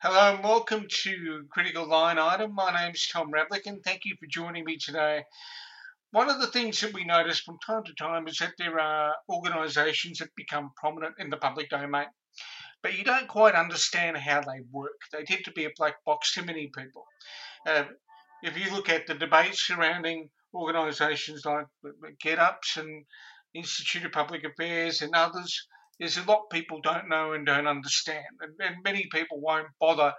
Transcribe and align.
Hello 0.00 0.32
and 0.32 0.44
welcome 0.44 0.86
to 0.88 1.44
Critical 1.50 1.84
Line 1.88 2.20
Item. 2.20 2.54
My 2.54 2.70
name's 2.72 3.08
Tom 3.08 3.32
Ravlic 3.32 3.66
and 3.66 3.82
thank 3.82 4.02
you 4.04 4.14
for 4.20 4.28
joining 4.28 4.64
me 4.64 4.76
today. 4.78 5.24
One 6.12 6.30
of 6.30 6.40
the 6.40 6.46
things 6.46 6.80
that 6.80 6.92
we 6.92 7.02
notice 7.02 7.40
from 7.40 7.58
time 7.66 7.82
to 7.82 7.92
time 7.94 8.28
is 8.28 8.38
that 8.38 8.52
there 8.58 8.78
are 8.78 9.16
organisations 9.28 10.18
that 10.18 10.28
become 10.36 10.70
prominent 10.76 11.16
in 11.18 11.30
the 11.30 11.36
public 11.36 11.68
domain, 11.70 12.06
but 12.80 12.96
you 12.96 13.02
don't 13.02 13.26
quite 13.26 13.56
understand 13.56 14.16
how 14.18 14.40
they 14.40 14.60
work. 14.70 15.00
They 15.10 15.24
tend 15.24 15.44
to 15.46 15.50
be 15.50 15.64
a 15.64 15.70
black 15.76 15.96
box 16.04 16.32
to 16.34 16.44
many 16.44 16.70
people. 16.72 17.04
Uh, 17.66 17.86
if 18.44 18.56
you 18.56 18.72
look 18.72 18.88
at 18.88 19.08
the 19.08 19.14
debates 19.14 19.66
surrounding 19.66 20.30
organisations 20.54 21.44
like 21.44 21.66
GetUps 22.24 22.76
and 22.76 23.04
Institute 23.52 24.04
of 24.04 24.12
Public 24.12 24.44
Affairs 24.44 25.02
and 25.02 25.16
others, 25.16 25.66
there's 25.98 26.16
a 26.16 26.24
lot 26.24 26.50
people 26.50 26.80
don't 26.80 27.08
know 27.08 27.32
and 27.32 27.46
don't 27.46 27.66
understand, 27.66 28.24
and, 28.40 28.54
and 28.60 28.76
many 28.84 29.08
people 29.12 29.40
won't 29.40 29.68
bother 29.80 30.14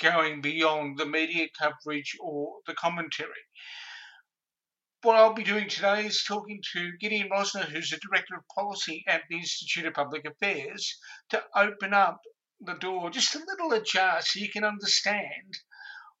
going 0.00 0.40
beyond 0.40 0.98
the 0.98 1.06
media 1.06 1.46
coverage 1.58 2.16
or 2.20 2.54
the 2.66 2.74
commentary. 2.74 3.30
What 5.02 5.16
I'll 5.16 5.34
be 5.34 5.44
doing 5.44 5.68
today 5.68 6.06
is 6.06 6.24
talking 6.26 6.60
to 6.72 6.92
Gideon 7.00 7.28
Rozner, 7.30 7.64
who's 7.64 7.90
the 7.90 7.98
Director 7.98 8.34
of 8.34 8.42
Policy 8.54 9.04
at 9.06 9.22
the 9.28 9.36
Institute 9.36 9.86
of 9.86 9.94
Public 9.94 10.26
Affairs, 10.26 10.98
to 11.30 11.42
open 11.54 11.94
up 11.94 12.20
the 12.60 12.74
door 12.74 13.10
just 13.10 13.34
a 13.34 13.44
little 13.46 13.72
ajar 13.72 14.20
so 14.22 14.40
you 14.40 14.48
can 14.50 14.64
understand 14.64 15.54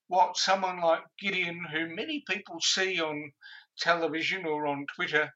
what 0.08 0.36
someone 0.36 0.80
like 0.80 1.02
Gideon, 1.20 1.64
who 1.72 1.94
many 1.94 2.22
people 2.28 2.58
see 2.60 3.00
on 3.00 3.32
television 3.78 4.46
or 4.46 4.66
on 4.66 4.86
Twitter, 4.94 5.30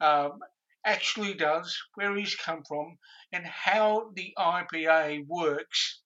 um, 0.00 0.40
actually 0.86 1.34
does, 1.34 1.76
where 1.94 2.16
he's 2.16 2.34
come 2.36 2.62
from, 2.66 2.96
and 3.32 3.44
how 3.44 4.10
the 4.14 4.32
IPA 4.38 5.26
works 5.26 6.00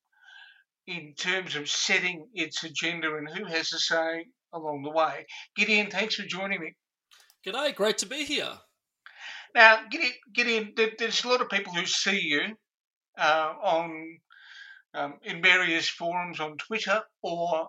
in 0.87 1.15
terms 1.15 1.55
of 1.55 1.69
setting 1.69 2.27
its 2.35 2.65
agenda 2.65 3.15
and 3.17 3.29
who 3.29 3.45
has 3.45 3.73
a 3.73 3.79
say 3.79 4.27
along 4.53 4.83
the 4.83 4.91
way. 4.91 5.27
Gideon, 5.55 5.91
thanks 5.91 6.17
for 6.17 6.25
joining 6.25 6.61
me. 6.61 6.75
G'day, 7.47 7.75
great 7.75 7.99
to 7.99 8.07
be 8.07 8.25
here. 8.25 8.59
Now, 9.55 9.87
Gideon, 9.91 10.13
Gideon 10.33 10.75
there's 10.99 11.25
a 11.25 11.29
lot 11.29 11.41
of 11.41 11.49
people 11.49 11.75
who 11.75 11.87
see 11.87 12.21
you 12.21 12.57
uh, 13.19 13.55
on 13.63 14.19
um, 14.95 15.15
in 15.23 15.43
various 15.43 15.89
forums 15.89 16.41
on 16.41 16.57
Twitter 16.57 17.03
or 17.23 17.69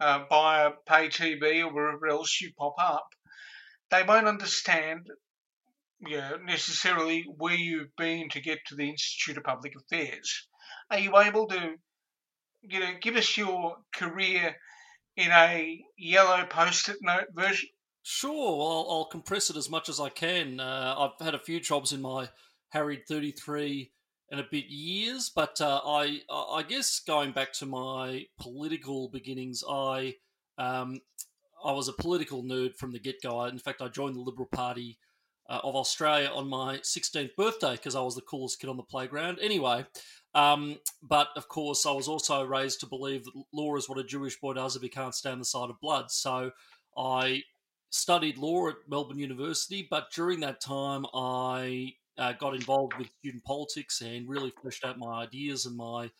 uh, 0.00 0.24
via 0.28 0.72
pay 0.86 1.08
TV 1.08 1.64
or 1.64 1.72
wherever 1.72 2.08
else 2.08 2.40
you 2.40 2.52
pop 2.58 2.74
up. 2.78 3.06
They 3.90 4.02
won't 4.02 4.26
understand 4.26 5.06
yeah, 6.06 6.32
necessarily 6.44 7.24
where 7.36 7.54
you've 7.54 7.94
been 7.96 8.28
to 8.30 8.40
get 8.40 8.58
to 8.66 8.74
the 8.74 8.88
Institute 8.88 9.36
of 9.36 9.44
Public 9.44 9.74
Affairs. 9.76 10.48
Are 10.90 10.98
you 10.98 11.16
able 11.16 11.46
to, 11.48 11.74
you 12.62 12.80
know, 12.80 12.92
give 13.00 13.16
us 13.16 13.36
your 13.36 13.76
career 13.94 14.56
in 15.16 15.30
a 15.30 15.80
yellow 15.96 16.44
post-it 16.46 16.96
note 17.02 17.28
version? 17.32 17.68
Sure. 18.02 18.30
I'll, 18.32 18.86
I'll 18.90 19.04
compress 19.04 19.48
it 19.48 19.56
as 19.56 19.70
much 19.70 19.88
as 19.88 20.00
I 20.00 20.08
can. 20.08 20.58
Uh, 20.58 20.94
I've 20.98 21.24
had 21.24 21.34
a 21.34 21.38
few 21.38 21.60
jobs 21.60 21.92
in 21.92 22.02
my 22.02 22.28
harried 22.70 23.06
33 23.06 23.92
and 24.30 24.40
a 24.40 24.46
bit 24.50 24.64
years, 24.66 25.30
but 25.34 25.60
uh, 25.60 25.80
I, 25.84 26.20
I 26.30 26.64
guess 26.66 27.00
going 27.00 27.32
back 27.32 27.52
to 27.54 27.66
my 27.66 28.24
political 28.40 29.08
beginnings, 29.08 29.62
I, 29.68 30.16
um, 30.58 31.00
I 31.64 31.72
was 31.72 31.88
a 31.88 31.92
political 31.92 32.42
nerd 32.42 32.74
from 32.76 32.92
the 32.92 32.98
get-go. 32.98 33.44
In 33.44 33.58
fact, 33.58 33.82
I 33.82 33.88
joined 33.88 34.16
the 34.16 34.20
Liberal 34.20 34.48
Party 34.50 34.98
uh, 35.48 35.60
of 35.62 35.74
Australia 35.74 36.30
on 36.32 36.48
my 36.48 36.78
16th 36.78 37.34
birthday 37.36 37.72
because 37.72 37.96
I 37.96 38.00
was 38.00 38.14
the 38.14 38.22
coolest 38.22 38.60
kid 38.60 38.70
on 38.70 38.76
the 38.76 38.82
playground. 38.82 39.38
Anyway, 39.40 39.86
um, 40.34 40.78
but 41.02 41.28
of 41.36 41.48
course, 41.48 41.84
I 41.86 41.92
was 41.92 42.08
also 42.08 42.44
raised 42.44 42.80
to 42.80 42.86
believe 42.86 43.24
that 43.24 43.44
law 43.52 43.76
is 43.76 43.88
what 43.88 43.98
a 43.98 44.04
Jewish 44.04 44.38
boy 44.40 44.54
does 44.54 44.76
if 44.76 44.82
he 44.82 44.88
can't 44.88 45.14
stand 45.14 45.40
the 45.40 45.44
sight 45.44 45.70
of 45.70 45.80
blood. 45.80 46.10
So 46.10 46.52
I 46.96 47.42
studied 47.90 48.38
law 48.38 48.68
at 48.68 48.76
Melbourne 48.88 49.18
University, 49.18 49.86
but 49.90 50.10
during 50.12 50.40
that 50.40 50.60
time, 50.60 51.04
I 51.14 51.94
uh, 52.18 52.32
got 52.32 52.54
involved 52.54 52.94
with 52.98 53.10
student 53.18 53.44
politics 53.44 54.00
and 54.00 54.28
really 54.28 54.52
fleshed 54.62 54.84
out 54.84 54.98
my 54.98 55.22
ideas 55.22 55.66
and 55.66 55.76
my 55.76 56.10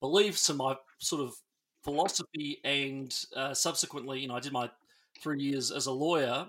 beliefs 0.00 0.48
and 0.48 0.58
my 0.58 0.76
sort 0.98 1.22
of 1.22 1.34
philosophy. 1.82 2.58
And 2.64 3.14
uh, 3.34 3.54
subsequently, 3.54 4.20
you 4.20 4.28
know, 4.28 4.36
I 4.36 4.40
did 4.40 4.52
my 4.52 4.70
three 5.20 5.42
years 5.42 5.70
as 5.70 5.86
a 5.86 5.92
lawyer 5.92 6.46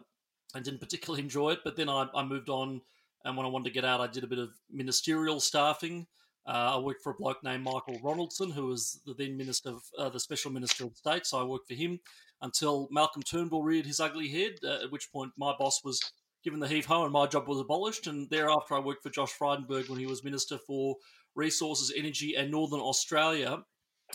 I 0.56 0.60
didn't 0.60 0.80
particularly 0.80 1.24
enjoy 1.24 1.52
it, 1.52 1.60
but 1.64 1.76
then 1.76 1.90
I, 1.90 2.08
I, 2.16 2.24
moved 2.24 2.50
on. 2.50 2.82
And 3.26 3.36
when 3.36 3.46
I 3.46 3.50
wanted 3.50 3.66
to 3.66 3.74
get 3.74 3.86
out, 3.86 4.02
I 4.02 4.08
did 4.08 4.24
a 4.24 4.28
bit 4.28 4.40
of 4.40 4.50
ministerial 4.72 5.40
staffing. 5.40 6.08
Uh, 6.46 6.76
I 6.76 6.78
worked 6.78 7.04
for 7.04 7.12
a 7.12 7.16
bloke 7.16 7.44
named 7.44 7.64
Michael 7.64 8.00
Ronaldson, 8.02 8.54
who 8.54 8.68
was 8.68 9.02
the 9.06 9.14
then 9.14 9.36
minister, 9.36 9.70
of, 9.70 9.84
uh, 9.98 10.10
the 10.10 10.20
special 10.20 10.52
minister 10.52 10.86
of 10.86 10.96
state. 10.96 11.26
So 11.26 11.40
I 11.40 11.44
worked 11.44 11.68
for 11.68 11.74
him 11.74 12.00
until 12.42 12.88
Malcolm 12.90 13.22
Turnbull 13.22 13.64
reared 13.64 13.86
his 13.86 14.00
ugly 14.00 14.30
head. 14.30 14.54
Uh, 14.64 14.84
at 14.84 14.92
which 14.92 15.12
point, 15.12 15.34
my 15.38 15.54
boss 15.60 15.84
was 15.84 16.00
given 16.44 16.62
the 16.62 16.68
heave 16.68 16.86
ho, 16.86 17.04
and 17.04 17.12
my 17.12 17.28
job 17.28 17.48
was 17.50 17.60
abolished. 17.60 18.08
And 18.08 18.30
thereafter, 18.30 18.76
I 18.76 18.80
worked 18.80 19.04
for 19.04 19.10
Josh 19.10 19.34
Frydenberg 19.38 19.90
when 19.90 20.00
he 20.00 20.06
was 20.06 20.24
minister 20.24 20.58
for 20.58 20.96
resources, 21.36 21.92
energy, 21.96 22.36
and 22.36 22.50
Northern 22.50 22.80
Australia 22.80 23.64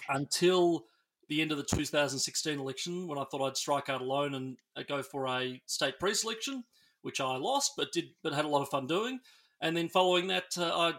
until 0.08 0.86
the 1.32 1.40
end 1.40 1.50
of 1.50 1.56
the 1.56 1.64
2016 1.64 2.58
election 2.58 3.08
when 3.08 3.18
I 3.18 3.24
thought 3.24 3.46
I'd 3.46 3.56
strike 3.56 3.88
out 3.88 4.02
alone 4.02 4.34
and 4.34 4.58
uh, 4.76 4.82
go 4.86 5.02
for 5.02 5.26
a 5.26 5.62
state 5.64 5.98
pre-selection, 5.98 6.62
which 7.00 7.22
I 7.22 7.36
lost, 7.36 7.72
but 7.74 7.90
did 7.90 8.10
but 8.22 8.34
had 8.34 8.44
a 8.44 8.48
lot 8.48 8.60
of 8.60 8.68
fun 8.68 8.86
doing. 8.86 9.18
And 9.62 9.74
then 9.74 9.88
following 9.88 10.26
that, 10.26 10.58
uh, 10.58 10.64
I 10.64 10.92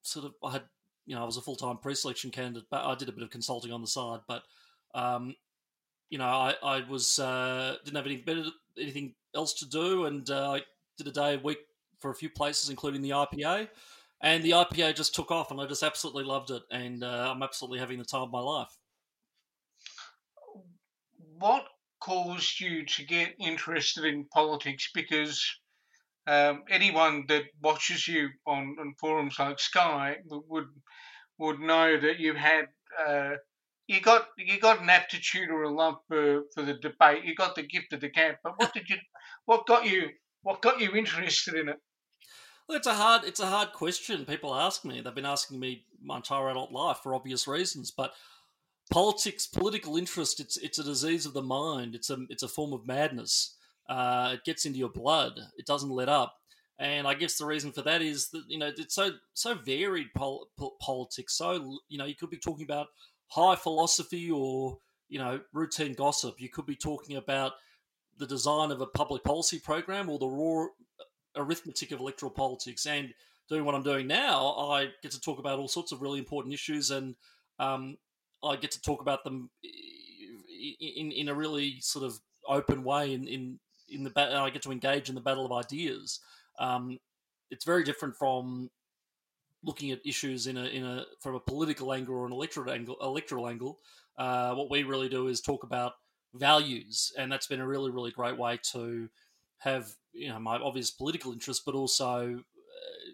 sort 0.00 0.24
of 0.24 0.32
I 0.42 0.52
had 0.52 0.62
you 1.04 1.14
know 1.14 1.20
I 1.20 1.26
was 1.26 1.36
a 1.36 1.42
full 1.42 1.56
time 1.56 1.76
pre-selection 1.76 2.30
candidate, 2.30 2.64
but 2.70 2.82
I 2.82 2.94
did 2.94 3.10
a 3.10 3.12
bit 3.12 3.22
of 3.22 3.28
consulting 3.28 3.72
on 3.72 3.82
the 3.82 3.86
side. 3.86 4.20
But 4.26 4.44
um, 4.94 5.34
you 6.08 6.16
know 6.16 6.24
I 6.24 6.54
I 6.62 6.88
was 6.88 7.18
uh, 7.18 7.76
didn't 7.84 7.96
have 7.96 8.06
any 8.06 8.16
better 8.16 8.44
anything 8.78 9.14
else 9.34 9.52
to 9.54 9.68
do, 9.68 10.06
and 10.06 10.28
uh, 10.30 10.52
I 10.52 10.62
did 10.96 11.08
a 11.08 11.12
day 11.12 11.34
a 11.34 11.38
week 11.38 11.58
for 12.00 12.10
a 12.10 12.14
few 12.14 12.30
places, 12.30 12.70
including 12.70 13.02
the 13.02 13.10
IPA. 13.10 13.68
And 14.22 14.42
the 14.42 14.52
IPA 14.52 14.96
just 14.96 15.14
took 15.14 15.30
off, 15.30 15.50
and 15.50 15.60
I 15.60 15.66
just 15.66 15.82
absolutely 15.82 16.24
loved 16.24 16.50
it, 16.50 16.62
and 16.70 17.04
uh, 17.04 17.30
I'm 17.30 17.42
absolutely 17.42 17.80
having 17.80 17.98
the 17.98 18.06
time 18.06 18.22
of 18.22 18.30
my 18.30 18.40
life 18.40 18.74
what 21.38 21.64
caused 22.00 22.60
you 22.60 22.84
to 22.84 23.04
get 23.04 23.34
interested 23.38 24.04
in 24.04 24.26
politics? 24.26 24.90
Because 24.94 25.42
um, 26.26 26.62
anyone 26.70 27.24
that 27.28 27.44
watches 27.62 28.06
you 28.08 28.28
on, 28.46 28.76
on, 28.80 28.94
forums 28.98 29.38
like 29.38 29.60
Sky 29.60 30.16
would 30.28 30.68
would 31.38 31.60
know 31.60 31.98
that 32.00 32.18
you 32.18 32.34
had 32.34 32.66
uh, 33.06 33.32
you 33.86 34.00
got 34.00 34.28
you 34.38 34.58
got 34.58 34.80
an 34.80 34.90
aptitude 34.90 35.50
or 35.50 35.64
a 35.64 35.70
love 35.70 35.96
for, 36.08 36.42
for 36.54 36.62
the 36.62 36.74
debate. 36.74 37.24
You 37.24 37.34
got 37.34 37.54
the 37.54 37.62
gift 37.62 37.92
of 37.92 38.00
the 38.00 38.08
gab. 38.08 38.36
But 38.42 38.54
what 38.56 38.72
did 38.74 38.88
you 38.88 38.96
what 39.44 39.66
got 39.66 39.86
you 39.86 40.10
what 40.42 40.62
got 40.62 40.80
you 40.80 40.94
interested 40.94 41.54
in 41.54 41.68
it? 41.68 41.76
Well, 42.68 42.78
it's 42.78 42.86
a 42.86 42.94
hard 42.94 43.24
it's 43.24 43.40
a 43.40 43.46
hard 43.46 43.72
question. 43.72 44.24
People 44.24 44.54
ask 44.54 44.84
me. 44.84 45.00
They've 45.00 45.14
been 45.14 45.26
asking 45.26 45.60
me 45.60 45.84
my 46.02 46.16
entire 46.16 46.48
adult 46.48 46.72
life 46.72 46.98
for 47.02 47.14
obvious 47.14 47.46
reasons, 47.46 47.90
but 47.90 48.14
politics, 48.90 49.46
political 49.46 49.96
interest, 49.96 50.40
it's 50.40 50.56
it's 50.56 50.78
a 50.78 50.84
disease 50.84 51.26
of 51.26 51.34
the 51.34 51.42
mind. 51.42 51.94
It's 51.94 52.10
a 52.10 52.18
it's 52.28 52.42
a 52.42 52.48
form 52.48 52.72
of 52.72 52.86
madness. 52.86 53.56
Uh, 53.88 54.32
it 54.34 54.44
gets 54.44 54.64
into 54.64 54.78
your 54.78 54.88
blood. 54.88 55.38
It 55.58 55.66
doesn't 55.66 55.90
let 55.90 56.08
up. 56.08 56.36
And 56.78 57.06
I 57.06 57.14
guess 57.14 57.38
the 57.38 57.46
reason 57.46 57.70
for 57.70 57.82
that 57.82 58.02
is 58.02 58.30
that 58.30 58.44
you 58.48 58.58
know 58.58 58.70
it's 58.76 58.94
so 58.94 59.12
so 59.32 59.54
varied 59.54 60.12
pol- 60.14 60.48
politics. 60.80 61.36
So 61.36 61.78
you 61.88 61.98
know 61.98 62.04
you 62.04 62.16
could 62.16 62.30
be 62.30 62.38
talking 62.38 62.64
about 62.64 62.88
high 63.28 63.56
philosophy 63.56 64.30
or 64.30 64.78
you 65.08 65.18
know 65.18 65.40
routine 65.52 65.94
gossip. 65.94 66.40
You 66.40 66.48
could 66.48 66.66
be 66.66 66.76
talking 66.76 67.16
about 67.16 67.52
the 68.18 68.26
design 68.26 68.70
of 68.70 68.80
a 68.80 68.86
public 68.86 69.24
policy 69.24 69.58
program 69.58 70.08
or 70.08 70.18
the 70.18 70.28
raw 70.28 70.66
arithmetic 71.36 71.90
of 71.92 72.00
electoral 72.00 72.30
politics. 72.30 72.86
And 72.86 73.12
doing 73.48 73.64
what 73.64 73.74
I'm 73.74 73.82
doing 73.82 74.06
now, 74.06 74.54
I 74.56 74.88
get 75.02 75.12
to 75.12 75.20
talk 75.20 75.38
about 75.38 75.58
all 75.58 75.68
sorts 75.68 75.92
of 75.92 76.02
really 76.02 76.18
important 76.18 76.54
issues 76.54 76.90
and 76.90 77.14
um, 77.58 77.98
I 78.44 78.56
get 78.56 78.70
to 78.72 78.80
talk 78.80 79.00
about 79.00 79.24
them 79.24 79.50
in 79.62 81.12
in 81.12 81.28
a 81.28 81.34
really 81.34 81.80
sort 81.80 82.04
of 82.04 82.18
open 82.48 82.84
way 82.84 83.12
in 83.12 83.26
in 83.26 83.58
in 83.88 84.04
the 84.04 84.10
battle. 84.10 84.38
I 84.38 84.50
get 84.50 84.62
to 84.62 84.72
engage 84.72 85.08
in 85.08 85.14
the 85.14 85.20
battle 85.20 85.46
of 85.46 85.52
ideas. 85.52 86.20
Um, 86.58 86.98
it's 87.50 87.64
very 87.64 87.84
different 87.84 88.16
from 88.16 88.70
looking 89.62 89.90
at 89.90 90.00
issues 90.04 90.46
in 90.46 90.56
a 90.56 90.64
in 90.64 90.84
a 90.84 91.04
from 91.20 91.34
a 91.34 91.40
political 91.40 91.92
angle 91.92 92.14
or 92.14 92.26
an 92.26 92.32
electoral 92.32 92.72
angle. 92.72 92.96
Electoral 93.00 93.48
angle. 93.48 93.78
Uh, 94.16 94.54
what 94.54 94.70
we 94.70 94.84
really 94.84 95.08
do 95.08 95.28
is 95.28 95.40
talk 95.40 95.64
about 95.64 95.94
values, 96.34 97.12
and 97.18 97.30
that's 97.30 97.46
been 97.46 97.60
a 97.60 97.66
really 97.66 97.90
really 97.90 98.10
great 98.10 98.38
way 98.38 98.58
to 98.72 99.08
have 99.58 99.90
you 100.12 100.28
know 100.28 100.38
my 100.38 100.56
obvious 100.56 100.90
political 100.90 101.32
interest, 101.32 101.62
but 101.64 101.74
also 101.74 102.36
uh, 102.36 103.10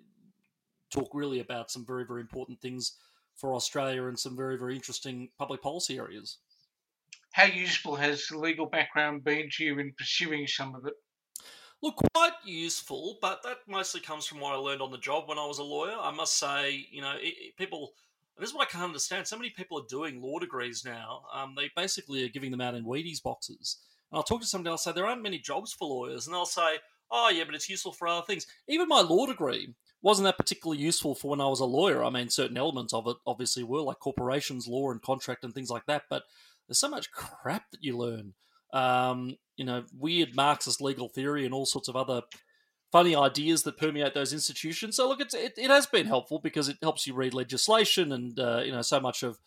talk 0.90 1.10
really 1.14 1.40
about 1.40 1.70
some 1.70 1.84
very 1.84 2.04
very 2.04 2.20
important 2.20 2.60
things 2.60 2.96
for 3.40 3.54
Australia 3.54 4.04
in 4.04 4.16
some 4.16 4.36
very, 4.36 4.58
very 4.58 4.74
interesting 4.74 5.30
public 5.38 5.62
policy 5.62 5.98
areas. 5.98 6.38
How 7.32 7.44
useful 7.44 7.96
has 7.96 8.26
the 8.26 8.38
legal 8.38 8.66
background 8.66 9.24
been 9.24 9.48
to 9.52 9.64
you 9.64 9.78
in 9.78 9.92
pursuing 9.96 10.46
some 10.46 10.74
of 10.74 10.86
it? 10.86 10.94
Look, 11.82 12.02
quite 12.14 12.32
useful, 12.44 13.16
but 13.22 13.42
that 13.44 13.58
mostly 13.66 14.00
comes 14.00 14.26
from 14.26 14.40
what 14.40 14.52
I 14.52 14.56
learned 14.56 14.82
on 14.82 14.90
the 14.90 14.98
job 14.98 15.28
when 15.28 15.38
I 15.38 15.46
was 15.46 15.58
a 15.58 15.64
lawyer. 15.64 15.96
I 15.98 16.10
must 16.10 16.38
say, 16.38 16.86
you 16.90 17.00
know, 17.00 17.14
it, 17.16 17.34
it, 17.40 17.56
people 17.56 17.92
this 18.40 18.50
is 18.50 18.54
what 18.54 18.66
I 18.66 18.70
can't 18.70 18.84
understand. 18.84 19.26
So 19.26 19.36
many 19.36 19.50
people 19.50 19.78
are 19.78 19.86
doing 19.88 20.20
law 20.20 20.38
degrees 20.38 20.82
now. 20.84 21.22
Um, 21.32 21.54
they 21.56 21.70
basically 21.76 22.24
are 22.24 22.28
giving 22.28 22.50
them 22.50 22.60
out 22.60 22.74
in 22.74 22.84
Wheaties 22.84 23.22
boxes. 23.22 23.76
And 24.10 24.16
I'll 24.16 24.22
talk 24.22 24.40
to 24.40 24.46
somebody, 24.46 24.70
I'll 24.70 24.78
say, 24.78 24.92
there 24.92 25.06
aren't 25.06 25.22
many 25.22 25.38
jobs 25.38 25.72
for 25.72 25.86
lawyers. 25.86 26.26
And 26.26 26.34
they'll 26.34 26.46
say, 26.46 26.78
oh, 27.10 27.30
yeah, 27.30 27.44
but 27.44 27.54
it's 27.54 27.68
useful 27.68 27.92
for 27.92 28.08
other 28.08 28.24
things. 28.26 28.46
Even 28.68 28.88
my 28.88 29.00
law 29.00 29.26
degree 29.26 29.74
wasn't 30.02 30.24
that 30.24 30.38
particularly 30.38 30.82
useful 30.82 31.14
for 31.14 31.30
when 31.30 31.40
I 31.40 31.48
was 31.48 31.60
a 31.60 31.64
lawyer. 31.64 32.04
I 32.04 32.10
mean, 32.10 32.28
certain 32.28 32.56
elements 32.56 32.94
of 32.94 33.06
it 33.06 33.16
obviously 33.26 33.62
were, 33.62 33.82
like 33.82 33.98
corporations 33.98 34.66
law 34.66 34.90
and 34.90 35.02
contract 35.02 35.44
and 35.44 35.52
things 35.52 35.70
like 35.70 35.86
that. 35.86 36.04
But 36.08 36.22
there's 36.66 36.78
so 36.78 36.88
much 36.88 37.10
crap 37.10 37.70
that 37.70 37.82
you 37.82 37.96
learn. 37.96 38.34
Um, 38.72 39.36
you 39.56 39.64
know, 39.64 39.84
weird 39.98 40.36
Marxist 40.36 40.80
legal 40.80 41.08
theory 41.08 41.44
and 41.44 41.52
all 41.52 41.66
sorts 41.66 41.88
of 41.88 41.96
other 41.96 42.22
funny 42.92 43.14
ideas 43.14 43.62
that 43.64 43.76
permeate 43.76 44.14
those 44.14 44.32
institutions. 44.32 44.96
So 44.96 45.08
look, 45.08 45.20
it, 45.20 45.34
it 45.34 45.70
has 45.70 45.86
been 45.86 46.06
helpful 46.06 46.38
because 46.38 46.68
it 46.68 46.78
helps 46.82 47.06
you 47.06 47.14
read 47.14 47.34
legislation, 47.34 48.12
and 48.12 48.38
uh, 48.38 48.62
you 48.64 48.72
know, 48.72 48.82
so 48.82 49.00
much 49.00 49.22
of 49.22 49.38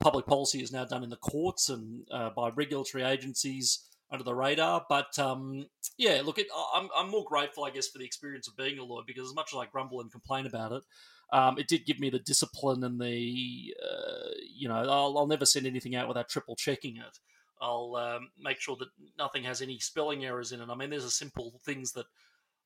public 0.00 0.26
policy 0.26 0.62
is 0.62 0.72
now 0.72 0.84
done 0.84 1.04
in 1.04 1.10
the 1.10 1.16
courts 1.16 1.68
and 1.68 2.06
uh, 2.10 2.30
by 2.30 2.48
regulatory 2.50 3.04
agencies 3.04 3.80
under 4.10 4.24
the 4.24 4.34
radar. 4.34 4.84
But 4.88 5.18
um, 5.18 5.66
yeah, 5.96 6.22
look, 6.24 6.38
it, 6.38 6.46
I'm, 6.74 6.88
I'm 6.96 7.10
more 7.10 7.24
grateful, 7.24 7.64
I 7.64 7.70
guess, 7.70 7.88
for 7.88 7.98
the 7.98 8.04
experience 8.04 8.48
of 8.48 8.56
being 8.56 8.78
a 8.78 8.84
lawyer 8.84 9.04
because 9.06 9.28
as 9.28 9.34
much 9.34 9.52
as 9.52 9.58
I 9.58 9.66
grumble 9.66 10.00
and 10.00 10.10
complain 10.10 10.46
about 10.46 10.72
it, 10.72 10.82
um, 11.32 11.58
it 11.58 11.68
did 11.68 11.86
give 11.86 12.00
me 12.00 12.10
the 12.10 12.18
discipline 12.18 12.82
and 12.82 13.00
the, 13.00 13.74
uh, 13.82 14.30
you 14.52 14.68
know, 14.68 14.76
I'll, 14.76 15.16
I'll, 15.16 15.26
never 15.28 15.46
send 15.46 15.66
anything 15.66 15.94
out 15.94 16.08
without 16.08 16.28
triple 16.28 16.56
checking 16.56 16.96
it. 16.96 17.18
I'll 17.60 17.94
um, 17.96 18.30
make 18.40 18.60
sure 18.60 18.76
that 18.80 18.88
nothing 19.16 19.44
has 19.44 19.62
any 19.62 19.78
spelling 19.78 20.24
errors 20.24 20.50
in 20.50 20.60
it. 20.60 20.68
I 20.68 20.74
mean, 20.74 20.90
there's 20.90 21.04
a 21.04 21.10
simple 21.10 21.60
things 21.64 21.92
that, 21.92 22.06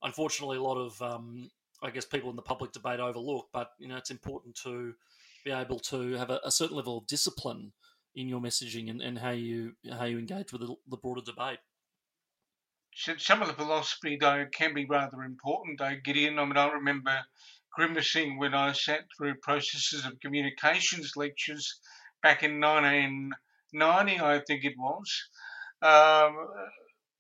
unfortunately, 0.03 0.57
a 0.57 0.63
lot 0.63 0.79
of, 0.79 1.03
um, 1.03 1.51
I 1.83 1.91
guess, 1.91 2.07
people 2.07 2.31
in 2.31 2.37
the 2.37 2.43
public 2.43 2.73
debate 2.73 3.01
overlook. 3.01 3.49
But 3.53 3.71
you 3.79 3.89
know, 3.89 3.97
it's 3.97 4.13
important 4.13 4.55
to 4.63 4.95
be 5.45 5.51
able 5.51 5.81
to 5.81 6.13
have 6.13 6.31
a, 6.31 6.41
a 6.45 6.51
certain 6.51 6.77
level 6.77 6.99
of 6.99 7.07
discipline 7.07 7.73
in 8.15 8.29
your 8.29 8.41
messaging 8.41 8.91
and, 8.91 9.01
and 9.01 9.19
how 9.19 9.31
you 9.31 9.73
how 9.91 10.05
you 10.05 10.19
engage 10.19 10.53
with 10.53 10.61
the, 10.61 10.75
the 10.89 10.97
broader 10.97 11.23
debate. 11.25 11.59
Some 12.97 13.43
of 13.43 13.49
the 13.49 13.55
philosophy, 13.55 14.17
though, 14.21 14.47
can 14.53 14.73
be 14.73 14.85
rather 14.85 15.23
important, 15.25 15.81
though, 15.81 15.97
Gideon. 16.05 16.39
I 16.39 16.45
mean, 16.45 16.57
I 16.57 16.71
remember 16.71 17.25
grimacing 17.73 18.39
when 18.39 18.55
I 18.55 18.71
sat 18.71 19.01
through 19.17 19.35
processes 19.43 20.07
of 20.07 20.21
communications 20.21 21.17
lectures 21.17 21.81
back 22.23 22.45
in 22.45 22.61
1990, 22.61 24.21
I 24.21 24.39
think 24.47 24.65
it 24.65 24.75
was. 24.79 25.29
Um, 25.83 26.37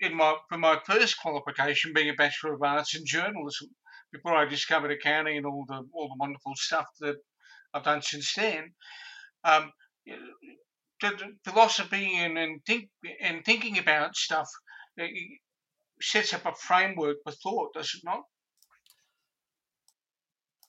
in 0.00 0.14
my 0.16 0.36
for 0.48 0.58
my 0.58 0.80
first 0.86 1.18
qualification, 1.20 1.92
being 1.92 2.10
a 2.10 2.14
Bachelor 2.14 2.54
of 2.54 2.62
Arts 2.62 2.94
in 2.94 3.04
Journalism, 3.04 3.68
before 4.12 4.36
I 4.36 4.44
discovered 4.44 4.92
accounting 4.92 5.36
and 5.36 5.46
all 5.46 5.64
the 5.66 5.86
all 5.92 6.08
the 6.08 6.16
wonderful 6.18 6.54
stuff 6.54 6.86
that 7.00 7.16
I've 7.72 7.84
done 7.84 8.02
since 8.02 8.32
then. 8.34 8.74
Um, 9.42 9.72
philosophy 11.44 12.16
and, 12.16 12.38
and 12.38 12.64
think 12.66 12.88
and 13.20 13.44
thinking 13.44 13.78
about 13.78 14.16
stuff 14.16 14.48
sets 16.00 16.32
up 16.34 16.46
a 16.46 16.54
framework 16.54 17.16
for 17.24 17.32
thought, 17.32 17.74
does 17.74 17.92
it 17.94 18.04
not? 18.04 18.22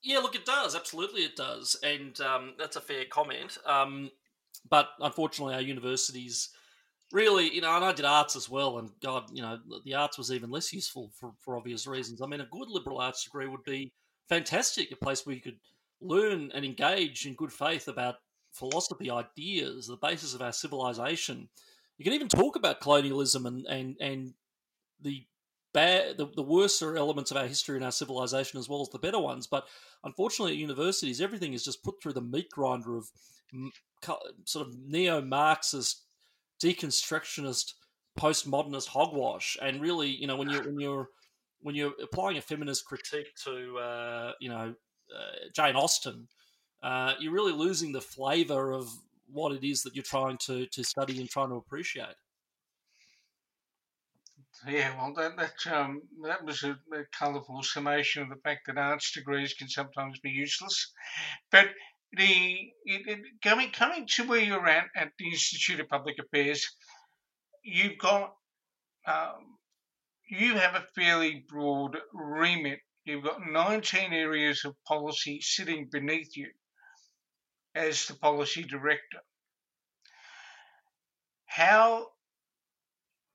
Yeah, 0.03 0.19
look, 0.19 0.35
it 0.35 0.45
does. 0.45 0.75
Absolutely, 0.75 1.21
it 1.21 1.35
does, 1.35 1.75
and 1.81 2.19
um, 2.21 2.53
that's 2.59 2.75
a 2.75 2.81
fair 2.81 3.05
comment. 3.09 3.57
Um, 3.65 4.11
but 4.69 4.89
unfortunately, 4.99 5.55
our 5.55 5.61
universities 5.61 6.49
really, 7.11 7.53
you 7.53 7.61
know, 7.61 7.75
and 7.75 7.85
I 7.85 7.91
did 7.91 8.05
arts 8.05 8.35
as 8.35 8.49
well, 8.49 8.77
and 8.77 8.89
God, 9.01 9.25
you 9.33 9.41
know, 9.41 9.57
the 9.83 9.95
arts 9.95 10.17
was 10.17 10.31
even 10.31 10.51
less 10.51 10.73
useful 10.73 11.11
for, 11.19 11.31
for 11.39 11.57
obvious 11.57 11.87
reasons. 11.87 12.21
I 12.21 12.27
mean, 12.27 12.41
a 12.41 12.47
good 12.51 12.69
liberal 12.69 12.99
arts 12.99 13.23
degree 13.23 13.47
would 13.47 13.63
be 13.63 13.93
fantastic, 14.29 14.91
a 14.91 14.95
place 14.95 15.25
where 15.25 15.35
you 15.35 15.41
could 15.41 15.59
learn 16.01 16.51
and 16.53 16.65
engage 16.65 17.25
in 17.25 17.35
good 17.35 17.51
faith 17.51 17.87
about 17.87 18.15
philosophy, 18.57 19.09
ideas, 19.09 19.87
the 19.87 19.97
basis 19.97 20.33
of 20.33 20.41
our 20.41 20.53
civilization. 20.53 21.49
You 21.97 22.03
can 22.03 22.13
even 22.13 22.27
talk 22.27 22.55
about 22.55 22.81
colonialism 22.81 23.45
and 23.45 23.65
and 23.67 23.95
and 23.99 24.33
the 25.01 25.25
bad, 25.73 26.17
the, 26.17 26.27
the 26.33 26.41
worser 26.41 26.95
elements 26.95 27.31
of 27.31 27.37
our 27.37 27.47
history 27.47 27.75
and 27.75 27.85
our 27.85 27.91
civilization, 27.91 28.57
as 28.57 28.69
well 28.69 28.81
as 28.81 28.89
the 28.89 28.99
better 28.99 29.19
ones. 29.19 29.45
But 29.45 29.67
unfortunately, 30.03 30.53
at 30.53 30.59
universities, 30.59 31.19
everything 31.19 31.53
is 31.53 31.65
just 31.65 31.83
put 31.83 32.01
through 32.01 32.13
the 32.13 32.21
meat 32.21 32.49
grinder 32.49 32.97
of 32.97 33.09
sort 34.45 34.67
of 34.67 34.73
neo-Marxist, 34.87 36.03
deconstructionist, 36.63 37.73
postmodernist 38.17 38.87
hogwash. 38.87 39.57
And 39.61 39.81
really, 39.81 40.09
you 40.09 40.27
know, 40.27 40.37
when 40.37 40.49
you're 40.49 40.63
when 40.63 40.79
you're 40.79 41.09
when 41.59 41.75
you're 41.75 41.93
applying 42.01 42.37
a 42.37 42.41
feminist 42.41 42.85
critique 42.85 43.33
to, 43.43 43.77
uh, 43.77 44.31
you 44.39 44.49
know, 44.49 44.75
uh, 45.13 45.49
Jane 45.53 45.75
Austen, 45.75 46.27
uh, 46.85 47.15
you're 47.19 47.33
really 47.33 47.51
losing 47.51 47.91
the 47.91 47.99
flavour 47.99 48.71
of 48.71 48.87
what 49.27 49.51
it 49.51 49.63
is 49.63 49.81
that 49.81 49.95
you're 49.95 50.03
trying 50.03 50.37
to, 50.37 50.67
to 50.67 50.83
study 50.83 51.19
and 51.19 51.27
trying 51.27 51.49
to 51.49 51.55
appreciate. 51.55 52.13
Yeah, 54.67 54.95
well, 54.95 55.11
that 55.15 55.35
that, 55.35 55.75
um, 55.75 56.03
that 56.23 56.45
was 56.45 56.61
a, 56.61 56.77
a 56.93 57.03
colourful 57.17 57.63
summation 57.63 58.21
of 58.21 58.29
the 58.29 58.35
fact 58.43 58.67
that 58.67 58.77
arts 58.77 59.11
degrees 59.11 59.55
can 59.55 59.67
sometimes 59.67 60.19
be 60.19 60.29
useless. 60.29 60.93
But 61.51 61.69
the 62.13 62.23
it, 62.85 63.07
it, 63.07 63.19
coming 63.43 63.71
coming 63.71 64.07
to 64.15 64.27
where 64.27 64.39
you're 64.39 64.67
at 64.67 64.85
at 64.95 65.09
the 65.17 65.27
Institute 65.27 65.79
of 65.79 65.89
Public 65.89 66.17
Affairs, 66.19 66.65
you've 67.63 67.97
got 67.97 68.35
um, 69.07 69.57
you 70.29 70.53
have 70.53 70.75
a 70.75 70.85
fairly 70.93 71.43
broad 71.49 71.97
remit. 72.13 72.79
You've 73.05 73.23
got 73.23 73.45
19 73.45 74.13
areas 74.13 74.65
of 74.65 74.75
policy 74.87 75.41
sitting 75.41 75.89
beneath 75.91 76.37
you 76.37 76.47
as 77.75 78.05
the 78.07 78.15
policy 78.15 78.63
director. 78.63 79.19
How 81.45 82.07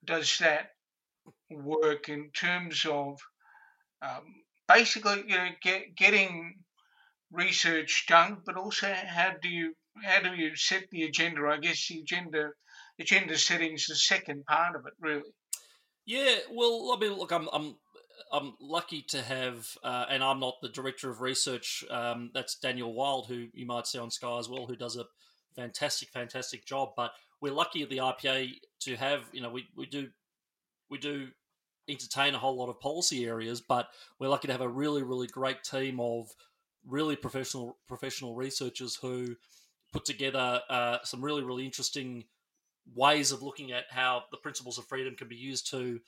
does 0.04 0.38
that 0.38 0.70
work 1.50 2.08
in 2.08 2.30
terms 2.30 2.84
of 2.88 3.18
um, 4.02 4.24
basically 4.66 5.24
you 5.28 5.36
know 5.36 5.48
get, 5.62 5.94
getting 5.96 6.54
research 7.30 8.06
done, 8.08 8.38
but 8.44 8.56
also 8.56 8.92
how 8.92 9.34
do 9.40 9.48
you 9.48 9.74
how 10.02 10.20
do 10.20 10.34
you 10.34 10.56
set 10.56 10.88
the 10.90 11.04
agenda? 11.04 11.46
I 11.48 11.58
guess 11.58 11.86
the 11.88 12.00
agenda 12.00 12.50
agenda 12.98 13.38
setting 13.38 13.74
is 13.74 13.86
the 13.86 13.94
second 13.94 14.44
part 14.46 14.76
of 14.76 14.86
it, 14.86 14.94
really. 15.00 15.30
Yeah, 16.06 16.36
well, 16.52 16.92
I 16.94 17.00
mean, 17.00 17.12
look, 17.12 17.32
I'm 17.32 17.48
I'm 17.52 17.76
I'm 18.32 18.54
lucky 18.60 19.02
to 19.08 19.22
have, 19.22 19.68
uh, 19.82 20.06
and 20.08 20.22
I'm 20.22 20.40
not 20.40 20.60
the 20.60 20.68
director 20.68 21.10
of 21.10 21.20
research. 21.20 21.84
Um, 21.90 22.30
that's 22.34 22.54
Daniel 22.54 22.92
Wild, 22.92 23.26
who 23.26 23.48
you 23.52 23.66
might 23.66 23.86
see 23.86 23.98
on 23.98 24.10
Sky 24.10 24.38
as 24.38 24.48
well, 24.48 24.66
who 24.66 24.76
does 24.76 24.96
a 24.96 25.04
fantastic, 25.54 26.10
fantastic 26.10 26.64
job. 26.64 26.90
But 26.96 27.12
we're 27.40 27.52
lucky 27.52 27.82
at 27.82 27.90
the 27.90 27.98
IPA 27.98 28.54
to 28.80 28.96
have, 28.96 29.24
you 29.32 29.40
know, 29.40 29.50
we, 29.50 29.68
we 29.76 29.86
do 29.86 30.08
we 30.88 30.98
do 30.98 31.28
entertain 31.88 32.34
a 32.34 32.38
whole 32.38 32.56
lot 32.56 32.68
of 32.68 32.80
policy 32.80 33.26
areas, 33.26 33.60
but 33.60 33.88
we're 34.18 34.28
lucky 34.28 34.46
to 34.48 34.52
have 34.52 34.60
a 34.60 34.68
really, 34.68 35.02
really 35.02 35.26
great 35.26 35.62
team 35.62 36.00
of 36.00 36.28
really 36.86 37.16
professional 37.16 37.76
professional 37.86 38.34
researchers 38.34 38.96
who 38.96 39.36
put 39.92 40.04
together 40.04 40.60
uh, 40.68 40.98
some 41.04 41.24
really, 41.24 41.42
really 41.42 41.64
interesting 41.64 42.24
ways 42.94 43.32
of 43.32 43.42
looking 43.42 43.72
at 43.72 43.84
how 43.90 44.24
the 44.30 44.36
principles 44.36 44.78
of 44.78 44.86
freedom 44.86 45.14
can 45.14 45.28
be 45.28 45.36
used 45.36 45.70
to 45.70 46.00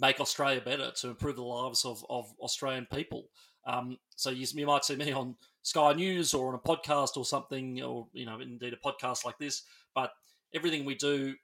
make 0.00 0.20
Australia 0.20 0.60
better, 0.60 0.90
to 0.90 1.08
improve 1.08 1.36
the 1.36 1.42
lives 1.42 1.84
of, 1.84 2.04
of 2.08 2.32
Australian 2.40 2.86
people. 2.92 3.28
Um, 3.66 3.98
so 4.16 4.30
you, 4.30 4.46
you, 4.54 4.66
might 4.66 4.84
see 4.84 4.96
me 4.96 5.12
on 5.12 5.36
Sky 5.62 5.92
News 5.92 6.34
or 6.34 6.48
on 6.48 6.54
a 6.54 6.58
podcast 6.58 7.16
or 7.16 7.24
something, 7.24 7.82
or 7.82 8.06
you 8.12 8.26
know, 8.26 8.40
indeed 8.40 8.72
a 8.72 8.76
podcast 8.76 9.24
like 9.24 9.38
this. 9.38 9.62
But 9.94 10.12
everything 10.54 10.84
we 10.84 10.94
do 10.94 11.34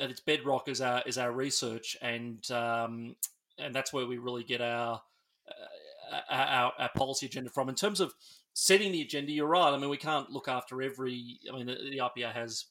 at 0.00 0.10
its 0.10 0.20
bedrock 0.20 0.68
is 0.68 0.80
our 0.80 1.02
is 1.06 1.18
our 1.18 1.32
research, 1.32 1.96
and 2.00 2.50
um, 2.50 3.16
and 3.58 3.74
that's 3.74 3.92
where 3.92 4.06
we 4.06 4.18
really 4.18 4.44
get 4.44 4.60
our, 4.60 5.02
uh, 5.48 6.22
our 6.30 6.72
our 6.78 6.90
policy 6.96 7.26
agenda 7.26 7.50
from. 7.50 7.68
In 7.68 7.74
terms 7.74 8.00
of 8.00 8.14
setting 8.54 8.92
the 8.92 9.02
agenda, 9.02 9.32
you're 9.32 9.46
right. 9.46 9.72
I 9.72 9.78
mean, 9.78 9.90
we 9.90 9.96
can't 9.98 10.30
look 10.30 10.48
after 10.48 10.80
every. 10.80 11.38
I 11.52 11.56
mean, 11.56 11.66
the, 11.66 11.74
the 11.74 11.98
IPA 11.98 12.32
has 12.32 12.66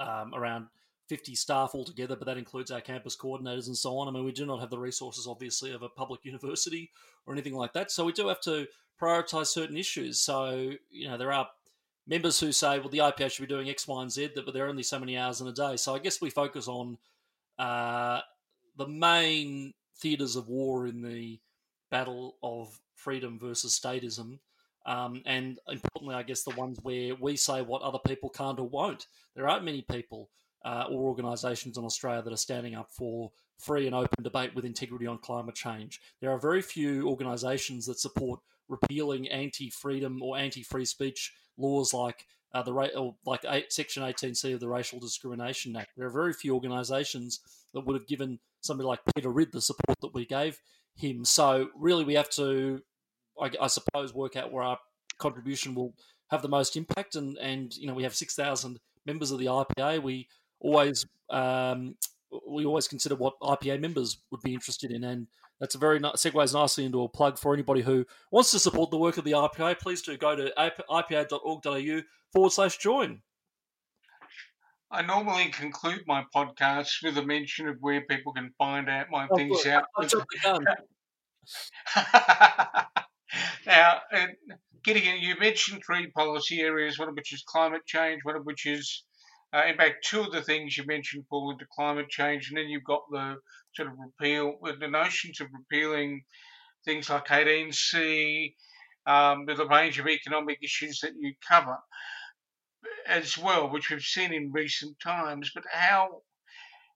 um, 0.00 0.34
around 0.34 0.66
50 1.12 1.34
staff 1.34 1.72
altogether, 1.74 2.16
but 2.16 2.24
that 2.24 2.38
includes 2.38 2.70
our 2.70 2.80
campus 2.80 3.14
coordinators 3.14 3.66
and 3.66 3.76
so 3.76 3.98
on. 3.98 4.08
I 4.08 4.10
mean, 4.10 4.24
we 4.24 4.32
do 4.32 4.46
not 4.46 4.60
have 4.60 4.70
the 4.70 4.78
resources, 4.78 5.26
obviously, 5.26 5.70
of 5.72 5.82
a 5.82 5.88
public 5.90 6.20
university 6.24 6.90
or 7.26 7.34
anything 7.34 7.54
like 7.54 7.74
that. 7.74 7.90
So 7.90 8.06
we 8.06 8.12
do 8.12 8.28
have 8.28 8.40
to 8.44 8.66
prioritize 8.98 9.48
certain 9.48 9.76
issues. 9.76 10.18
So, 10.18 10.72
you 10.90 11.08
know, 11.08 11.18
there 11.18 11.30
are 11.30 11.48
members 12.06 12.40
who 12.40 12.50
say, 12.50 12.78
well, 12.78 12.88
the 12.88 12.98
IPA 12.98 13.30
should 13.30 13.46
be 13.46 13.54
doing 13.54 13.68
X, 13.68 13.86
Y, 13.86 14.00
and 14.00 14.10
Z, 14.10 14.30
but 14.34 14.54
there 14.54 14.64
are 14.64 14.70
only 14.70 14.82
so 14.82 14.98
many 14.98 15.18
hours 15.18 15.42
in 15.42 15.48
a 15.48 15.52
day. 15.52 15.76
So 15.76 15.94
I 15.94 15.98
guess 15.98 16.22
we 16.22 16.30
focus 16.30 16.66
on 16.66 16.96
uh, 17.58 18.20
the 18.78 18.88
main 18.88 19.74
theatres 19.98 20.34
of 20.34 20.48
war 20.48 20.86
in 20.86 21.02
the 21.02 21.38
battle 21.90 22.36
of 22.42 22.80
freedom 22.94 23.38
versus 23.38 23.78
statism. 23.78 24.38
Um, 24.86 25.20
and 25.26 25.58
importantly, 25.68 26.14
I 26.14 26.22
guess 26.22 26.42
the 26.42 26.56
ones 26.56 26.78
where 26.80 27.14
we 27.16 27.36
say 27.36 27.60
what 27.60 27.82
other 27.82 27.98
people 27.98 28.30
can't 28.30 28.58
or 28.58 28.66
won't. 28.66 29.08
There 29.36 29.46
aren't 29.46 29.66
many 29.66 29.82
people 29.82 30.30
uh, 30.64 30.84
or 30.90 31.08
organisations 31.08 31.76
in 31.76 31.84
Australia 31.84 32.22
that 32.22 32.32
are 32.32 32.36
standing 32.36 32.74
up 32.74 32.90
for 32.90 33.32
free 33.58 33.86
and 33.86 33.94
open 33.94 34.22
debate 34.22 34.54
with 34.54 34.64
integrity 34.64 35.06
on 35.06 35.18
climate 35.18 35.54
change. 35.54 36.00
There 36.20 36.30
are 36.30 36.38
very 36.38 36.62
few 36.62 37.08
organisations 37.08 37.86
that 37.86 37.98
support 37.98 38.40
repealing 38.68 39.28
anti-freedom 39.28 40.22
or 40.22 40.36
anti-free 40.36 40.84
speech 40.84 41.32
laws 41.56 41.92
like 41.92 42.26
uh, 42.54 42.62
the 42.62 42.72
or 42.72 43.16
like 43.24 43.44
eight, 43.48 43.72
Section 43.72 44.02
18C 44.02 44.54
of 44.54 44.60
the 44.60 44.68
Racial 44.68 45.00
Discrimination 45.00 45.76
Act. 45.76 45.90
There 45.96 46.06
are 46.06 46.10
very 46.10 46.32
few 46.32 46.54
organisations 46.54 47.40
that 47.72 47.86
would 47.86 47.94
have 47.94 48.06
given 48.06 48.40
somebody 48.60 48.86
like 48.86 49.00
Peter 49.14 49.30
Ridd 49.30 49.52
the 49.52 49.60
support 49.60 49.98
that 50.02 50.14
we 50.14 50.26
gave 50.26 50.58
him. 50.94 51.24
So 51.24 51.68
really, 51.76 52.04
we 52.04 52.14
have 52.14 52.30
to, 52.30 52.82
I, 53.40 53.50
I 53.60 53.66
suppose, 53.68 54.12
work 54.12 54.36
out 54.36 54.52
where 54.52 54.64
our 54.64 54.78
contribution 55.18 55.74
will 55.74 55.94
have 56.30 56.42
the 56.42 56.48
most 56.48 56.76
impact. 56.76 57.14
And 57.16 57.38
and 57.38 57.74
you 57.74 57.86
know, 57.86 57.94
we 57.94 58.02
have 58.02 58.14
six 58.14 58.34
thousand 58.34 58.80
members 59.06 59.30
of 59.30 59.38
the 59.38 59.46
IPA. 59.46 60.02
We 60.02 60.28
always 60.62 61.06
um, 61.30 61.96
we 62.48 62.64
always 62.64 62.88
consider 62.88 63.14
what 63.14 63.38
IPA 63.40 63.80
members 63.80 64.18
would 64.30 64.40
be 64.42 64.54
interested 64.54 64.90
in, 64.90 65.04
and 65.04 65.26
that's 65.60 65.74
a 65.74 65.78
very 65.78 65.98
nice, 65.98 66.14
segues 66.16 66.54
nicely 66.54 66.84
into 66.84 67.02
a 67.02 67.08
plug 67.08 67.38
for 67.38 67.52
anybody 67.52 67.82
who 67.82 68.06
wants 68.30 68.50
to 68.52 68.58
support 68.58 68.90
the 68.90 68.98
work 68.98 69.18
of 69.18 69.24
the 69.24 69.32
IPA. 69.32 69.78
Please 69.78 70.02
do 70.02 70.16
go 70.16 70.34
to 70.34 70.52
ipa.org.au 70.58 72.00
forward 72.32 72.52
slash 72.52 72.78
join. 72.78 73.20
I 74.90 75.02
normally 75.02 75.48
conclude 75.48 76.02
my 76.06 76.24
podcast 76.34 77.02
with 77.02 77.16
a 77.16 77.24
mention 77.24 77.66
of 77.66 77.76
where 77.80 78.02
people 78.02 78.34
can 78.34 78.52
find 78.58 78.90
out 78.90 79.06
my 79.10 79.26
oh, 79.30 79.36
things 79.36 79.62
good. 79.62 79.72
out. 79.72 79.86
now, 83.66 84.00
Gideon, 84.84 85.18
you 85.18 85.34
mentioned 85.38 85.82
three 85.84 86.08
policy 86.08 86.60
areas, 86.60 86.98
one 86.98 87.08
of 87.08 87.14
which 87.14 87.32
is 87.32 87.42
climate 87.46 87.86
change, 87.86 88.20
one 88.24 88.36
of 88.36 88.44
which 88.44 88.66
is 88.66 89.04
uh, 89.54 89.64
in 89.66 89.76
fact, 89.76 90.04
two 90.04 90.22
of 90.22 90.32
the 90.32 90.42
things 90.42 90.76
you 90.76 90.84
mentioned 90.86 91.24
fall 91.28 91.50
into 91.50 91.66
climate 91.74 92.08
change, 92.08 92.48
and 92.48 92.56
then 92.56 92.68
you've 92.68 92.84
got 92.84 93.02
the 93.10 93.36
sort 93.74 93.88
of 93.88 93.94
repeal, 93.98 94.58
the 94.80 94.88
notions 94.88 95.40
of 95.40 95.48
repealing 95.52 96.22
things 96.84 97.10
like 97.10 97.26
18C, 97.26 98.54
um, 99.06 99.44
with 99.46 99.60
a 99.60 99.66
range 99.66 99.98
of 99.98 100.08
economic 100.08 100.58
issues 100.62 101.00
that 101.00 101.12
you 101.18 101.34
cover 101.46 101.78
as 103.06 103.36
well, 103.36 103.70
which 103.70 103.90
we've 103.90 104.02
seen 104.02 104.32
in 104.32 104.52
recent 104.52 104.98
times. 105.00 105.50
But 105.54 105.64
how 105.70 106.22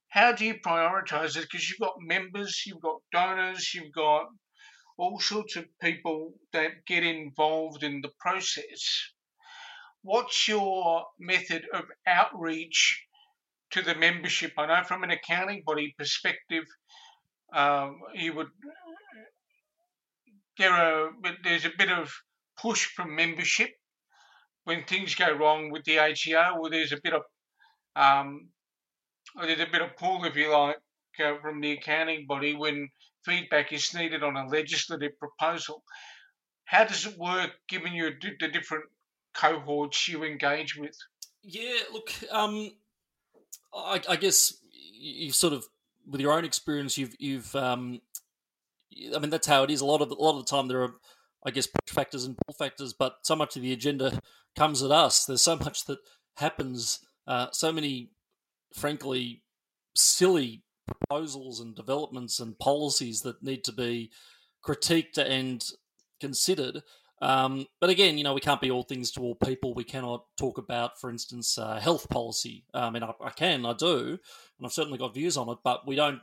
how 0.09 0.33
do 0.33 0.45
you 0.45 0.55
prioritise 0.55 1.37
it? 1.37 1.43
Because 1.43 1.69
you've 1.69 1.81
got 1.81 1.95
members, 2.01 2.63
you've 2.65 2.81
got 2.81 3.03
donors, 3.13 3.75
you've 3.75 3.93
got 3.93 4.29
all 4.97 5.21
sorts 5.21 5.57
of 5.57 5.67
people 5.81 6.33
that 6.53 6.87
get 6.87 7.05
involved 7.05 7.83
in 7.83 8.01
the 8.01 8.13
process 8.19 9.13
what's 10.07 10.47
your 10.47 11.05
method 11.19 11.67
of 11.75 11.85
outreach 12.07 13.05
to 13.73 13.83
the 13.83 13.97
membership? 13.97 14.53
I 14.57 14.67
know 14.67 14.85
from 14.85 15.03
an 15.03 15.11
accounting 15.11 15.65
body 15.67 15.95
perspective, 15.99 16.65
um, 17.53 17.99
you 18.15 18.33
would 18.35 18.47
there 20.59 20.73
are 20.73 21.11
there's 21.43 21.65
a 21.65 21.73
bit 21.77 21.91
of 21.91 22.13
push 22.57 22.87
from 22.87 23.17
membership 23.17 23.71
when 24.65 24.85
things 24.85 25.15
go 25.15 25.33
wrong 25.33 25.71
with 25.71 25.85
the 25.85 25.99
ATO, 25.99 26.59
or 26.59 26.71
there's 26.71 26.93
a 26.93 27.01
bit 27.03 27.13
of 27.13 27.23
um, 27.97 28.49
there's 29.43 29.61
a 29.61 29.67
bit 29.71 29.83
of 29.83 29.97
pull, 29.97 30.25
if 30.25 30.37
you 30.37 30.53
like, 30.53 30.79
uh, 31.23 31.35
from 31.43 31.61
the 31.61 31.73
accounting 31.73 32.27
body 32.27 32.55
when 32.55 32.89
feedback 33.25 33.73
is 33.73 33.93
needed 33.93 34.23
on 34.23 34.37
a 34.37 34.47
legislative 34.47 35.19
proposal. 35.19 35.83
How 36.65 36.85
does 36.85 37.07
it 37.07 37.19
work, 37.19 37.51
given 37.69 37.93
you 37.93 38.11
the 38.41 38.49
different 38.49 38.85
cohorts 39.37 40.09
you 40.09 40.25
engage 40.25 40.77
with? 40.77 40.97
Yeah, 41.43 41.81
look, 41.93 42.13
um, 42.31 42.73
I, 43.75 44.01
I, 44.09 44.17
guess 44.17 44.55
you've 44.73 45.35
sort 45.35 45.53
of, 45.53 45.67
with 46.09 46.21
your 46.21 46.33
own 46.33 46.45
experience, 46.45 46.99
you've 46.99 47.15
you've, 47.19 47.55
um, 47.55 48.01
I 49.15 49.19
mean, 49.19 49.31
that's 49.31 49.47
how 49.47 49.63
it 49.63 49.71
is. 49.71 49.81
A 49.81 49.87
lot 49.87 50.03
of 50.03 50.11
a 50.11 50.15
lot 50.15 50.39
of 50.39 50.45
the 50.45 50.51
time, 50.51 50.69
there 50.69 50.83
are, 50.83 50.95
I 51.45 51.51
guess, 51.51 51.67
push 51.67 51.95
factors 51.95 52.25
and 52.25 52.37
pull 52.37 52.55
factors, 52.55 52.93
but 52.93 53.19
so 53.23 53.37
much 53.37 53.57
of 53.57 53.63
the 53.63 53.73
agenda 53.73 54.21
comes 54.57 54.83
at 54.83 54.91
us. 54.91 55.25
There's 55.25 55.43
so 55.43 55.57
much 55.57 55.85
that 55.85 55.99
happens, 56.37 57.01
uh, 57.27 57.49
so 57.53 57.73
many, 57.73 58.11
frankly, 58.75 59.43
silly 59.95 60.63
proposals 60.87 61.61
and 61.61 61.75
developments 61.75 62.41
and 62.41 62.59
policies 62.59 63.23
that 63.23 63.43
need 63.43 63.65
to 63.65 63.73
be 63.73 64.11
critiqued 64.65 65.19
and 65.19 65.65
considered. 66.21 66.83
Um, 67.23 67.67
but 67.81 67.91
again, 67.91 68.19
you 68.19 68.25
know, 68.25 68.35
we 68.35 68.41
can't 68.41 68.61
be 68.61 68.71
all 68.71 68.83
things 68.83 69.11
to 69.13 69.21
all 69.21 69.35
people. 69.35 69.75
We 69.75 69.85
cannot 69.85 70.25
talk 70.37 70.59
about, 70.59 71.01
for 71.01 71.11
instance, 71.11 71.57
uh, 71.57 71.81
health 71.81 72.09
policy. 72.11 72.65
I 72.75 72.91
mean, 72.91 73.03
I, 73.03 73.13
I, 73.23 73.31
can, 73.31 73.65
I 73.65 73.73
do, 73.73 74.19
and 74.59 74.67
I've 74.67 74.73
certainly 74.73 74.99
got 74.99 75.15
views 75.15 75.37
on 75.37 75.49
it, 75.49 75.59
but 75.65 75.87
we 75.87 75.97
don't 75.97 76.21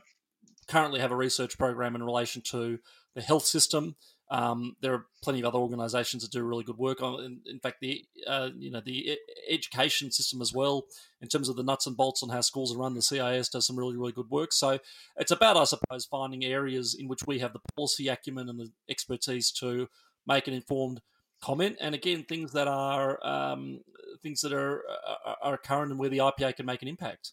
currently 0.68 1.00
have 1.00 1.10
a 1.10 1.16
research 1.16 1.58
program 1.58 1.94
in 1.94 2.02
relation 2.02 2.42
to 2.42 2.78
the 3.14 3.22
health 3.22 3.44
system. 3.44 3.96
Um, 4.30 4.76
there 4.80 4.94
are 4.94 5.06
plenty 5.22 5.40
of 5.40 5.46
other 5.46 5.58
organisations 5.58 6.22
that 6.22 6.32
do 6.32 6.42
really 6.42 6.64
good 6.64 6.78
work 6.78 7.02
on. 7.02 7.22
In, 7.22 7.40
in 7.46 7.60
fact, 7.60 7.80
the 7.80 8.04
uh, 8.26 8.50
you 8.56 8.70
know 8.70 8.80
the 8.80 9.18
education 9.50 10.10
system 10.10 10.40
as 10.40 10.52
well, 10.52 10.86
in 11.20 11.28
terms 11.28 11.48
of 11.48 11.56
the 11.56 11.62
nuts 11.62 11.86
and 11.86 11.96
bolts 11.96 12.22
on 12.22 12.30
how 12.30 12.40
schools 12.40 12.74
are 12.74 12.78
run. 12.78 12.94
The 12.94 13.02
CIS 13.02 13.50
does 13.50 13.66
some 13.66 13.78
really 13.78 13.96
really 13.96 14.12
good 14.12 14.30
work. 14.30 14.52
So 14.52 14.78
it's 15.16 15.30
about, 15.30 15.58
I 15.58 15.64
suppose, 15.64 16.06
finding 16.06 16.44
areas 16.44 16.96
in 16.98 17.06
which 17.06 17.26
we 17.26 17.40
have 17.40 17.52
the 17.52 17.60
policy 17.76 18.08
acumen 18.08 18.48
and 18.48 18.58
the 18.58 18.72
expertise 18.88 19.50
to 19.52 19.88
make 20.26 20.48
an 20.48 20.54
informed 20.54 21.00
comment. 21.42 21.76
And 21.80 21.94
again, 21.94 22.24
things 22.28 22.52
that 22.52 22.68
are 22.68 23.24
um, 23.26 23.80
things 24.22 24.40
that 24.40 24.52
are, 24.52 24.82
are, 25.26 25.36
are 25.42 25.58
current 25.58 25.90
and 25.90 26.00
where 26.00 26.08
the 26.08 26.18
IPA 26.18 26.56
can 26.56 26.66
make 26.66 26.82
an 26.82 26.88
impact. 26.88 27.32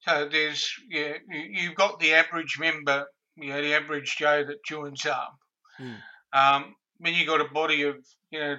So 0.00 0.28
there's 0.30 0.72
yeah, 0.90 1.14
you've 1.28 1.76
got 1.76 2.00
the 2.00 2.14
average 2.14 2.58
member, 2.58 3.06
you 3.36 3.50
know, 3.50 3.62
the 3.62 3.74
average 3.74 4.16
Joe 4.16 4.44
that 4.44 4.64
joins 4.64 5.06
up. 5.06 5.36
Hmm. 5.78 5.94
Um, 6.32 6.74
when 6.98 7.14
you 7.14 7.26
got 7.26 7.40
a 7.40 7.52
body 7.52 7.82
of 7.82 7.96
you 8.30 8.40
know, 8.40 8.56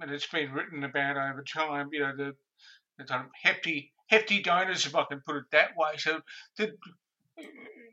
and 0.00 0.10
it's 0.10 0.26
been 0.26 0.52
written 0.52 0.84
about 0.84 1.16
over 1.16 1.42
time, 1.42 1.88
you 1.92 2.00
know, 2.00 2.16
the, 2.16 2.34
the 2.98 3.04
kind 3.04 3.24
of 3.24 3.30
hefty 3.42 3.92
hefty 4.08 4.42
donors, 4.42 4.86
if 4.86 4.94
I 4.94 5.04
can 5.04 5.22
put 5.26 5.36
it 5.36 5.44
that 5.52 5.70
way. 5.76 5.96
So, 5.96 6.20
the, 6.56 6.72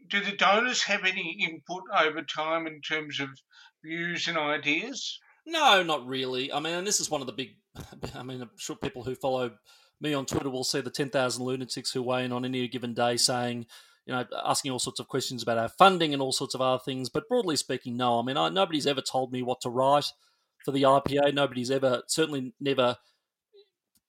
do 0.09 0.23
the 0.23 0.35
donors 0.35 0.83
have 0.83 1.03
any 1.03 1.37
input 1.41 1.83
over 1.95 2.21
time 2.23 2.67
in 2.67 2.81
terms 2.81 3.19
of 3.19 3.29
views 3.83 4.27
and 4.27 4.37
ideas? 4.37 5.19
No, 5.45 5.81
not 5.81 6.05
really. 6.05 6.51
I 6.51 6.59
mean, 6.59 6.73
and 6.73 6.85
this 6.85 6.99
is 6.99 7.09
one 7.09 7.21
of 7.21 7.27
the 7.27 7.33
big. 7.33 7.55
I 8.15 8.23
mean, 8.23 8.41
I'm 8.41 8.51
sure 8.57 8.75
people 8.75 9.03
who 9.03 9.15
follow 9.15 9.51
me 10.01 10.13
on 10.13 10.25
Twitter 10.25 10.49
will 10.49 10.63
see 10.63 10.81
the 10.81 10.89
10,000 10.89 11.43
lunatics 11.43 11.91
who 11.91 12.03
weigh 12.03 12.25
in 12.25 12.31
on 12.31 12.45
any 12.45 12.67
given 12.67 12.93
day 12.93 13.17
saying, 13.17 13.65
you 14.05 14.13
know, 14.13 14.25
asking 14.45 14.71
all 14.71 14.79
sorts 14.79 14.99
of 14.99 15.07
questions 15.07 15.43
about 15.43 15.57
our 15.57 15.69
funding 15.69 16.13
and 16.13 16.21
all 16.21 16.31
sorts 16.31 16.53
of 16.53 16.61
other 16.61 16.81
things. 16.83 17.09
But 17.09 17.27
broadly 17.27 17.55
speaking, 17.55 17.97
no. 17.97 18.19
I 18.19 18.23
mean, 18.23 18.37
I, 18.37 18.49
nobody's 18.49 18.87
ever 18.87 19.01
told 19.01 19.31
me 19.31 19.41
what 19.41 19.61
to 19.61 19.69
write 19.69 20.11
for 20.63 20.71
the 20.71 20.83
IPA. 20.83 21.33
Nobody's 21.33 21.71
ever, 21.71 22.03
certainly 22.07 22.53
never 22.59 22.97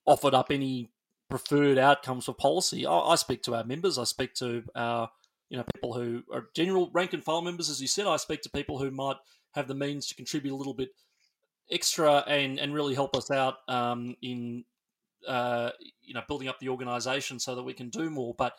offered 0.05 0.33
up 0.33 0.51
any 0.51 0.91
preferred 1.29 1.77
outcomes 1.77 2.25
for 2.25 2.33
policy. 2.33 2.85
I, 2.85 2.97
I 2.97 3.15
speak 3.15 3.43
to 3.43 3.55
our 3.55 3.63
members. 3.63 3.97
I 3.97 4.03
speak 4.03 4.33
to 4.35 4.63
our, 4.75 5.09
you 5.49 5.57
know, 5.57 5.63
people 5.73 5.93
who 5.93 6.23
are 6.33 6.49
general 6.55 6.89
rank 6.93 7.13
and 7.13 7.23
file 7.23 7.41
members, 7.41 7.69
as 7.69 7.81
you 7.81 7.87
said. 7.87 8.07
I 8.07 8.17
speak 8.17 8.41
to 8.41 8.49
people 8.49 8.79
who 8.79 8.91
might 8.91 9.17
have 9.53 9.67
the 9.67 9.75
means 9.75 10.07
to 10.07 10.15
contribute 10.15 10.53
a 10.53 10.57
little 10.57 10.73
bit 10.73 10.89
extra 11.71 12.23
and 12.27 12.59
and 12.59 12.73
really 12.73 12.95
help 12.95 13.15
us 13.15 13.29
out 13.31 13.55
um, 13.67 14.15
in 14.21 14.63
uh, 15.27 15.71
you 16.01 16.13
know 16.13 16.21
building 16.27 16.47
up 16.47 16.59
the 16.59 16.69
organisation 16.69 17.39
so 17.39 17.55
that 17.55 17.63
we 17.63 17.73
can 17.73 17.89
do 17.89 18.09
more. 18.09 18.33
But 18.37 18.53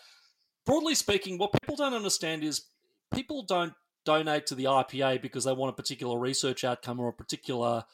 broadly 0.67 0.95
speaking, 0.95 1.39
what 1.39 1.53
people 1.53 1.77
don't 1.77 1.95
understand 1.95 2.45
is 2.45 2.67
people 3.13 3.43
don't 3.43 3.75
donate 4.05 4.47
to 4.47 4.55
the 4.55 4.65
IPA 4.65 5.23
because 5.23 5.45
they 5.45 5.53
want 5.53 5.73
a 5.73 5.77
particular 5.77 6.19
research 6.19 6.65
outcome 6.65 7.01
or 7.01 7.09
a 7.09 7.13
particular 7.13 7.85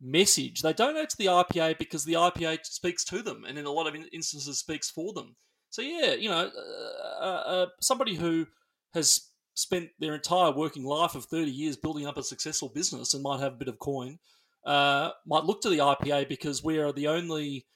message. 0.00 0.62
They 0.62 0.72
donate 0.72 1.10
to 1.10 1.16
the 1.16 1.26
IPA 1.26 1.78
because 1.78 2.04
the 2.04 2.14
IPA 2.14 2.64
speaks 2.64 3.04
to 3.04 3.22
them, 3.22 3.44
and 3.46 3.58
in 3.58 3.64
a 3.64 3.70
lot 3.70 3.86
of 3.86 3.96
instances 4.12 4.58
speaks 4.58 4.90
for 4.90 5.12
them. 5.12 5.36
So 5.70 5.82
yeah, 5.82 6.14
you 6.14 6.28
know, 6.28 6.50
uh, 6.56 7.24
uh, 7.24 7.42
uh 7.46 7.66
somebody 7.80 8.14
who 8.14 8.46
has 8.92 9.30
spent 9.54 9.90
their 9.98 10.14
entire 10.14 10.50
working 10.50 10.84
life 10.84 11.14
of 11.14 11.24
30 11.24 11.50
years 11.50 11.76
building 11.76 12.06
up 12.06 12.16
a 12.16 12.22
successful 12.22 12.68
business 12.68 13.14
and 13.14 13.22
might 13.22 13.40
have 13.40 13.54
a 13.54 13.56
bit 13.56 13.68
of 13.68 13.78
coin, 13.78 14.18
uh, 14.64 15.10
might 15.26 15.44
look 15.44 15.60
to 15.62 15.68
the 15.68 15.78
IPA 15.78 16.28
because 16.28 16.62
we 16.62 16.78
are 16.78 16.92
the 16.92 17.08
only 17.08 17.66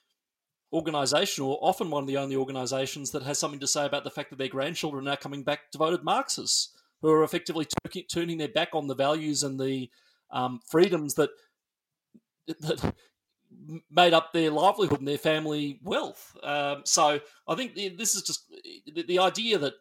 organisation, 0.72 1.44
or 1.44 1.58
often 1.62 1.90
one 1.90 2.02
of 2.02 2.08
the 2.08 2.16
only 2.16 2.36
organisations, 2.36 3.12
that 3.12 3.22
has 3.22 3.38
something 3.38 3.60
to 3.60 3.66
say 3.66 3.86
about 3.86 4.04
the 4.04 4.10
fact 4.10 4.30
that 4.30 4.38
their 4.38 4.48
grandchildren 4.48 5.06
are 5.06 5.10
now 5.10 5.16
coming 5.16 5.42
back 5.42 5.70
devoted 5.72 6.04
Marxists 6.04 6.74
who 7.00 7.10
are 7.10 7.22
effectively 7.22 7.66
t- 7.90 8.06
turning 8.12 8.38
their 8.38 8.48
back 8.48 8.70
on 8.74 8.88
the 8.88 8.94
values 8.94 9.42
and 9.42 9.58
the 9.58 9.88
um, 10.30 10.60
freedoms 10.68 11.14
that, 11.14 11.30
that 12.60 12.94
made 13.90 14.12
up 14.12 14.32
their 14.32 14.50
livelihood 14.50 14.98
and 14.98 15.08
their 15.08 15.18
family 15.18 15.78
wealth. 15.82 16.36
Um, 16.42 16.82
so 16.84 17.20
I 17.46 17.54
think 17.54 17.74
this 17.74 18.14
is 18.14 18.22
just 18.22 18.50
the, 18.86 19.02
the 19.02 19.18
idea 19.20 19.58
that 19.58 19.74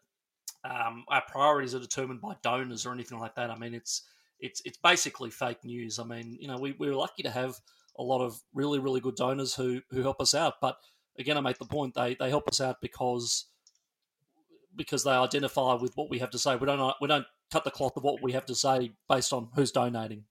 um, 0.64 1.06
our 1.08 1.24
priorities 1.28 1.76
are 1.76 1.80
determined 1.80 2.22
by 2.22 2.36
donors 2.44 2.86
or 2.86 2.94
anything 2.94 3.20
like 3.20 3.36
that. 3.36 3.50
I 3.50 3.58
mean, 3.58 3.74
it's 3.74 4.04
it's 4.40 4.62
it's 4.66 4.78
basically 4.78 5.30
fake 5.30 5.64
news. 5.64 6.00
I 6.00 6.04
mean, 6.04 6.38
you 6.40 6.48
know, 6.48 6.58
we 6.58 6.76
we're 6.78 6.96
lucky 6.96 7.24
to 7.24 7.30
have 7.30 7.56
a 7.98 8.04
lot 8.04 8.24
of 8.24 8.40
really 8.54 8.80
really 8.80 9.00
good 9.00 9.16
donors 9.16 9.56
who 9.56 9.82
who 9.92 10.02
help 10.02 10.22
us 10.22 10.34
out, 10.34 10.56
but 10.62 10.78
again, 11.20 11.38
I 11.38 11.42
make 11.42 11.58
the 11.58 11.66
point 11.66 11.96
they 11.96 12.16
they 12.16 12.30
help 12.30 12.48
us 12.48 12.62
out 12.62 12.78
because 12.82 13.46
because 14.76 15.04
they 15.04 15.12
identify 15.12 15.74
with 15.74 15.94
what 15.96 16.10
we 16.10 16.20
have 16.20 16.30
to 16.32 16.40
say. 16.40 16.56
We 16.56 16.66
don't 16.66 16.96
we 17.02 17.08
don't 17.08 17.26
cut 17.52 17.64
the 17.64 17.72
cloth 17.72 17.98
of 17.98 18.04
what 18.04 18.22
we 18.22 18.34
have 18.34 18.46
to 18.46 18.56
say 18.56 18.92
based 19.10 19.34
on 19.34 19.50
who's 19.56 19.72
donating. 19.72 20.26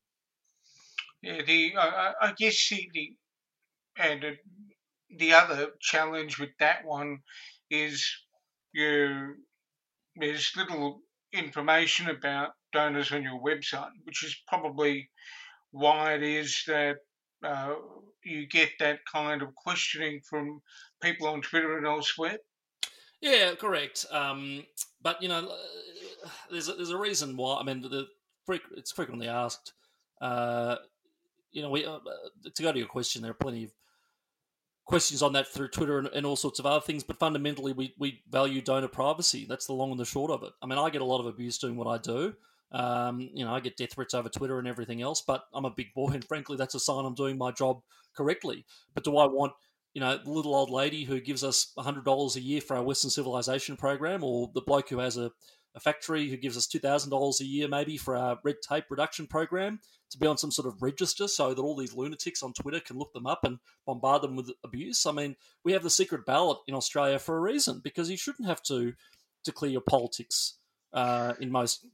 Yeah, 1.22 1.42
the 1.42 1.74
I, 1.76 2.12
I 2.20 2.32
guess 2.36 2.68
the, 2.68 2.88
the 2.92 3.16
and 3.98 4.24
the 5.10 5.32
other 5.32 5.70
challenge 5.80 6.38
with 6.38 6.50
that 6.60 6.84
one 6.84 7.20
is 7.70 8.06
you 8.72 9.34
there's 10.18 10.52
little 10.56 11.00
information 11.32 12.08
about 12.08 12.50
donors 12.72 13.12
on 13.12 13.22
your 13.22 13.40
website, 13.40 13.90
which 14.04 14.24
is 14.24 14.36
probably 14.48 15.08
why 15.70 16.14
it 16.14 16.22
is 16.22 16.62
that 16.66 16.96
uh, 17.44 17.74
you 18.24 18.46
get 18.46 18.70
that 18.80 19.00
kind 19.10 19.42
of 19.42 19.54
questioning 19.54 20.20
from 20.28 20.60
people 21.02 21.26
on 21.28 21.42
Twitter 21.42 21.76
and 21.76 21.86
elsewhere. 21.86 22.38
Yeah, 23.20 23.54
correct. 23.54 24.06
Um, 24.10 24.64
but 25.02 25.22
you 25.22 25.28
know, 25.28 25.52
there's 26.50 26.68
a, 26.68 26.74
there's 26.74 26.90
a 26.90 26.98
reason 26.98 27.36
why. 27.36 27.58
I 27.58 27.62
mean, 27.62 27.82
the, 27.82 28.06
it's 28.76 28.92
frequently 28.92 29.28
asked. 29.28 29.72
Uh, 30.20 30.76
you 31.52 31.62
know, 31.62 31.70
we 31.70 31.84
uh, 31.84 31.98
to 32.54 32.62
go 32.62 32.72
to 32.72 32.78
your 32.78 32.88
question, 32.88 33.22
there 33.22 33.30
are 33.30 33.34
plenty 33.34 33.64
of 33.64 33.72
questions 34.86 35.22
on 35.22 35.32
that 35.34 35.48
through 35.48 35.68
Twitter 35.68 35.98
and, 35.98 36.08
and, 36.08 36.24
all 36.24 36.36
sorts 36.36 36.58
of 36.58 36.66
other 36.66 36.80
things. 36.80 37.04
But 37.04 37.18
fundamentally, 37.18 37.72
we, 37.72 37.94
we 37.98 38.22
value 38.30 38.62
donor 38.62 38.88
privacy. 38.88 39.44
That's 39.48 39.66
the 39.66 39.74
long 39.74 39.90
and 39.90 40.00
the 40.00 40.04
short 40.04 40.30
of 40.30 40.42
it. 40.44 40.52
I 40.62 40.66
mean, 40.66 40.78
I 40.78 40.90
get 40.90 41.02
a 41.02 41.04
lot 41.04 41.20
of 41.20 41.26
abuse 41.26 41.58
doing 41.58 41.76
what 41.76 41.88
I 41.88 41.98
do. 41.98 42.34
Um, 42.72 43.20
you 43.20 43.44
know, 43.44 43.52
I 43.52 43.60
get 43.60 43.76
death 43.76 43.92
threats 43.92 44.14
over 44.14 44.28
Twitter 44.28 44.58
and 44.58 44.66
everything 44.66 45.02
else, 45.02 45.22
but 45.26 45.44
I'm 45.52 45.64
a 45.64 45.70
big 45.70 45.92
boy, 45.94 46.10
and 46.14 46.24
frankly, 46.24 46.56
that's 46.56 46.74
a 46.74 46.80
sign 46.80 47.04
I'm 47.04 47.14
doing 47.14 47.38
my 47.38 47.52
job 47.52 47.80
correctly. 48.16 48.64
But 48.94 49.04
do 49.04 49.16
I 49.18 49.26
want, 49.26 49.52
you 49.94 50.00
know, 50.00 50.18
the 50.22 50.30
little 50.30 50.54
old 50.54 50.70
lady 50.70 51.04
who 51.04 51.20
gives 51.20 51.44
us 51.44 51.72
$100 51.78 52.36
a 52.36 52.40
year 52.40 52.60
for 52.60 52.76
our 52.76 52.82
Western 52.82 53.10
Civilization 53.10 53.76
program, 53.76 54.24
or 54.24 54.50
the 54.54 54.62
bloke 54.62 54.88
who 54.88 54.98
has 54.98 55.16
a 55.16 55.30
a 55.76 55.80
factory 55.80 56.28
who 56.28 56.36
gives 56.38 56.56
us 56.56 56.66
$2,000 56.66 57.40
a 57.40 57.44
year 57.44 57.68
maybe 57.68 57.98
for 57.98 58.16
our 58.16 58.38
red 58.42 58.56
tape 58.66 58.86
reduction 58.88 59.26
program 59.26 59.78
to 60.10 60.18
be 60.18 60.26
on 60.26 60.38
some 60.38 60.50
sort 60.50 60.66
of 60.66 60.82
register 60.82 61.28
so 61.28 61.52
that 61.52 61.60
all 61.60 61.76
these 61.76 61.94
lunatics 61.94 62.42
on 62.42 62.54
Twitter 62.54 62.80
can 62.80 62.96
look 62.96 63.12
them 63.12 63.26
up 63.26 63.40
and 63.44 63.58
bombard 63.84 64.22
them 64.22 64.36
with 64.36 64.50
abuse. 64.64 65.04
I 65.04 65.12
mean, 65.12 65.36
we 65.64 65.72
have 65.72 65.82
the 65.82 65.90
secret 65.90 66.24
ballot 66.24 66.58
in 66.66 66.74
Australia 66.74 67.18
for 67.18 67.36
a 67.36 67.40
reason 67.40 67.80
because 67.84 68.10
you 68.10 68.16
shouldn't 68.16 68.48
have 68.48 68.62
to 68.64 68.94
declare 69.44 69.70
your 69.70 69.82
politics 69.82 70.54
uh, 70.94 71.34
in 71.40 71.50
most 71.50 71.86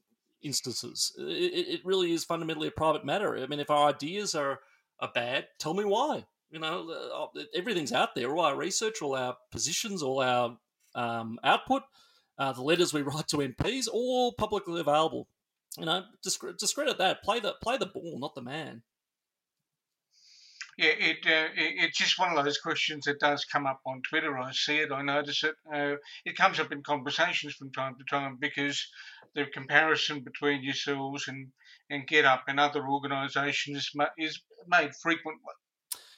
instances. 0.43 1.13
It, 1.19 1.69
it, 1.69 1.81
really 1.85 2.13
is 2.13 2.25
fundamentally 2.25 2.69
a 2.69 2.73
private 2.73 3.05
matter. 3.05 3.37
I 3.37 3.47
mean, 3.47 3.61
if 3.61 3.71
our 3.71 3.89
ideas 3.89 4.35
are, 4.35 4.61
are 5.01 5.11
bad, 5.13 5.49
tell 5.59 5.75
me 5.75 5.85
why. 5.85 6.25
You 6.51 6.61
know, 6.61 7.31
uh, 7.35 7.41
everything's 7.55 7.93
out 7.93 8.15
there. 8.15 8.31
All 8.31 8.45
our 8.45 8.57
research, 8.57 9.03
all 9.03 9.17
our 9.17 9.37
positions, 9.51 10.03
all 10.03 10.21
our 10.21 10.57
um, 10.95 11.41
output– 11.43 11.83
uh, 12.39 12.53
the 12.53 12.63
letters 12.63 12.93
we 12.93 13.03
write 13.03 13.29
to 13.29 13.39
MPs, 13.39 13.89
all 13.93 14.33
publicly 14.33 14.81
available. 14.81 15.29
You 15.79 15.87
know, 15.87 16.05
discredit 16.23 16.99
that. 16.99 17.23
Play 17.23 17.41
the 17.41 17.55
play 17.63 17.79
the 17.79 17.87
ball, 17.87 18.19
not 18.19 18.35
the 18.35 18.43
man. 18.43 18.83
Yeah, 20.79 20.95
it, 20.99 21.19
uh, 21.27 21.53
it, 21.55 21.75
it's 21.85 21.99
just 21.99 22.19
one 22.19 22.37
of 22.37 22.45
those 22.45 22.59
questions 22.59 23.05
that 23.05 23.21
does 23.21 23.45
come 23.45 23.67
up 23.67 23.81
on 23.87 24.01
Twitter. 24.09 24.39
I 24.39 24.53
see 24.53 24.79
it, 24.79 24.91
I 24.91 25.03
notice 25.03 25.45
it. 25.45 25.55
Uh, 25.73 25.97
it 26.25 26.37
comes 26.37 26.59
up 26.59 26.73
in 26.73 26.83
conversations 26.83 27.55
from 27.55 27.73
time 27.73 27.95
to 27.99 28.05
time 28.05 28.39
because 28.41 28.87
the 29.35 29.47
comparison 29.47 30.21
between 30.21 30.63
yourselves 30.63 31.29
and 31.29 31.49
and 31.91 32.07
GetUp 32.07 32.43
and 32.49 32.59
other 32.59 32.87
organisations 32.87 33.91
is 34.19 34.43
made 34.67 34.95
frequently. 34.97 35.55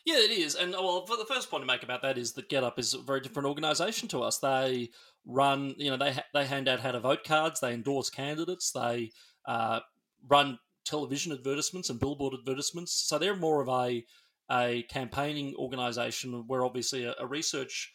Yeah, 0.05 0.19
it 0.19 0.31
is. 0.31 0.55
And 0.55 0.73
well, 0.73 1.07
the 1.07 1.25
first 1.27 1.51
point 1.51 1.63
to 1.63 1.67
make 1.67 1.83
about 1.83 2.03
that 2.03 2.19
is 2.19 2.33
that 2.33 2.51
GetUp 2.51 2.79
is 2.79 2.93
a 2.93 2.99
very 2.99 3.21
different 3.21 3.49
organisation 3.49 4.07
to 4.09 4.23
us. 4.23 4.39
They 4.39 4.91
run, 5.25 5.75
you 5.79 5.91
know, 5.91 5.97
they 5.97 6.15
they 6.35 6.45
hand 6.45 6.69
out 6.69 6.81
how 6.81 6.93
to 6.93 7.01
vote 7.01 7.25
cards, 7.25 7.61
they 7.61 7.73
endorse 7.73 8.11
candidates, 8.11 8.71
they 8.71 9.13
uh, 9.47 9.81
run 10.29 10.59
television 10.85 11.33
advertisements 11.33 11.89
and 11.89 11.99
billboard 11.99 12.35
advertisements. 12.35 12.93
So 12.93 13.19
they're 13.19 13.37
more 13.37 13.63
of 13.63 13.69
a 13.69 14.05
a 14.51 14.83
campaigning 14.91 15.55
organisation. 15.57 16.47
We're 16.47 16.67
obviously 16.67 17.05
a, 17.05 17.15
a 17.19 17.27
research 17.27 17.91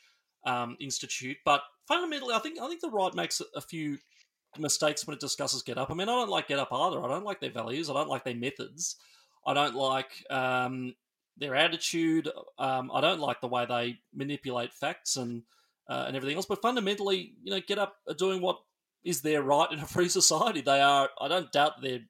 um, 0.48 0.78
institute, 0.80 1.38
but 1.46 1.62
fundamentally, 1.88 2.34
I 2.34 2.40
think 2.40 2.60
I 2.60 2.68
think 2.68 2.82
the 2.82 2.90
right 2.90 3.14
makes 3.14 3.40
a 3.56 3.62
few 3.62 4.00
mistakes 4.58 5.06
when 5.06 5.14
it 5.14 5.20
discusses 5.20 5.62
GetUp. 5.62 5.92
I 5.92 5.94
mean, 5.94 6.10
I 6.10 6.14
don't 6.14 6.30
like 6.30 6.48
GetUp 6.48 6.72
either. 6.72 7.04
I 7.04 7.08
don't 7.08 7.24
like 7.24 7.40
their 7.40 7.52
values. 7.52 7.88
I 7.88 7.94
don't 7.94 8.10
like 8.10 8.24
their 8.24 8.36
methods. 8.36 8.96
I 9.46 9.54
don't 9.54 9.76
like 9.76 10.12
um, 10.32 10.96
their 11.40 11.56
attitude. 11.56 12.30
Um, 12.58 12.92
I 12.94 13.02
don't 13.02 13.20
like 13.20 13.42
the 13.42 13.48
way 13.48 13.66
they 13.66 14.00
manipulate 14.14 14.74
facts 14.74 15.16
and 15.16 15.44
uh, 15.90 16.06
and 16.08 16.16
everything 16.16 16.36
else. 16.36 16.46
But 16.46 16.62
fundamentally, 16.62 17.34
you 17.44 17.52
know, 17.52 17.62
GetUp 17.62 17.92
are 18.08 18.14
doing 18.14 18.42
what 18.42 18.60
is 19.04 19.22
their 19.22 19.42
right 19.42 19.72
in 19.72 19.80
a 19.80 19.86
free 19.86 20.10
society. 20.10 20.62
They 20.62 20.82
are. 20.82 21.10
I 21.20 21.28
don't 21.28 21.52
doubt 21.52 21.82
they're 21.82 22.02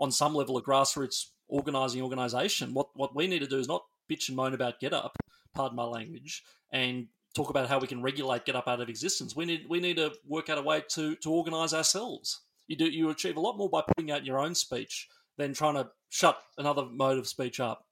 on 0.00 0.10
some 0.10 0.34
level 0.34 0.56
a 0.56 0.62
grassroots 0.62 1.26
organising 1.48 2.02
organisation. 2.02 2.74
What 2.74 2.88
what 2.94 3.14
we 3.14 3.26
need 3.26 3.40
to 3.40 3.46
do 3.46 3.58
is 3.58 3.68
not 3.68 3.84
bitch 4.10 4.28
and 4.28 4.36
moan 4.36 4.54
about 4.54 4.80
GetUp. 4.80 5.12
Pardon 5.54 5.76
my 5.76 5.84
language. 5.84 6.42
And 6.72 7.08
talk 7.34 7.50
about 7.50 7.68
how 7.68 7.78
we 7.78 7.86
can 7.86 8.02
regulate 8.02 8.44
GetUp 8.44 8.68
out 8.68 8.80
of 8.80 8.88
existence. 8.88 9.36
We 9.36 9.44
need 9.44 9.66
we 9.68 9.80
need 9.80 9.96
to 9.96 10.12
work 10.26 10.50
out 10.50 10.58
a 10.58 10.62
way 10.62 10.82
to 10.90 11.16
to 11.16 11.30
organise 11.30 11.74
ourselves. 11.74 12.40
You 12.66 12.76
do 12.76 12.86
you 12.86 13.10
achieve 13.10 13.36
a 13.36 13.40
lot 13.40 13.56
more 13.56 13.68
by 13.68 13.82
putting 13.82 14.10
out 14.10 14.26
your 14.26 14.38
own 14.38 14.54
speech 14.54 15.08
than 15.38 15.54
trying 15.54 15.74
to 15.74 15.88
shut 16.08 16.38
another 16.58 16.84
mode 16.84 17.18
of 17.18 17.26
speech 17.26 17.60
up. 17.60 17.86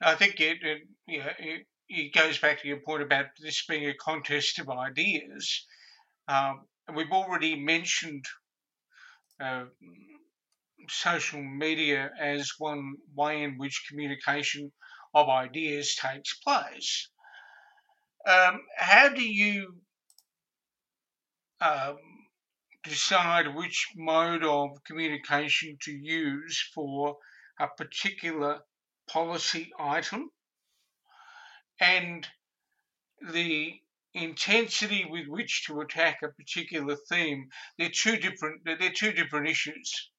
I 0.00 0.14
think 0.14 0.40
it, 0.40 0.58
it 0.62 0.82
yeah, 1.06 1.32
it, 1.38 1.66
it 1.88 2.14
goes 2.14 2.38
back 2.38 2.62
to 2.62 2.68
your 2.68 2.80
point 2.80 3.02
about 3.02 3.26
this 3.40 3.64
being 3.66 3.88
a 3.88 3.94
contest 3.94 4.58
of 4.58 4.68
ideas. 4.68 5.66
Um, 6.28 6.66
we've 6.94 7.10
already 7.10 7.56
mentioned 7.56 8.24
uh, 9.40 9.64
social 10.88 11.42
media 11.42 12.10
as 12.20 12.52
one 12.58 12.94
way 13.14 13.42
in 13.42 13.58
which 13.58 13.86
communication 13.88 14.72
of 15.14 15.28
ideas 15.28 15.96
takes 15.96 16.38
place. 16.38 17.10
Um, 18.26 18.60
how 18.76 19.08
do 19.08 19.22
you 19.22 19.74
um, 21.60 21.96
decide 22.84 23.54
which 23.54 23.88
mode 23.96 24.44
of 24.44 24.70
communication 24.84 25.76
to 25.82 25.92
use 25.92 26.70
for 26.74 27.16
a 27.58 27.66
particular 27.68 28.60
policy 29.08 29.70
item? 29.78 30.30
and 31.80 32.26
the 33.32 33.74
intensity 34.14 35.06
with 35.08 35.26
which 35.28 35.64
to 35.66 35.80
attack 35.80 36.20
a 36.22 36.28
particular 36.28 36.96
theme 37.10 37.48
they're 37.78 37.90
two 37.90 38.16
different 38.16 38.60
they're 38.64 38.90
two 38.90 39.12
different 39.12 39.46
issues 39.46 40.10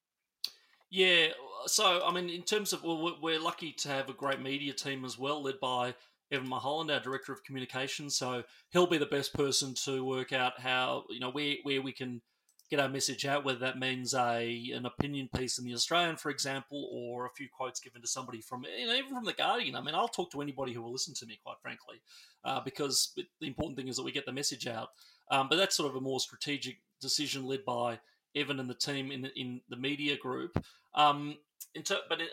yeah 0.92 1.28
so 1.66 2.02
i 2.06 2.14
mean 2.14 2.30
in 2.30 2.44
terms 2.44 2.72
of 2.72 2.84
well 2.84 3.18
we're 3.22 3.40
lucky 3.40 3.74
to 3.74 3.90
have 3.90 4.10
a 4.10 4.14
great 4.14 4.42
media 4.42 4.72
team 4.72 5.04
as 5.04 5.18
well 5.18 5.42
led 5.42 5.60
by 5.60 5.94
evan 6.32 6.48
mulholland 6.48 6.92
our 6.92 7.00
director 7.00 7.34
of 7.34 7.44
communications 7.44 8.16
so 8.16 8.44
he'll 8.70 8.88
be 8.88 8.98
the 8.98 9.06
best 9.08 9.34
person 9.34 9.74
to 9.74 10.06
work 10.06 10.32
out 10.32 10.60
how 10.60 11.04
you 11.10 11.20
know 11.20 11.32
where 11.32 11.56
where 11.64 11.82
we 11.82 11.92
can 11.92 12.22
get 12.70 12.80
our 12.80 12.90
message 12.90 13.26
out, 13.26 13.44
whether 13.44 13.60
that 13.60 13.80
means 13.80 14.14
a 14.14 14.72
an 14.74 14.86
opinion 14.86 15.30
piece 15.36 15.58
in 15.58 15.66
the 15.66 15.74
Australian, 15.74 16.18
for 16.18 16.30
example, 16.30 16.90
or 16.92 17.26
a 17.26 17.32
few 17.32 17.48
quotes 17.52 17.80
given 17.80 18.02
to 18.02 18.08
somebody 18.08 18.42
from 18.42 18.64
you 18.78 18.88
know 18.88 18.94
even 18.94 19.10
from 19.10 19.26
the 19.26 19.34
Guardian. 19.34 19.76
I 19.76 19.82
mean, 19.82 19.96
I'll 19.96 20.08
talk 20.08 20.32
to 20.32 20.42
anybody 20.42 20.74
who 20.74 20.82
will 20.82 20.92
listen 20.92 21.14
to 21.16 21.26
me, 21.26 21.40
quite 21.44 21.58
frankly, 21.62 22.02
uh, 22.44 22.62
because 22.64 23.14
the 23.16 23.48
important 23.48 23.78
thing 23.78 23.88
is 23.88 23.98
that 23.98 24.04
we 24.04 24.12
get 24.12 24.26
the 24.26 24.32
message 24.32 24.68
out. 24.68 24.90
Um, 25.32 25.48
but 25.50 25.58
that's 25.58 25.76
sort 25.76 25.90
of 25.90 25.96
a 25.96 26.02
more 26.02 26.20
strategic 26.20 26.78
decision 27.02 27.46
led 27.46 27.66
by 27.66 28.00
Evan 28.36 28.60
and 28.60 28.70
the 28.70 28.76
team 28.76 29.12
in 29.12 29.26
in 29.36 29.62
the 29.70 29.78
media 29.78 30.16
group. 30.18 30.64
Um, 30.94 31.38
in 31.76 31.84
ter- 31.84 32.02
but 32.08 32.20
in, 32.20 32.28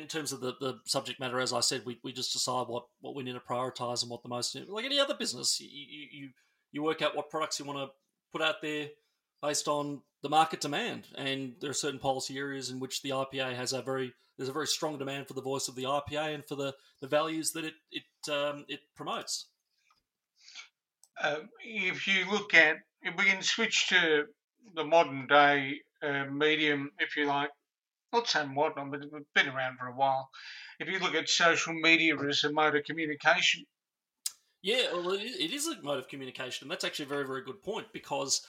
in, 0.00 0.08
terms 0.08 0.32
of 0.32 0.40
the, 0.40 0.54
the 0.60 0.80
subject 0.84 1.20
matter, 1.20 1.38
as 1.38 1.52
I 1.52 1.60
said, 1.60 1.82
we, 1.84 1.98
we 2.02 2.12
just 2.12 2.32
decide 2.32 2.66
what, 2.66 2.86
what 3.00 3.14
we 3.14 3.22
need 3.22 3.34
to 3.34 3.40
prioritize 3.40 4.02
and 4.02 4.10
what 4.10 4.22
the 4.22 4.28
most 4.28 4.56
like 4.68 4.84
any 4.84 4.98
other 4.98 5.14
business. 5.14 5.60
You 5.60 5.68
you, 6.10 6.28
you 6.72 6.82
work 6.82 7.02
out 7.02 7.16
what 7.16 7.30
products 7.30 7.58
you 7.58 7.64
want 7.64 7.78
to 7.78 7.88
put 8.32 8.42
out 8.42 8.56
there 8.62 8.88
based 9.42 9.68
on 9.68 10.02
the 10.22 10.28
market 10.28 10.60
demand. 10.60 11.06
And 11.16 11.54
there 11.60 11.70
are 11.70 11.74
certain 11.74 11.98
policy 11.98 12.38
areas 12.38 12.70
in 12.70 12.80
which 12.80 13.02
the 13.02 13.10
IPA 13.10 13.56
has 13.56 13.72
a 13.72 13.82
very 13.82 14.12
there's 14.36 14.48
a 14.48 14.54
very 14.54 14.66
strong 14.66 14.96
demand 14.96 15.28
for 15.28 15.34
the 15.34 15.42
voice 15.42 15.68
of 15.68 15.74
the 15.74 15.82
IPA 15.82 16.34
and 16.34 16.44
for 16.46 16.54
the, 16.54 16.74
the 17.02 17.06
values 17.06 17.52
that 17.52 17.64
it 17.64 17.74
it 17.90 18.32
um, 18.32 18.64
it 18.68 18.80
promotes. 18.96 19.48
Uh, 21.22 21.40
if 21.62 22.06
you 22.06 22.30
look 22.30 22.54
at 22.54 22.76
if 23.02 23.14
we 23.18 23.24
can 23.24 23.42
switch 23.42 23.88
to 23.88 24.24
the 24.74 24.84
modern 24.84 25.26
day 25.26 25.80
uh, 26.02 26.24
medium, 26.24 26.90
if 26.98 27.16
you 27.16 27.26
like, 27.26 27.50
not 28.12 28.28
so 28.28 28.46
modern, 28.46 28.90
but 28.90 29.00
it's 29.02 29.12
been 29.34 29.48
around 29.48 29.78
for 29.78 29.86
a 29.86 29.94
while. 29.94 30.30
If 30.78 30.88
you 30.88 30.98
look 30.98 31.14
at 31.14 31.28
social 31.28 31.74
media 31.74 32.16
as 32.16 32.44
a 32.44 32.52
mode 32.52 32.76
of 32.76 32.84
communication, 32.84 33.64
yeah, 34.62 34.92
well, 34.92 35.12
it 35.12 35.52
is 35.52 35.66
a 35.66 35.80
mode 35.82 35.98
of 35.98 36.08
communication, 36.08 36.64
and 36.64 36.70
that's 36.70 36.84
actually 36.84 37.06
a 37.06 37.08
very, 37.08 37.26
very 37.26 37.42
good 37.42 37.62
point 37.62 37.86
because 37.92 38.46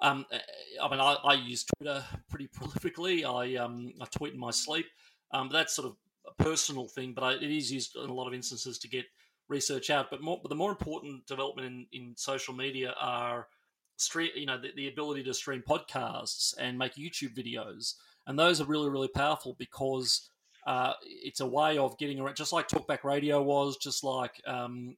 um, 0.00 0.26
eh, 0.30 0.38
I 0.82 0.90
mean, 0.90 1.00
I, 1.00 1.16
I, 1.24 1.34
use 1.34 1.64
Twitter 1.64 2.04
pretty 2.28 2.48
prolifically. 2.58 3.24
I 3.24 3.56
um, 3.56 3.92
I 4.00 4.06
tweet 4.06 4.34
in 4.34 4.40
my 4.40 4.50
sleep. 4.50 4.86
Um, 5.32 5.48
that's 5.52 5.74
sort 5.74 5.88
of 5.88 5.96
a 6.26 6.42
personal 6.42 6.88
thing, 6.88 7.12
but 7.14 7.24
I, 7.24 7.32
it 7.34 7.50
is 7.50 7.72
used 7.72 7.96
in 7.96 8.08
a 8.08 8.14
lot 8.14 8.28
of 8.28 8.34
instances 8.34 8.78
to 8.78 8.88
get 8.88 9.06
research 9.48 9.90
out. 9.90 10.10
But 10.10 10.22
more, 10.22 10.38
but 10.42 10.48
the 10.48 10.54
more 10.54 10.70
important 10.70 11.26
development 11.26 11.66
in, 11.66 11.86
in 11.92 12.16
social 12.16 12.54
media 12.54 12.94
are 13.00 13.48
stream, 13.96 14.30
you 14.34 14.46
know, 14.46 14.60
the, 14.60 14.70
the 14.76 14.88
ability 14.88 15.22
to 15.24 15.34
stream 15.34 15.62
podcasts 15.66 16.54
and 16.58 16.78
make 16.78 16.94
YouTube 16.94 17.34
videos, 17.34 17.94
and 18.26 18.38
those 18.38 18.60
are 18.60 18.66
really 18.66 18.90
really 18.90 19.08
powerful 19.08 19.56
because 19.58 20.30
uh, 20.66 20.92
it's 21.02 21.40
a 21.40 21.46
way 21.46 21.78
of 21.78 21.96
getting 21.98 22.20
around, 22.20 22.36
just 22.36 22.52
like 22.52 22.68
Talkback 22.68 23.04
Radio 23.04 23.42
was, 23.42 23.76
just 23.76 24.04
like 24.04 24.40
um, 24.46 24.96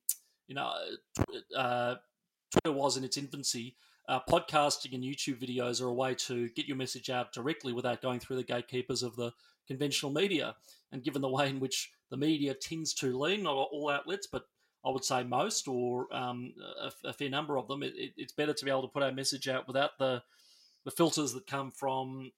you 0.49 0.55
know, 0.55 0.73
uh, 1.57 1.95
Twitter 2.51 2.77
was 2.77 2.97
in 2.97 3.05
its 3.05 3.17
infancy. 3.17 3.77
Uh, 4.09 4.21
podcasting 4.27 4.95
and 4.95 5.05
YouTube 5.05 5.39
videos 5.39 5.83
are 5.83 5.89
a 5.89 5.93
way 5.93 6.15
to 6.15 6.49
get 6.51 6.67
your 6.67 6.79
message 6.79 7.11
out 7.11 7.31
directly 7.31 7.75
without 7.75 8.01
going 8.01 8.19
through 8.19 8.37
the 8.37 8.43
gatekeepers 8.43 9.03
of 9.03 9.15
the 9.17 9.33
conventional 9.67 10.11
media. 10.11 10.57
And 10.91 11.05
given 11.05 11.21
the 11.21 11.29
way 11.29 11.51
in 11.51 11.61
which 11.61 11.93
the 12.11 12.17
media 12.17 12.55
tends 12.55 12.95
to 12.95 13.19
lean, 13.19 13.43
not 13.43 13.69
all 13.71 13.91
outlets, 13.91 14.27
but 14.27 14.45
I 14.83 14.91
would 14.91 15.05
say 15.05 15.25
most 15.25 15.69
or 15.69 16.07
um, 16.11 16.55
a, 16.83 17.09
a, 17.09 17.13
fair 17.13 17.29
number 17.29 17.59
of 17.59 17.69
them, 17.69 17.83
it, 17.83 17.93
it, 17.97 18.13
it's 18.17 18.33
better 18.33 18.55
to 18.55 18.65
be 18.65 18.71
able 18.71 18.83
to 18.83 18.89
put 18.89 19.03
our 19.03 19.13
message 19.13 19.47
out 19.47 19.67
without 19.67 19.99
the 19.99 20.23
the 20.85 20.91
filters 20.91 21.35
that 21.35 21.47
come 21.47 21.71
from 21.71 22.33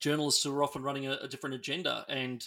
journalists 0.00 0.42
who 0.42 0.52
are 0.52 0.64
often 0.64 0.82
running 0.82 1.06
a, 1.06 1.12
a 1.22 1.28
different 1.28 1.54
agenda. 1.54 2.04
And 2.08 2.44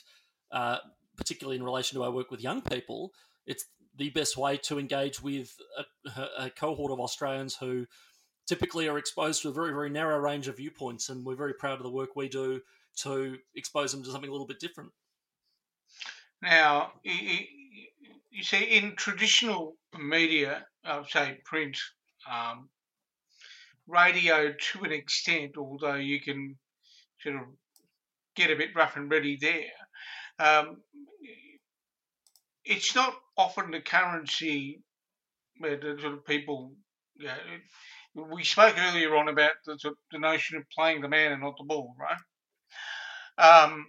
uh, 0.51 0.79
particularly 1.15 1.55
in 1.55 1.63
relation 1.63 1.97
to 1.97 2.03
our 2.03 2.11
work 2.11 2.29
with 2.29 2.41
young 2.41 2.61
people, 2.61 3.13
it's 3.45 3.65
the 3.95 4.09
best 4.09 4.35
way 4.35 4.57
to 4.57 4.79
engage 4.79 5.21
with 5.21 5.55
a, 5.77 6.27
a, 6.39 6.49
cohort 6.49 6.91
of 6.91 6.99
Australians 6.99 7.55
who 7.55 7.85
typically 8.53 8.87
are 8.87 8.99
exposed 8.99 9.41
to 9.41 9.49
a 9.49 9.53
very, 9.53 9.71
very 9.71 9.89
narrow 9.89 10.19
range 10.19 10.47
of 10.47 10.57
viewpoints. 10.57 11.09
And 11.09 11.25
we're 11.25 11.35
very 11.35 11.55
proud 11.55 11.77
of 11.77 11.83
the 11.83 11.89
work 11.89 12.15
we 12.15 12.29
do 12.29 12.61
to 12.97 13.37
expose 13.55 13.91
them 13.91 14.03
to 14.03 14.11
something 14.11 14.29
a 14.29 14.31
little 14.31 14.45
bit 14.45 14.59
different. 14.59 14.91
Now, 16.41 16.91
you 17.03 18.43
see, 18.43 18.63
in 18.63 18.95
traditional 18.95 19.75
media, 19.97 20.65
uh, 20.85 21.03
say 21.09 21.39
print, 21.45 21.77
um, 22.31 22.69
radio 23.87 24.53
to 24.53 24.83
an 24.83 24.91
extent, 24.91 25.53
although 25.57 25.95
you 25.95 26.21
can 26.21 26.55
sort 27.21 27.35
of 27.35 27.41
get 28.35 28.51
a 28.51 28.55
bit 28.55 28.75
rough 28.75 28.97
and 28.97 29.09
ready 29.09 29.35
there. 29.41 29.73
Um, 30.37 30.77
it's 32.65 32.93
not 32.93 33.15
often 33.35 33.71
the 33.71 33.81
currency 33.81 34.83
that 35.61 35.81
sort 35.81 36.13
of 36.13 36.25
people. 36.25 36.73
You 37.15 37.27
know, 37.27 37.33
we 38.15 38.43
spoke 38.43 38.75
earlier 38.77 39.15
on 39.15 39.27
about 39.27 39.51
the, 39.65 39.77
the 40.11 40.19
notion 40.19 40.57
of 40.57 40.63
playing 40.69 41.01
the 41.01 41.09
man 41.09 41.31
and 41.31 41.41
not 41.41 41.55
the 41.57 41.65
ball, 41.65 41.95
right? 41.99 42.17
Um, 43.37 43.87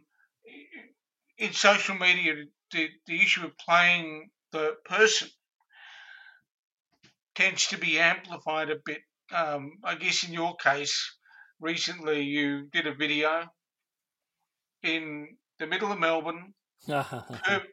in 1.38 1.52
social 1.52 1.96
media, 1.96 2.34
the, 2.72 2.88
the 3.06 3.20
issue 3.20 3.44
of 3.44 3.56
playing 3.58 4.30
the 4.52 4.74
person 4.84 5.28
tends 7.34 7.66
to 7.68 7.78
be 7.78 7.98
amplified 7.98 8.70
a 8.70 8.76
bit. 8.84 9.00
Um, 9.32 9.72
I 9.82 9.96
guess 9.96 10.24
in 10.24 10.32
your 10.32 10.54
case, 10.56 11.16
recently 11.60 12.22
you 12.22 12.68
did 12.72 12.86
a 12.86 12.94
video 12.94 13.44
in 14.82 15.36
the 15.58 15.66
middle 15.66 15.90
of 15.90 15.98
Melbourne, 15.98 16.54
per- 16.88 17.66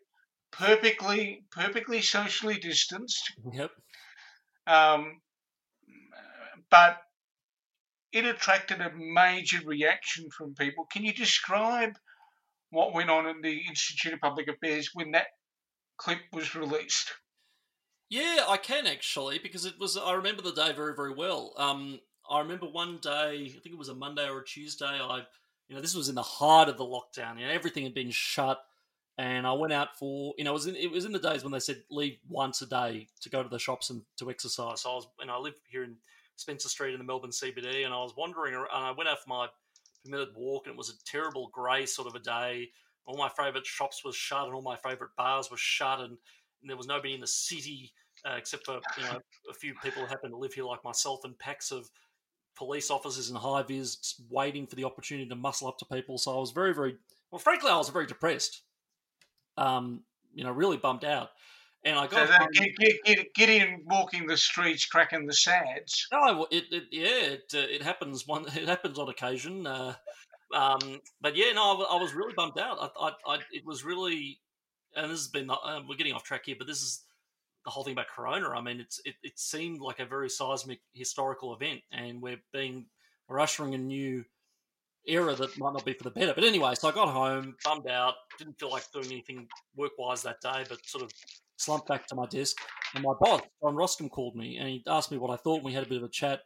perfectly, 0.52 1.46
perfectly 1.52 2.02
socially 2.02 2.58
distanced. 2.58 3.34
Yep. 3.54 3.72
Um, 4.68 5.22
but 6.72 6.98
it 8.12 8.26
attracted 8.26 8.82
a 8.82 8.92
major 8.96 9.60
reaction 9.66 10.30
from 10.36 10.56
people. 10.56 10.86
Can 10.92 11.04
you 11.04 11.14
describe 11.14 11.98
what 12.72 12.94
went 12.94 13.10
on 13.10 13.28
in 13.28 13.42
the 13.42 13.62
Institute 13.70 14.14
of 14.14 14.20
Public 14.20 14.48
Affairs 14.48 14.90
when 14.94 15.12
that 15.12 15.28
clip 15.98 16.20
was 16.34 16.56
released? 16.56 17.12
Yeah, 18.10 18.46
I 18.48 18.58
can 18.58 18.88
actually 18.88 19.40
because 19.40 19.66
it 19.66 19.76
was. 19.80 19.98
I 19.98 20.14
remember 20.14 20.42
the 20.42 20.54
day 20.54 20.74
very, 20.74 20.94
very 20.96 21.14
well. 21.14 21.54
Um, 21.58 22.00
I 22.30 22.40
remember 22.40 22.66
one 22.66 23.00
day, 23.02 23.46
I 23.46 23.60
think 23.62 23.74
it 23.74 23.78
was 23.78 23.90
a 23.90 23.96
Monday 23.96 24.28
or 24.28 24.40
a 24.40 24.46
Tuesday. 24.46 24.86
I, 24.86 25.24
you 25.68 25.76
know, 25.76 25.82
this 25.82 25.96
was 25.96 26.10
in 26.10 26.16
the 26.16 26.22
heart 26.22 26.68
of 26.68 26.78
the 26.78 26.84
lockdown. 26.84 27.40
You 27.40 27.48
know, 27.48 27.54
everything 27.54 27.84
had 27.84 27.94
been 27.94 28.12
shut, 28.12 28.62
and 29.18 29.48
I 29.48 29.54
went 29.54 29.72
out 29.72 29.98
for, 29.98 30.34
you 30.38 30.44
know, 30.44 30.52
it 30.52 30.54
was 30.54 30.68
in, 30.68 30.76
it 30.76 30.92
was 30.92 31.06
in 31.06 31.14
the 31.14 31.20
days 31.20 31.44
when 31.44 31.54
they 31.54 31.60
said 31.60 31.84
leave 31.90 32.18
once 32.28 32.62
a 32.62 32.68
day 32.68 33.08
to 33.22 33.30
go 33.30 33.44
to 33.44 33.50
the 33.50 33.60
shops 33.60 33.90
and 33.90 34.02
to 34.18 34.30
exercise. 34.30 34.82
So 34.82 34.92
I 34.92 34.96
was, 34.96 35.08
and 35.22 35.32
I 35.32 35.38
live 35.38 35.56
here 35.70 35.84
in 35.84 35.96
Spencer 36.42 36.70
Street 36.70 36.94
in 36.94 37.00
the 37.00 37.06
Melbourne 37.06 37.32
CBD, 37.32 37.86
and 37.86 37.94
I 37.94 37.98
was 37.98 38.16
wandering 38.18 38.54
around. 38.54 38.70
And 38.74 38.86
I 38.86 38.92
went 38.92 39.10
out 39.10 39.22
for 39.24 39.30
my 39.30 39.48
permitted 40.04 40.30
walk, 40.36 40.66
and 40.66 40.74
it 40.74 40.78
was 40.78 40.90
a 40.90 41.04
terrible 41.06 41.50
grey 41.54 41.86
sort 41.86 42.08
of 42.08 42.16
a 42.16 42.20
day. 42.20 42.70
All 43.06 43.18
my 43.18 43.30
favourite 43.30 43.66
shops 43.66 44.04
were 44.04 44.14
shut, 44.14 44.46
and 44.46 44.54
all 44.54 44.62
my 44.62 44.76
favourite 44.76 45.16
bars 45.18 45.50
were 45.50 45.58
shut, 45.58 46.00
and, 46.00 46.18
and 46.62 46.70
there 46.70 46.78
was 46.78 46.88
nobody 46.88 47.14
in 47.14 47.22
the 47.22 47.28
city 47.28 47.94
uh, 48.26 48.36
except 48.38 48.66
for 48.66 48.80
you 48.98 49.04
know 49.04 49.20
a 49.50 49.54
few 49.54 49.74
people 49.84 50.02
who 50.02 50.08
happen 50.08 50.32
to 50.32 50.38
live 50.38 50.54
here, 50.54 50.64
like 50.64 50.84
myself, 50.84 51.22
and 51.24 51.38
packs 51.40 51.72
of 51.72 51.90
police 52.56 52.92
officers 52.92 53.30
in 53.30 53.36
high 53.36 53.64
vis 53.64 54.22
waiting 54.30 54.68
for 54.68 54.76
the 54.76 54.84
opportunity 54.84 55.28
to 55.28 55.36
muscle 55.36 55.68
up 55.68 55.78
to 55.80 55.86
people. 55.86 56.18
So 56.18 56.36
I 56.36 56.40
was 56.40 56.52
very, 56.52 56.74
very 56.74 56.98
well. 57.32 57.40
Frankly, 57.40 57.72
I 57.72 57.78
was 57.78 57.90
very 57.90 58.06
depressed. 58.06 58.62
Um, 59.58 60.04
you 60.34 60.44
know, 60.44 60.52
really 60.52 60.78
bummed 60.78 61.06
out. 61.06 61.30
And 61.84 61.98
I 61.98 62.06
got 62.06 62.30
so 62.30 62.48
get, 62.54 62.76
get, 62.78 63.04
get, 63.04 63.34
get, 63.34 63.50
in 63.50 63.82
walking 63.86 64.28
the 64.28 64.38
streets, 64.38 64.86
cracking 64.86 65.26
the 65.26 65.34
sads. 65.34 66.08
No, 66.12 66.46
it, 66.52 66.66
it 66.72 66.84
yeah, 66.92 67.08
it, 67.08 67.52
uh, 67.56 67.58
it 67.58 67.82
happens 67.82 68.28
one. 68.28 68.46
It 68.56 68.68
happens 68.68 69.00
on 69.00 69.10
occasion. 69.10 69.66
Uh, 69.66 69.96
um, 70.54 71.00
but 71.22 71.36
yeah, 71.36 71.54
no, 71.54 71.82
I, 71.82 71.96
I, 71.96 72.02
was 72.02 72.14
really 72.14 72.34
bummed 72.36 72.60
out. 72.60 72.78
I, 72.80 73.08
I, 73.08 73.34
I, 73.34 73.40
it 73.52 73.66
was 73.66 73.84
really, 73.84 74.40
and 74.96 75.06
this 75.06 75.20
has 75.20 75.28
been. 75.30 75.50
Uh, 75.50 75.82
we're 75.90 75.96
getting 75.96 76.14
off 76.14 76.24
track 76.24 76.46
here, 76.46 76.56
but 76.58 76.68
this 76.68 76.84
is 76.84 77.04
the 77.66 77.72
whole 77.72 77.84
thing 77.84 77.94
about 77.94 78.08
Corona. 78.08 78.50
I 78.50 78.62
mean, 78.62 78.80
it's 78.80 79.02
it, 79.04 79.16
it 79.24 79.40
seemed 79.40 79.82
like 79.82 80.00
a 80.00 80.06
very 80.06 80.30
seismic 80.30 80.82
historical 80.94 81.56
event, 81.56 81.82
and 81.92 82.22
we're 82.22 82.42
being 82.54 82.86
we're 83.28 83.40
ushering 83.40 83.74
a 83.74 83.80
new 83.80 84.24
era 85.08 85.34
that 85.36 85.58
might 85.58 85.74
not 85.74 85.86
be 85.86 85.94
for 85.94 86.04
the 86.04 86.12
better. 86.12 86.34
But 86.36 86.44
anyway, 86.44 86.74
so 86.76 86.90
I 86.90 86.92
got 86.92 87.10
home, 87.10 87.56
bummed 87.64 87.88
out, 87.88 88.14
didn't 88.38 88.60
feel 88.60 88.70
like 88.70 88.84
doing 88.92 89.08
anything 89.08 89.48
work 89.76 89.94
wise 89.98 90.22
that 90.24 90.42
day, 90.42 90.64
but 90.70 90.86
sort 90.86 91.04
of 91.04 91.12
slumped 91.62 91.88
back 91.88 92.08
to 92.08 92.16
my 92.16 92.26
desk. 92.28 92.58
And 92.96 93.04
my 93.04 93.14
boss, 93.20 93.42
John 93.62 93.76
Roskam, 93.76 94.10
called 94.10 94.36
me 94.36 94.58
and 94.58 94.68
he 94.68 94.84
asked 94.88 95.12
me 95.12 95.18
what 95.18 95.32
I 95.32 95.38
thought. 95.38 95.58
And 95.58 95.66
we 95.66 95.74
had 95.74 95.86
a 95.86 95.90
bit 95.90 95.98
of 95.98 96.04
a 96.04 96.10
chat. 96.10 96.42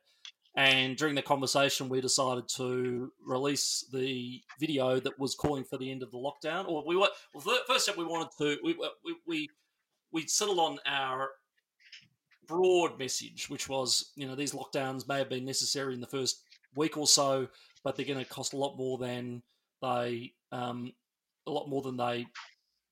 And 0.57 0.95
during 0.95 1.15
the 1.15 1.21
conversation, 1.21 1.89
we 1.89 1.99
decided 1.99 2.45
to 2.55 3.11
release 3.25 3.85
the 3.91 4.41
video 4.59 4.99
that 5.01 5.19
was 5.19 5.35
calling 5.35 5.65
for 5.65 5.77
the 5.77 5.91
end 5.91 6.01
of 6.01 6.11
the 6.11 6.17
lockdown. 6.17 6.67
Or 6.67 6.83
we 6.87 6.95
were 6.95 7.09
well, 7.33 7.59
first 7.67 7.85
step 7.85 7.97
we 7.97 8.05
wanted 8.05 8.29
to 8.37 8.57
we 8.63 8.73
we, 9.03 9.15
we 9.27 9.49
we 10.11 10.27
settled 10.27 10.59
on 10.59 10.77
our 10.85 11.29
broad 12.47 12.97
message, 12.97 13.49
which 13.49 13.67
was, 13.67 14.11
you 14.15 14.27
know, 14.27 14.35
these 14.35 14.53
lockdowns 14.53 15.07
may 15.07 15.17
have 15.17 15.29
been 15.29 15.45
necessary 15.45 15.93
in 15.93 15.99
the 15.99 16.07
first 16.07 16.43
week 16.75 16.97
or 16.97 17.07
so, 17.07 17.47
but 17.83 17.95
they're 17.95 18.05
going 18.05 18.23
to 18.23 18.25
cost 18.25 18.53
a 18.53 18.57
lot 18.57 18.77
more 18.77 18.97
than 18.97 19.41
they, 19.81 20.31
um, 20.51 20.91
a 21.47 21.51
lot 21.51 21.67
more 21.67 21.81
than 21.81 21.97
they 21.97 22.27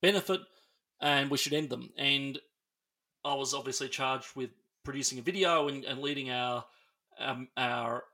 benefit, 0.01 0.41
and 1.03 1.29
we 1.29 1.37
should 1.37 1.53
end 1.53 1.69
them. 1.69 1.91
And 1.97 2.39
I 3.23 3.35
was 3.35 3.53
obviously 3.53 3.89
charged 3.89 4.35
with 4.35 4.49
producing 4.83 5.19
a 5.19 5.21
video 5.21 5.67
and, 5.67 5.83
and 5.83 5.99
leading 5.99 6.31
our 6.31 6.65
um, 7.19 7.49
our 7.55 8.05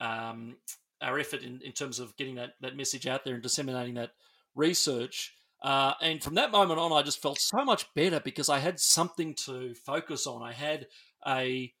um, 0.00 0.56
our 1.02 1.18
effort 1.18 1.42
in, 1.42 1.60
in 1.64 1.72
terms 1.72 1.98
of 1.98 2.16
getting 2.16 2.36
that, 2.36 2.50
that 2.60 2.76
message 2.76 3.06
out 3.06 3.24
there 3.24 3.34
and 3.34 3.42
disseminating 3.42 3.94
that 3.94 4.10
research. 4.54 5.32
Uh, 5.62 5.94
and 6.00 6.22
from 6.22 6.34
that 6.34 6.52
moment 6.52 6.78
on, 6.78 6.92
I 6.92 7.02
just 7.02 7.20
felt 7.20 7.38
so 7.40 7.64
much 7.64 7.92
better 7.94 8.20
because 8.20 8.48
I 8.48 8.58
had 8.58 8.78
something 8.78 9.34
to 9.46 9.74
focus 9.74 10.26
on. 10.26 10.42
I 10.42 10.52
had 10.52 10.86
a 11.26 11.72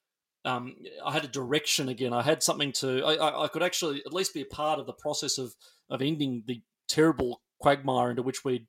um, 0.44 0.76
I 1.04 1.12
had 1.12 1.24
a 1.24 1.28
direction 1.28 1.88
again. 1.88 2.12
I 2.12 2.22
had 2.22 2.42
something 2.42 2.72
to. 2.72 3.04
I, 3.04 3.44
I, 3.44 3.48
could 3.48 3.62
actually 3.62 4.02
at 4.06 4.14
least 4.14 4.32
be 4.32 4.40
a 4.40 4.46
part 4.46 4.78
of 4.78 4.86
the 4.86 4.92
process 4.92 5.36
of 5.36 5.54
of 5.90 6.00
ending 6.00 6.44
the 6.46 6.62
terrible 6.88 7.42
quagmire 7.60 8.10
into 8.10 8.22
which 8.22 8.44
we'd 8.44 8.66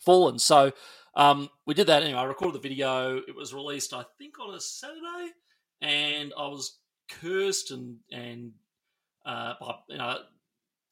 fallen. 0.00 0.38
So 0.38 0.72
um, 1.14 1.48
we 1.66 1.74
did 1.74 1.88
that 1.88 2.02
anyway. 2.02 2.20
I 2.20 2.24
recorded 2.24 2.54
the 2.54 2.68
video. 2.68 3.16
It 3.16 3.34
was 3.34 3.54
released, 3.54 3.92
I 3.92 4.04
think, 4.18 4.38
on 4.40 4.54
a 4.54 4.60
Saturday, 4.60 5.32
and 5.80 6.32
I 6.38 6.48
was 6.48 6.78
cursed 7.08 7.70
and 7.70 7.96
and 8.12 8.52
uh, 9.24 9.54
you 9.88 9.98
know 9.98 10.18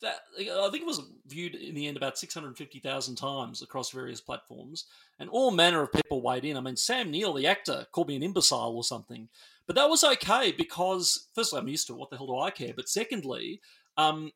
that 0.03 0.17
I 0.39 0.69
think 0.71 0.83
it 0.83 0.87
was 0.87 1.01
viewed 1.27 1.55
in 1.55 1.75
the 1.75 1.87
end 1.87 1.97
about 1.97 2.19
650,000 2.19 3.17
times 3.17 3.63
across 3.63 3.91
various 3.91 4.21
platforms, 4.21 4.85
and 5.19 5.31
all 5.31 5.51
manner 5.51 5.81
of 5.83 5.93
people 5.93 6.23
weighed 6.23 6.45
in. 6.45 6.57
I 6.57 6.61
mean, 6.61 6.77
Sam 6.77 7.11
Neill, 7.11 7.33
the 7.33 7.47
actor, 7.47 7.87
called 7.93 8.09
me 8.09 8.17
an 8.17 8.23
imbecile 8.23 8.77
or 8.77 8.85
something, 8.85 9.29
but 9.67 9.77
that 9.77 9.89
was 9.89 10.05
okay 10.05 10.53
because, 10.53 11.29
firstly, 11.35 11.59
I'm 11.59 11.69
used 11.69 11.87
to 11.87 11.95
it. 11.95 11.99
What 11.99 12.11
the 12.11 12.19
hell 12.19 12.27
do 12.27 12.39
I 12.39 12.51
care? 12.51 12.75
But 12.77 12.89
secondly, 12.89 13.61
um, 13.97 14.33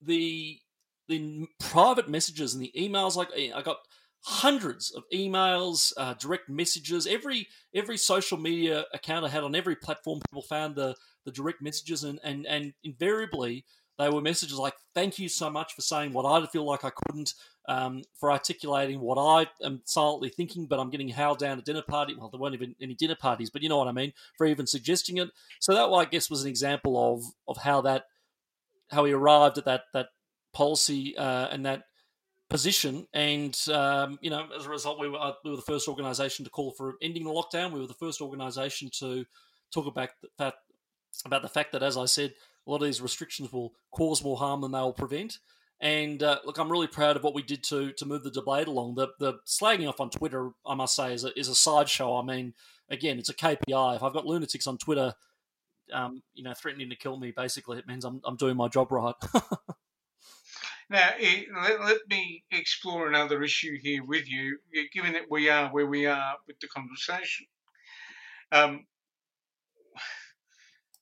the 0.00 0.58
the 1.08 1.46
private 1.58 2.08
messages 2.08 2.54
and 2.54 2.62
the 2.62 2.72
emails, 2.76 3.16
like 3.16 3.28
I 3.36 3.60
got 3.62 3.78
hundreds 4.22 4.90
of 4.92 5.04
emails, 5.12 5.92
uh, 5.96 6.14
direct 6.14 6.48
messages. 6.48 7.06
Every 7.06 7.48
every 7.74 7.96
social 7.96 8.38
media 8.38 8.84
account 8.94 9.24
I 9.24 9.28
had 9.28 9.44
on 9.44 9.54
every 9.54 9.76
platform, 9.76 10.20
people 10.30 10.42
found 10.42 10.76
the 10.76 10.94
the 11.24 11.32
direct 11.32 11.60
messages, 11.62 12.04
and 12.04 12.18
and 12.22 12.46
and 12.46 12.72
invariably 12.84 13.64
they 13.98 14.08
were 14.08 14.20
messages 14.20 14.58
like, 14.58 14.74
thank 14.94 15.18
you 15.18 15.28
so 15.28 15.50
much 15.50 15.74
for 15.74 15.82
saying 15.82 16.12
what 16.12 16.24
I 16.24 16.44
feel 16.46 16.64
like 16.64 16.84
I 16.84 16.90
couldn't, 16.90 17.34
um, 17.68 18.02
for 18.14 18.32
articulating 18.32 19.00
what 19.00 19.16
I 19.16 19.46
am 19.64 19.82
silently 19.84 20.30
thinking, 20.30 20.66
but 20.66 20.80
I'm 20.80 20.90
getting 20.90 21.10
howled 21.10 21.38
down 21.38 21.58
at 21.58 21.64
dinner 21.64 21.82
party. 21.82 22.14
Well, 22.16 22.28
there 22.28 22.40
weren't 22.40 22.54
even 22.54 22.74
any 22.80 22.94
dinner 22.94 23.14
parties, 23.14 23.50
but 23.50 23.62
you 23.62 23.68
know 23.68 23.76
what 23.78 23.88
I 23.88 23.92
mean, 23.92 24.12
for 24.36 24.46
even 24.46 24.66
suggesting 24.66 25.18
it. 25.18 25.30
So 25.60 25.74
that, 25.74 25.94
I 25.94 26.04
guess, 26.06 26.30
was 26.30 26.42
an 26.42 26.48
example 26.48 27.14
of, 27.14 27.22
of 27.46 27.62
how 27.62 27.82
that, 27.82 28.06
how 28.90 29.04
he 29.04 29.12
arrived 29.12 29.58
at 29.58 29.66
that, 29.66 29.84
that 29.92 30.08
policy 30.52 31.16
uh, 31.16 31.48
and 31.48 31.66
that 31.66 31.84
position, 32.52 33.06
and 33.14 33.58
um, 33.72 34.18
you 34.20 34.30
know, 34.30 34.46
as 34.56 34.66
a 34.66 34.68
result, 34.68 35.00
we 35.00 35.08
were, 35.08 35.18
uh, 35.18 35.32
we 35.44 35.50
were 35.50 35.56
the 35.56 35.62
first 35.62 35.88
organisation 35.88 36.44
to 36.44 36.50
call 36.50 36.70
for 36.70 36.94
ending 37.00 37.24
the 37.24 37.30
lockdown. 37.30 37.72
We 37.72 37.80
were 37.80 37.86
the 37.86 37.94
first 37.94 38.20
organisation 38.20 38.90
to 38.98 39.24
talk 39.72 39.86
about 39.86 40.10
the 40.20 40.28
fact, 40.36 40.58
about 41.24 41.42
the 41.42 41.48
fact 41.48 41.72
that, 41.72 41.82
as 41.82 41.96
I 41.96 42.04
said, 42.04 42.34
a 42.66 42.70
lot 42.70 42.82
of 42.82 42.84
these 42.84 43.00
restrictions 43.00 43.52
will 43.52 43.72
cause 43.90 44.22
more 44.22 44.36
harm 44.36 44.60
than 44.60 44.72
they 44.72 44.78
will 44.78 44.92
prevent. 44.92 45.38
And 45.80 46.22
uh, 46.22 46.38
look, 46.44 46.58
I'm 46.58 46.70
really 46.70 46.86
proud 46.86 47.16
of 47.16 47.24
what 47.24 47.34
we 47.34 47.42
did 47.42 47.64
to 47.64 47.92
to 47.92 48.06
move 48.06 48.22
the 48.22 48.30
debate 48.30 48.68
along. 48.68 48.94
The 48.94 49.08
the 49.18 49.34
slagging 49.46 49.88
off 49.88 50.00
on 50.00 50.10
Twitter, 50.10 50.50
I 50.64 50.74
must 50.74 50.94
say, 50.94 51.14
is 51.14 51.24
a, 51.24 51.36
is 51.38 51.48
a 51.48 51.54
sideshow. 51.54 52.18
I 52.18 52.22
mean, 52.22 52.54
again, 52.90 53.18
it's 53.18 53.30
a 53.30 53.34
KPI. 53.34 53.96
If 53.96 54.02
I've 54.02 54.12
got 54.12 54.26
lunatics 54.26 54.66
on 54.66 54.78
Twitter, 54.78 55.14
um, 55.92 56.22
you 56.34 56.44
know, 56.44 56.52
threatening 56.54 56.90
to 56.90 56.96
kill 56.96 57.18
me, 57.18 57.32
basically, 57.34 57.78
it 57.78 57.88
means 57.88 58.04
I'm 58.04 58.20
I'm 58.24 58.36
doing 58.36 58.56
my 58.56 58.68
job 58.68 58.92
right. 58.92 59.14
now, 60.90 61.10
it, 61.18 61.46
let, 61.54 61.80
let 61.80 61.98
me 62.08 62.44
explore 62.50 63.08
another 63.08 63.42
issue 63.42 63.76
here 63.80 64.04
with 64.04 64.28
you, 64.28 64.58
given 64.92 65.12
that 65.12 65.30
we 65.30 65.48
are 65.48 65.68
where 65.70 65.86
we 65.86 66.06
are 66.06 66.34
with 66.46 66.58
the 66.60 66.68
conversation. 66.68 67.46
Um, 68.50 68.86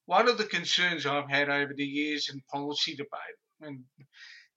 one 0.06 0.28
of 0.28 0.38
the 0.38 0.44
concerns 0.44 1.06
I've 1.06 1.30
had 1.30 1.48
over 1.48 1.72
the 1.74 1.84
years 1.84 2.30
in 2.32 2.40
policy 2.52 2.96
debate, 2.96 3.38
and 3.60 3.84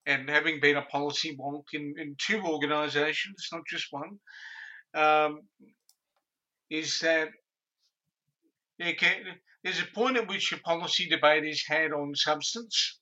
and 0.05 0.29
having 0.29 0.59
been 0.59 0.77
a 0.77 0.81
policy 0.83 1.37
wonk 1.39 1.63
in, 1.73 1.93
in 1.97 2.15
two 2.17 2.41
organisations, 2.41 3.47
not 3.51 3.61
just 3.69 3.87
one, 3.91 4.19
um, 4.93 5.41
is 6.69 6.99
that 6.99 7.29
there 8.79 8.93
can, 8.93 9.23
there's 9.63 9.81
a 9.81 9.95
point 9.95 10.17
at 10.17 10.27
which 10.27 10.51
a 10.51 10.57
policy 10.57 11.07
debate 11.07 11.45
is 11.45 11.63
had 11.65 11.93
on 11.93 12.15
substance, 12.15 12.99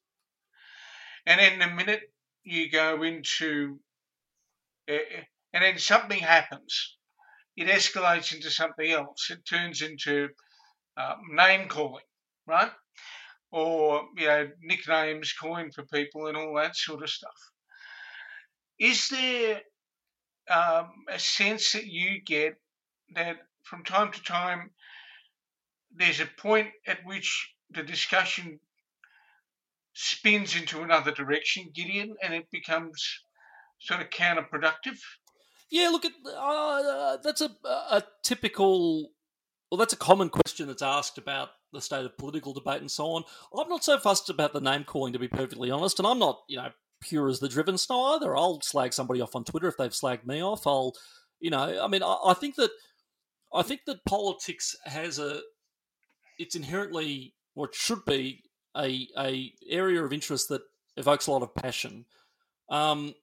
and 1.26 1.40
then 1.40 1.60
the 1.60 1.68
minute 1.68 2.02
you 2.44 2.70
go 2.70 3.04
into, 3.04 3.80
uh, 4.90 4.98
and 5.54 5.64
then 5.64 5.78
something 5.78 6.20
happens, 6.20 6.98
it 7.56 7.68
escalates 7.68 8.34
into 8.34 8.50
something 8.50 8.92
else. 8.92 9.30
It 9.30 9.46
turns 9.46 9.82
into 9.82 10.30
uh, 10.98 11.16
name 11.30 11.68
calling, 11.68 12.04
right? 12.48 12.72
or 13.52 14.04
you 14.18 14.26
know 14.26 14.50
nicknames 14.62 15.34
coined 15.34 15.74
for 15.74 15.86
people 15.86 16.28
and 16.28 16.38
all 16.38 16.56
that 16.56 16.76
sort 16.76 17.04
of 17.04 17.10
stuff. 17.10 17.36
Is 18.80 19.10
there 19.10 19.62
um, 20.50 20.90
a 21.10 21.20
sense 21.20 21.74
that 21.74 21.86
you 21.86 22.22
get 22.26 22.56
that 23.14 23.38
from 23.64 23.84
time 23.84 24.12
to 24.12 24.24
time 24.24 24.72
there's 25.94 26.22
a 26.22 26.30
point 26.38 26.70
at 26.88 27.00
which 27.06 27.54
the 27.70 27.84
discussion 27.84 28.60
spins 29.94 30.56
into 30.56 30.82
another 30.82 31.12
direction, 31.12 31.72
Gideon, 31.74 32.16
and 32.24 32.34
it 32.34 32.48
becomes 32.52 33.04
sort 33.80 34.02
of 34.02 34.10
counterproductive? 34.10 35.00
Yeah, 35.70 35.90
look 35.90 36.06
at 36.06 36.12
uh, 36.28 37.18
that's 37.24 37.42
a, 37.42 37.52
a 37.66 38.04
typical 38.24 39.12
well, 39.72 39.78
that's 39.78 39.94
a 39.94 39.98
common 39.98 40.30
question 40.30 40.68
that's 40.68 40.82
asked 40.82 41.18
about 41.18 41.50
the 41.72 41.82
state 41.82 42.04
of 42.04 42.18
political 42.18 42.54
debate 42.54 42.82
and 42.82 42.92
so 42.92 43.06
on. 43.08 43.24
I'm 43.58 43.70
not 43.70 43.86
so 43.86 43.98
fussed 43.98 44.30
about 44.30 44.52
the 44.52 44.60
name 44.60 44.84
calling, 44.84 45.14
to 45.14 45.20
be 45.20 45.30
perfectly 45.30 45.72
honest, 45.72 45.98
and 45.98 46.08
I'm 46.08 46.20
not, 46.20 46.42
you 46.50 46.58
know, 46.58 46.72
pure 47.02 47.30
as 47.30 47.40
the 47.40 47.48
driven 47.48 47.78
snow 47.78 48.16
either. 48.16 48.36
I'll 48.36 48.60
slag 48.62 48.94
somebody 48.94 49.22
off 49.22 49.36
on 49.36 49.46
Twitter 49.46 49.70
if 49.70 49.78
they've 49.78 49.92
slagged 49.92 50.26
me 50.26 50.44
off. 50.44 50.68
I'll, 50.68 50.94
you 51.40 51.50
know, 51.50 51.82
I 51.82 51.88
mean, 51.88 52.04
I, 52.04 52.18
I 52.28 52.34
think 52.34 52.56
that 52.56 52.72
I 53.54 53.64
think 53.64 53.82
that 53.88 54.04
politics 54.06 54.76
has 54.86 55.20
a, 55.20 55.40
it's 56.38 56.56
inherently, 56.56 57.34
or 57.56 57.68
it 57.68 57.76
should 57.76 58.04
be, 58.06 58.44
a 58.76 59.08
a 59.18 59.54
area 59.70 60.04
of 60.04 60.14
interest 60.14 60.50
that 60.50 60.62
evokes 60.98 61.28
a 61.28 61.32
lot 61.32 61.44
of 61.44 61.56
passion. 61.56 62.06
Um, 62.70 63.14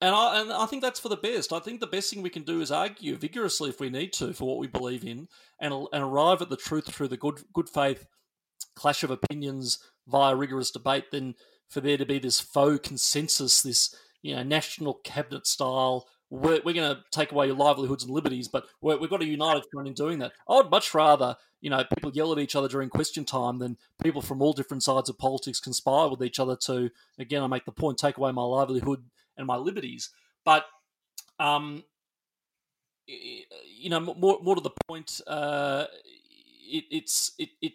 and 0.00 0.14
I 0.14 0.40
and 0.40 0.52
I 0.52 0.66
think 0.66 0.82
that's 0.82 1.00
for 1.00 1.08
the 1.08 1.16
best. 1.16 1.52
I 1.52 1.58
think 1.58 1.80
the 1.80 1.86
best 1.86 2.12
thing 2.12 2.22
we 2.22 2.30
can 2.30 2.42
do 2.42 2.60
is 2.60 2.70
argue 2.70 3.16
vigorously 3.16 3.70
if 3.70 3.80
we 3.80 3.90
need 3.90 4.12
to 4.14 4.32
for 4.32 4.48
what 4.48 4.58
we 4.58 4.66
believe 4.66 5.04
in, 5.04 5.28
and 5.60 5.74
and 5.92 6.02
arrive 6.02 6.40
at 6.42 6.48
the 6.48 6.56
truth 6.56 6.92
through 6.92 7.08
the 7.08 7.16
good 7.16 7.42
good 7.52 7.68
faith 7.68 8.06
clash 8.74 9.02
of 9.02 9.10
opinions 9.10 9.78
via 10.06 10.34
rigorous 10.34 10.70
debate. 10.70 11.10
Than 11.10 11.34
for 11.68 11.80
there 11.80 11.98
to 11.98 12.06
be 12.06 12.18
this 12.18 12.40
faux 12.40 12.86
consensus, 12.86 13.62
this 13.62 13.94
you 14.22 14.34
know 14.34 14.42
national 14.42 14.94
cabinet 15.04 15.46
style. 15.46 16.06
We're, 16.30 16.60
we're 16.64 16.74
going 16.74 16.94
to 16.94 17.02
take 17.10 17.32
away 17.32 17.46
your 17.46 17.56
livelihoods 17.56 18.04
and 18.04 18.12
liberties, 18.12 18.46
but 18.48 18.66
we 18.80 18.92
have 18.92 19.10
got 19.10 19.22
a 19.22 19.26
united 19.26 19.64
front 19.72 19.88
in 19.88 19.94
doing 19.94 20.20
that. 20.20 20.32
I 20.48 20.56
would 20.56 20.70
much 20.70 20.94
rather, 20.94 21.36
you 21.60 21.70
know, 21.70 21.82
people 21.94 22.12
yell 22.12 22.32
at 22.32 22.38
each 22.38 22.54
other 22.54 22.68
during 22.68 22.88
question 22.88 23.24
time 23.24 23.58
than 23.58 23.76
people 24.02 24.22
from 24.22 24.40
all 24.40 24.52
different 24.52 24.84
sides 24.84 25.08
of 25.08 25.18
politics 25.18 25.58
conspire 25.58 26.08
with 26.08 26.22
each 26.22 26.38
other 26.38 26.56
to, 26.66 26.90
again, 27.18 27.42
I 27.42 27.48
make 27.48 27.64
the 27.64 27.72
point, 27.72 27.98
take 27.98 28.16
away 28.16 28.30
my 28.30 28.44
livelihood 28.44 29.04
and 29.36 29.46
my 29.46 29.56
liberties. 29.56 30.10
But 30.44 30.66
um, 31.40 31.84
you 33.06 33.90
know, 33.90 34.00
more 34.00 34.38
more 34.42 34.54
to 34.54 34.60
the 34.60 34.70
point, 34.86 35.20
uh, 35.26 35.86
it, 36.68 36.84
it's 36.90 37.32
it, 37.38 37.48
it. 37.60 37.72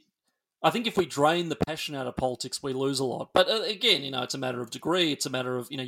I 0.63 0.69
think 0.69 0.87
if 0.87 0.97
we 0.97 1.05
drain 1.05 1.49
the 1.49 1.55
passion 1.55 1.95
out 1.95 2.07
of 2.07 2.15
politics, 2.15 2.63
we 2.63 2.73
lose 2.73 2.99
a 2.99 3.05
lot. 3.05 3.29
But 3.33 3.49
uh, 3.49 3.61
again, 3.63 4.03
you 4.03 4.11
know, 4.11 4.23
it's 4.23 4.33
a 4.33 4.39
matter 4.39 4.61
of 4.61 4.71
degree. 4.71 5.11
It's 5.11 5.25
a 5.25 5.29
matter 5.29 5.57
of 5.57 5.67
you 5.69 5.77
know, 5.77 5.85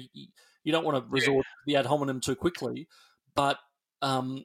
you, 0.67 0.71
don't 0.73 0.85
want 0.85 0.97
to 0.97 1.09
resort 1.09 1.45
to 1.45 1.65
the 1.65 1.75
ad 1.77 1.85
hominem 1.85 2.21
too 2.21 2.35
quickly. 2.35 2.87
But 3.35 3.57
um, 4.01 4.43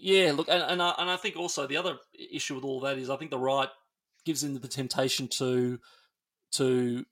yeah, 0.00 0.32
look, 0.32 0.48
and 0.48 0.62
and 0.62 0.82
I, 0.82 0.94
and 0.98 1.10
I 1.10 1.16
think 1.16 1.36
also 1.36 1.66
the 1.66 1.76
other 1.76 1.96
issue 2.32 2.54
with 2.54 2.64
all 2.64 2.80
that 2.80 2.98
is 2.98 3.10
I 3.10 3.16
think 3.16 3.30
the 3.30 3.38
right 3.38 3.68
gives 4.24 4.42
in 4.44 4.54
the 4.54 4.68
temptation 4.68 5.28
to 5.28 5.78
to 6.52 7.04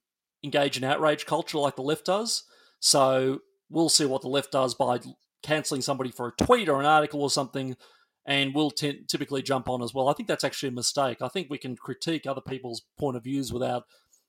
engage 0.43 0.77
in 0.77 0.85
outrage 0.85 1.27
culture 1.27 1.59
like 1.59 1.77
the 1.77 1.83
left 1.83 2.07
does. 2.07 2.45
So 2.81 3.41
we'll 3.71 3.89
see 3.89 4.07
what 4.07 4.23
the 4.23 4.29
left 4.29 4.53
does 4.53 4.75
by 4.75 5.01
cancelling 5.43 5.83
somebody 5.83 6.11
for 6.11 6.29
a 6.29 6.45
tweet 6.45 6.69
or 6.69 6.81
an 6.81 6.87
article 6.87 7.23
or 7.23 7.31
something, 7.31 7.77
and 8.25 8.55
we'll 8.55 8.71
t- 8.71 9.05
typically 9.09 9.43
jump 9.43 9.69
on 9.69 9.83
as 9.83 9.93
well. 9.93 10.09
I 10.09 10.13
think 10.13 10.29
that's 10.29 10.45
actually 10.45 10.71
a 10.71 10.73
mistake. 10.73 11.23
I 11.23 11.29
think 11.29 11.49
we 11.51 11.59
can 11.59 11.77
critique 11.77 12.27
other 12.27 12.41
people's 12.41 12.83
point 12.99 13.17
of 13.17 13.25
views 13.25 13.53
without 13.53 13.85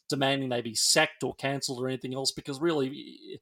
demanding 0.10 0.50
they 0.50 0.62
be 0.62 0.76
sacked 0.76 1.24
or 1.24 1.36
cancelled 1.36 1.82
or 1.82 1.88
anything 1.88 2.14
else, 2.14 2.32
because 2.32 2.60
really, 2.60 3.40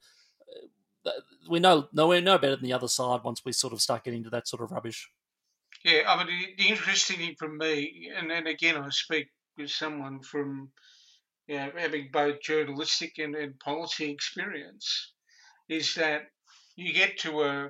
we 1.50 1.60
know 1.60 1.88
no 1.92 2.38
better 2.38 2.56
than 2.56 2.66
the 2.66 2.74
other 2.74 2.88
side 2.88 3.22
once 3.24 3.44
we 3.46 3.52
sort 3.52 3.74
of 3.74 3.82
start 3.82 4.04
getting 4.04 4.20
into 4.20 4.30
that 4.30 4.48
sort 4.48 4.64
of 4.64 4.72
rubbish. 4.72 5.10
Yeah, 5.84 6.04
I 6.08 6.18
mean, 6.18 6.56
the, 6.58 6.68
interesting 6.68 7.18
thing 7.18 7.36
from 7.38 7.58
me, 7.58 8.12
and 8.16 8.32
again, 8.48 8.78
I 8.78 8.90
speak 8.90 9.28
with 9.58 9.70
someone 9.70 10.22
from 10.22 10.72
you 11.48 11.56
know, 11.56 11.72
having 11.78 12.10
both 12.12 12.42
journalistic 12.42 13.18
and, 13.20 13.36
and 13.36 13.60
policy 13.60 14.10
experience, 14.10 15.14
is 15.70 15.96
that 15.96 16.24
you 16.76 16.94
get 16.94 17.20
to 17.20 17.44
a 17.44 17.70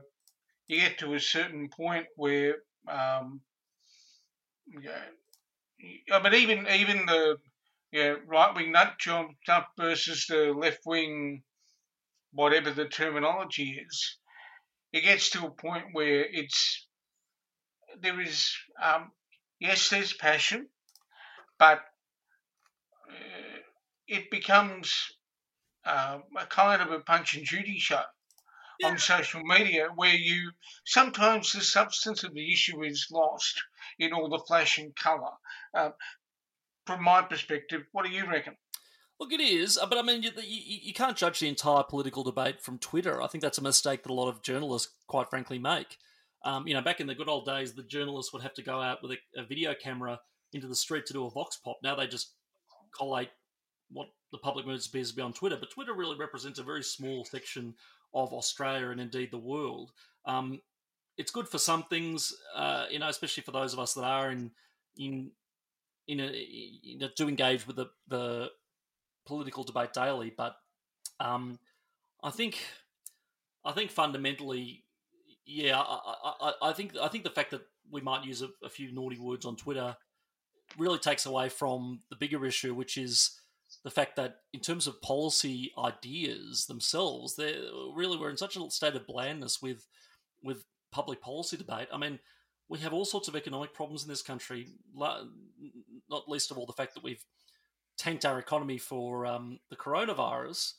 you 0.68 0.82
get 0.82 0.98
to 1.00 1.14
a 1.14 1.20
certain 1.20 1.70
point 1.70 2.08
where 2.16 2.56
um, 2.90 3.42
know, 4.68 4.92
I 6.12 6.24
mean 6.24 6.34
even 6.34 6.68
even 6.68 7.06
the 7.06 7.38
know, 7.94 8.18
right 8.26 8.56
wing 8.56 8.72
nut 8.72 8.98
job 9.00 9.28
versus 9.78 10.26
the 10.28 10.54
left 10.58 10.82
wing 10.86 11.44
whatever 12.38 12.70
the 12.70 12.88
terminology 12.88 13.84
is, 13.84 14.18
it 14.94 15.02
gets 15.02 15.32
to 15.32 15.46
a 15.46 15.52
point 15.52 15.86
where 15.92 16.24
it's 16.24 16.88
there 18.00 18.22
is 18.22 18.56
um, 18.82 19.12
yes 19.60 19.90
there's 19.90 20.14
passion, 20.14 20.68
but 21.58 21.80
uh, 23.10 23.60
it 24.08 24.30
becomes 24.30 24.94
uh, 25.84 26.20
a 26.38 26.46
kind 26.46 26.82
of 26.82 26.92
a 26.92 27.00
punch 27.00 27.36
and 27.36 27.46
judy 27.46 27.80
show 27.80 28.04
yeah. 28.80 28.90
on 28.90 29.00
social 29.00 29.42
media 29.44 29.90
where 29.96 30.16
you 30.16 30.52
sometimes 30.86 31.54
the 31.54 31.62
substance 31.62 32.24
of 32.24 32.36
the 32.36 32.54
issue 32.54 32.84
is 32.84 33.08
lost 33.12 33.64
in 33.98 34.14
all 34.14 34.30
the 34.30 34.44
flash 34.48 34.78
and 34.78 34.96
colour. 34.96 35.34
Uh, 35.74 35.90
from 36.86 37.04
my 37.04 37.24
perspective, 37.24 37.82
what 37.92 38.06
do 38.06 38.12
you 38.12 38.30
reckon? 38.30 38.56
Look, 39.20 39.34
it 39.34 39.42
is, 39.42 39.78
uh, 39.78 39.88
but 39.88 39.98
I 39.98 40.04
mean, 40.04 40.22
you, 40.22 40.30
you, 40.38 40.80
you, 40.84 40.94
can't 40.94 41.18
judge 41.18 41.40
the 41.40 41.48
entire 41.48 41.82
political 41.82 42.24
debate 42.24 42.62
from 42.62 42.78
Twitter. 42.78 43.22
I 43.22 43.28
think 43.28 43.42
that's 43.42 43.58
a 43.58 43.64
mistake 43.64 44.04
that 44.04 44.12
a 44.12 44.14
lot 44.14 44.30
of 44.30 44.44
journalists, 44.44 44.94
quite 45.08 45.30
frankly, 45.30 45.58
make. 45.58 45.98
Um, 46.46 46.68
you 46.68 46.76
know, 46.76 46.84
back 46.84 47.00
in 47.00 47.08
the 47.08 47.16
good 47.16 47.28
old 47.28 47.46
days, 47.46 47.74
the 47.74 47.82
journalists 47.82 48.32
would 48.32 48.44
have 48.44 48.54
to 48.54 48.62
go 48.62 48.80
out 48.80 49.02
with 49.02 49.14
a, 49.14 49.42
a 49.42 49.46
video 49.46 49.74
camera 49.74 50.20
into 50.54 50.68
the 50.68 50.76
street 50.76 51.08
to 51.08 51.14
do 51.14 51.26
a 51.26 51.32
vox 51.32 51.58
pop. 51.58 51.78
Now 51.82 51.96
they 51.96 52.06
just 52.06 52.34
collate 52.96 53.30
what 53.90 54.08
the 54.32 54.38
public 54.38 54.66
mood 54.66 54.86
appears 54.86 55.10
to 55.10 55.16
be 55.16 55.22
on 55.22 55.34
Twitter, 55.34 55.58
but 55.60 55.72
Twitter 55.72 55.94
really 55.94 56.18
represents 56.18 56.60
a 56.60 56.64
very 56.64 56.84
small 56.84 57.26
section 57.26 57.74
of 58.14 58.34
Australia 58.34 58.90
and 58.90 59.02
indeed 59.02 59.32
the 59.32 59.38
world. 59.38 59.92
Um, 60.26 60.62
it's 61.18 61.32
good 61.32 61.48
for 61.48 61.58
some 61.58 61.84
things, 61.84 62.34
uh, 62.56 62.86
you 62.92 63.00
know, 63.00 63.10
especially 63.10 63.44
for 63.44 63.52
those 63.52 63.74
of 63.74 63.80
us 63.80 63.94
that 63.94 64.04
are 64.04 64.32
in 64.32 64.52
in 64.98 65.32
in 66.08 66.20
a, 66.20 66.32
you 66.34 67.00
know, 67.00 67.10
do 67.16 67.28
engage 67.28 67.68
with 67.68 67.76
the, 67.76 67.88
the 68.08 68.50
political 69.28 69.64
debate 69.64 69.94
daily. 69.94 70.34
But 70.36 70.56
um, 71.20 71.60
I 72.24 72.32
think 72.32 72.58
I 73.64 73.74
think 73.74 73.92
fundamentally, 73.92 74.86
yeah, 75.46 75.80
I, 75.80 76.34
I, 76.42 76.54
I, 76.70 76.74
think 76.74 76.96
I 77.02 77.08
think 77.10 77.24
the 77.24 77.30
fact 77.30 77.52
that 77.52 77.62
we 77.92 78.02
might 78.02 78.26
use 78.26 78.42
a, 78.42 78.50
a 78.64 78.70
few 78.70 78.92
naughty 78.92 79.20
words 79.20 79.46
on 79.46 79.56
Twitter 79.56 79.96
really 80.78 81.00
takes 81.00 81.26
away 81.26 81.50
from 81.50 82.02
the 82.10 82.16
bigger 82.16 82.46
issue, 82.46 82.74
which 82.74 82.98
is 82.98 83.40
the 83.84 83.92
fact 83.92 84.16
that 84.16 84.38
in 84.54 84.62
terms 84.62 84.88
of 84.88 85.02
policy 85.02 85.72
ideas 85.78 86.66
themselves, 86.68 87.36
they 87.36 87.56
really 87.94 88.18
we're 88.18 88.30
in 88.30 88.38
such 88.38 88.56
a 88.56 88.72
state 88.72 88.96
of 88.96 89.06
blandness 89.06 89.62
with 89.62 89.86
with 90.44 90.64
public 90.92 91.22
policy 91.22 91.58
debate. 91.58 91.88
I 91.94 91.98
mean, 91.98 92.20
we 92.70 92.80
have 92.80 92.94
all 92.94 93.06
sorts 93.06 93.28
of 93.28 93.36
economic 93.36 93.74
problems 93.74 94.04
in 94.04 94.10
this 94.10 94.22
country, 94.22 94.68
not 94.96 96.30
least 96.30 96.52
of 96.52 96.58
all 96.58 96.66
the 96.66 96.74
fact 96.74 96.94
that 96.96 97.04
we've 97.04 97.24
tanked 97.98 98.26
our 98.26 98.40
economy 98.40 98.78
for 98.78 99.26
um, 99.26 99.60
the 99.70 99.76
coronavirus. 99.76 100.74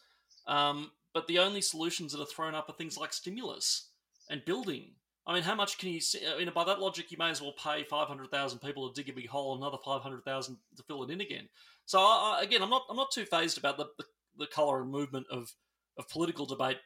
Um, 0.47 0.91
but 1.13 1.27
the 1.27 1.39
only 1.39 1.61
solutions 1.61 2.13
that 2.13 2.21
are 2.21 2.27
thrown 2.27 2.55
up 2.55 2.69
are 2.69 2.75
things 2.75 2.97
like 2.97 3.13
stimulus 3.13 3.89
and 4.31 4.45
building. 4.45 4.93
I 5.27 5.35
mean, 5.35 5.43
how 5.43 5.55
much 5.55 5.77
can 5.79 5.91
you? 5.91 6.01
See? 6.01 6.21
I 6.27 6.39
mean, 6.39 6.51
by 6.55 6.65
that 6.65 6.81
logic, 6.81 7.11
you 7.11 7.19
may 7.19 7.31
as 7.31 7.43
well 7.43 7.53
pay 7.53 7.85
five 7.85 8.09
hundred 8.09 8.31
thousand 8.31 8.61
people 8.61 8.89
to 8.89 8.95
dig 8.95 9.11
a 9.11 9.15
big 9.15 9.29
hole, 9.29 9.57
another 9.57 9.77
five 9.85 10.01
hundred 10.01 10.25
thousand 10.25 10.57
to 10.77 10.83
fill 10.83 11.03
it 11.05 11.11
in 11.11 11.21
again. 11.21 11.49
So 11.85 11.99
I, 11.99 12.41
again, 12.43 12.63
I'm 12.63 12.71
not 12.71 12.85
I'm 12.89 12.97
not 12.97 13.11
too 13.13 13.27
fazed 13.27 13.59
about 13.59 13.77
the 13.77 13.87
the, 13.99 14.05
the 14.39 14.47
colour 14.47 14.81
and 14.81 14.91
movement 14.91 15.27
of 15.31 15.53
of 15.99 16.09
political 16.09 16.47
debate, 16.47 16.79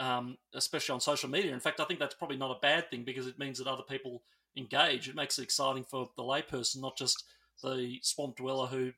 um, 0.00 0.38
especially 0.54 0.94
on 0.94 1.00
social 1.00 1.30
media. 1.30 1.52
In 1.52 1.60
fact, 1.60 1.78
I 1.78 1.84
think 1.84 2.00
that's 2.00 2.14
probably 2.14 2.36
not 2.36 2.56
a 2.56 2.60
bad 2.60 2.90
thing 2.90 3.04
because 3.04 3.28
it 3.28 3.38
means 3.38 3.58
that 3.58 3.68
other 3.68 3.84
people 3.88 4.22
engage. 4.56 5.08
It 5.08 5.14
makes 5.14 5.38
it 5.38 5.42
exciting 5.42 5.84
for 5.84 6.10
the 6.16 6.22
layperson, 6.22 6.80
not 6.80 6.96
just 6.96 7.24
the 7.62 7.98
swamp 8.02 8.36
dweller 8.36 8.66
who 8.66 8.92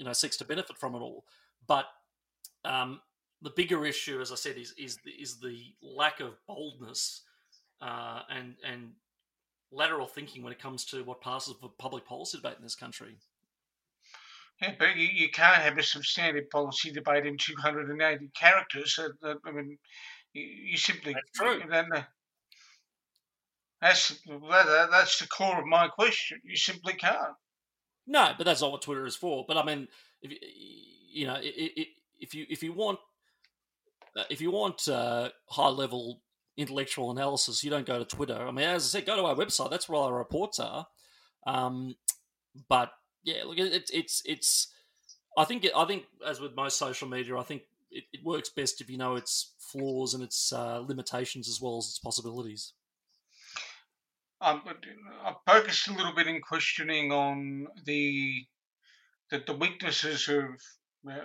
you 0.00 0.06
know 0.06 0.14
seeks 0.14 0.38
to 0.38 0.46
benefit 0.46 0.78
from 0.78 0.94
it 0.94 1.00
all. 1.00 1.26
But 1.68 1.84
um, 2.64 3.02
the 3.42 3.50
bigger 3.50 3.84
issue, 3.84 4.20
as 4.20 4.32
I 4.32 4.34
said, 4.36 4.56
is 4.56 4.74
is 4.78 4.96
is 5.06 5.38
the 5.38 5.58
lack 5.82 6.20
of 6.20 6.38
boldness 6.48 7.22
uh, 7.82 8.22
and 8.30 8.54
and 8.66 8.92
lateral 9.70 10.06
thinking 10.06 10.42
when 10.42 10.54
it 10.54 10.58
comes 10.58 10.86
to 10.86 11.04
what 11.04 11.20
passes 11.20 11.54
for 11.60 11.70
public 11.78 12.06
policy 12.06 12.38
debate 12.38 12.56
in 12.56 12.62
this 12.62 12.74
country. 12.74 13.18
Yeah, 14.62 14.74
but 14.78 14.96
you, 14.96 15.06
you 15.06 15.28
can't 15.28 15.62
have 15.62 15.76
a 15.78 15.82
substantive 15.82 16.50
policy 16.50 16.90
debate 16.90 17.26
in 17.26 17.36
280 17.38 18.30
characters. 18.34 18.98
Uh, 18.98 19.34
I 19.44 19.52
mean, 19.52 19.78
you, 20.32 20.42
you 20.42 20.76
simply 20.78 21.12
that's 21.12 21.30
true. 21.34 21.62
That's 23.82 24.20
that, 24.26 24.88
that's 24.90 25.18
the 25.18 25.28
core 25.28 25.60
of 25.60 25.66
my 25.66 25.88
question. 25.88 26.40
You 26.42 26.56
simply 26.56 26.94
can't. 26.94 27.36
No, 28.06 28.32
but 28.36 28.44
that's 28.44 28.60
not 28.60 28.72
what 28.72 28.82
Twitter 28.82 29.06
is 29.06 29.16
for. 29.16 29.44
But 29.46 29.56
I 29.56 29.64
mean, 29.64 29.88
if 30.22 30.32
you 31.12 31.26
know, 31.26 31.38
if 31.40 32.34
you 32.34 32.46
if 32.48 32.62
you 32.62 32.72
want 32.72 32.98
uh, 34.16 34.24
if 34.30 34.40
you 34.40 34.50
want 34.50 34.88
uh, 34.88 35.30
high 35.46 35.68
level 35.68 36.22
intellectual 36.56 37.10
analysis, 37.10 37.64
you 37.64 37.70
don't 37.70 37.86
go 37.86 37.98
to 37.98 38.04
Twitter. 38.04 38.36
I 38.36 38.50
mean, 38.50 38.66
as 38.66 38.84
I 38.84 38.98
said, 38.98 39.06
go 39.06 39.16
to 39.16 39.24
our 39.24 39.34
website. 39.34 39.70
That's 39.70 39.88
where 39.88 39.98
all 39.98 40.08
our 40.08 40.18
reports 40.18 40.58
are. 40.58 40.86
Um, 41.46 41.96
but 42.68 42.92
yeah, 43.22 43.44
look, 43.44 43.58
it's 43.58 43.90
it's 43.90 44.22
it's. 44.24 44.68
I 45.36 45.44
think 45.44 45.66
I 45.74 45.84
think 45.84 46.04
as 46.26 46.40
with 46.40 46.54
most 46.54 46.78
social 46.78 47.08
media, 47.08 47.36
I 47.36 47.44
think 47.44 47.62
it, 47.90 48.04
it 48.12 48.24
works 48.24 48.48
best 48.48 48.80
if 48.80 48.90
you 48.90 48.98
know 48.98 49.16
its 49.16 49.52
flaws 49.58 50.14
and 50.14 50.22
its 50.22 50.52
uh, 50.52 50.80
limitations 50.80 51.48
as 51.48 51.60
well 51.60 51.78
as 51.78 51.86
its 51.86 51.98
possibilities. 51.98 52.72
Um, 54.42 54.62
I 55.24 55.34
focused 55.46 55.88
a 55.88 55.92
little 55.92 56.14
bit 56.14 56.26
in 56.26 56.40
questioning 56.40 57.12
on 57.12 57.66
the 57.84 58.46
the, 59.30 59.42
the 59.46 59.56
weaknesses 59.56 60.28
of 60.28 60.44
uh, 61.08 61.24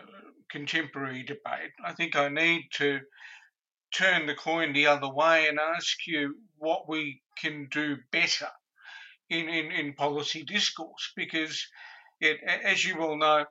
contemporary 0.49 1.23
debate. 1.23 1.71
I 1.83 1.93
think 1.93 2.15
I 2.15 2.29
need 2.29 2.67
to 2.73 2.99
turn 3.93 4.27
the 4.27 4.35
coin 4.35 4.73
the 4.73 4.87
other 4.87 5.11
way 5.11 5.47
and 5.47 5.59
ask 5.59 6.05
you 6.05 6.35
what 6.57 6.87
we 6.87 7.21
can 7.37 7.67
do 7.71 7.97
better 8.11 8.49
in, 9.29 9.49
in, 9.49 9.71
in 9.71 9.93
policy 9.93 10.43
discourse 10.43 11.11
because 11.15 11.65
it, 12.19 12.37
as 12.43 12.85
you 12.85 13.01
all 13.01 13.17
know, 13.17 13.45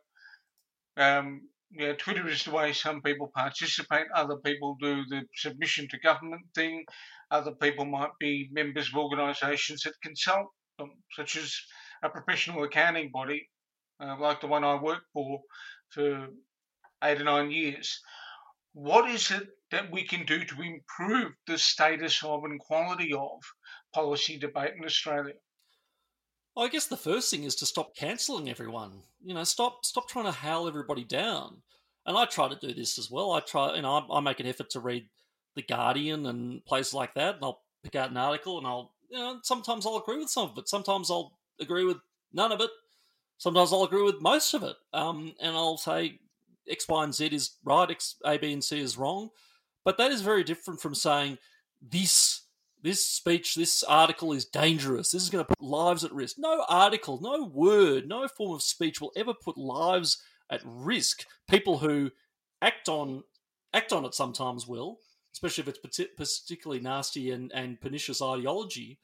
um, 0.96 1.42
you 1.70 1.88
know, 1.88 1.94
Twitter 1.94 2.28
is 2.28 2.44
the 2.44 2.52
way 2.52 2.72
some 2.72 3.02
people 3.02 3.32
participate. 3.34 4.06
Other 4.14 4.36
people 4.36 4.76
do 4.80 5.04
the 5.08 5.22
submission 5.34 5.88
to 5.88 5.98
government 5.98 6.42
thing. 6.54 6.84
Other 7.34 7.50
people 7.50 7.84
might 7.84 8.16
be 8.20 8.48
members 8.52 8.88
of 8.88 8.94
organisations 8.94 9.82
that 9.82 10.00
consult 10.04 10.46
them, 10.78 10.92
such 11.16 11.34
as 11.34 11.52
a 12.04 12.08
professional 12.08 12.62
accounting 12.62 13.10
body, 13.10 13.50
uh, 13.98 14.16
like 14.20 14.40
the 14.40 14.46
one 14.46 14.62
I 14.62 14.80
worked 14.80 15.08
for 15.12 15.40
for 15.90 16.28
eight 17.02 17.20
or 17.20 17.24
nine 17.24 17.50
years. 17.50 18.00
What 18.72 19.10
is 19.10 19.32
it 19.32 19.48
that 19.72 19.90
we 19.90 20.04
can 20.04 20.24
do 20.24 20.44
to 20.44 20.62
improve 20.62 21.32
the 21.48 21.58
status 21.58 22.22
of 22.22 22.44
and 22.44 22.60
quality 22.60 23.12
of 23.12 23.40
policy 23.92 24.38
debate 24.38 24.74
in 24.78 24.84
Australia? 24.84 25.34
I 26.56 26.68
guess 26.68 26.86
the 26.86 26.96
first 26.96 27.32
thing 27.32 27.42
is 27.42 27.56
to 27.56 27.66
stop 27.66 27.96
cancelling 27.96 28.48
everyone. 28.48 29.02
You 29.24 29.34
know, 29.34 29.42
stop 29.42 29.84
stop 29.84 30.08
trying 30.08 30.26
to 30.26 30.38
hail 30.44 30.68
everybody 30.68 31.02
down. 31.02 31.62
And 32.06 32.16
I 32.16 32.26
try 32.26 32.48
to 32.48 32.66
do 32.66 32.72
this 32.72 32.96
as 32.96 33.10
well. 33.10 33.32
I 33.32 33.40
try, 33.40 33.74
you 33.74 33.82
know, 33.82 33.94
I, 33.96 34.18
I 34.18 34.20
make 34.20 34.38
an 34.38 34.46
effort 34.46 34.70
to 34.70 34.80
read 34.80 35.08
the 35.54 35.62
Guardian 35.62 36.26
and 36.26 36.64
places 36.64 36.94
like 36.94 37.14
that, 37.14 37.36
and 37.36 37.44
I'll 37.44 37.62
pick 37.82 37.94
out 37.94 38.10
an 38.10 38.16
article, 38.16 38.58
and 38.58 38.66
I'll, 38.66 38.94
you 39.08 39.18
know, 39.18 39.38
sometimes 39.42 39.86
I'll 39.86 39.96
agree 39.96 40.18
with 40.18 40.30
some 40.30 40.50
of 40.50 40.58
it. 40.58 40.68
Sometimes 40.68 41.10
I'll 41.10 41.38
agree 41.60 41.84
with 41.84 41.98
none 42.32 42.52
of 42.52 42.60
it. 42.60 42.70
Sometimes 43.38 43.72
I'll 43.72 43.84
agree 43.84 44.02
with 44.02 44.20
most 44.20 44.54
of 44.54 44.62
it. 44.62 44.76
Um, 44.92 45.34
and 45.40 45.56
I'll 45.56 45.76
say 45.76 46.20
X, 46.68 46.88
Y, 46.88 47.04
and 47.04 47.14
Z 47.14 47.26
is 47.26 47.56
right, 47.64 47.90
X, 47.90 48.16
A, 48.24 48.38
B, 48.38 48.52
and 48.52 48.64
C 48.64 48.80
is 48.80 48.96
wrong. 48.96 49.30
But 49.84 49.98
that 49.98 50.10
is 50.10 50.22
very 50.22 50.44
different 50.44 50.80
from 50.80 50.94
saying 50.94 51.38
this 51.82 52.42
this 52.84 53.04
speech, 53.04 53.54
this 53.54 53.82
article 53.82 54.34
is 54.34 54.44
dangerous. 54.44 55.10
This 55.10 55.22
is 55.22 55.30
going 55.30 55.42
to 55.42 55.48
put 55.48 55.62
lives 55.62 56.04
at 56.04 56.12
risk. 56.12 56.36
No 56.38 56.66
article, 56.68 57.18
no 57.18 57.46
word, 57.46 58.06
no 58.06 58.28
form 58.28 58.54
of 58.54 58.62
speech 58.62 59.00
will 59.00 59.10
ever 59.16 59.32
put 59.32 59.56
lives 59.56 60.22
at 60.50 60.60
risk. 60.62 61.24
People 61.48 61.78
who 61.78 62.10
act 62.60 62.90
on 62.90 63.24
act 63.72 63.92
on 63.92 64.04
it 64.04 64.14
sometimes 64.14 64.68
will, 64.68 64.98
especially 65.34 65.62
if 65.62 65.68
it's 65.68 66.00
particularly 66.16 66.80
nasty 66.80 67.30
and, 67.30 67.52
and 67.52 67.80
pernicious 67.80 68.22
ideology. 68.22 68.98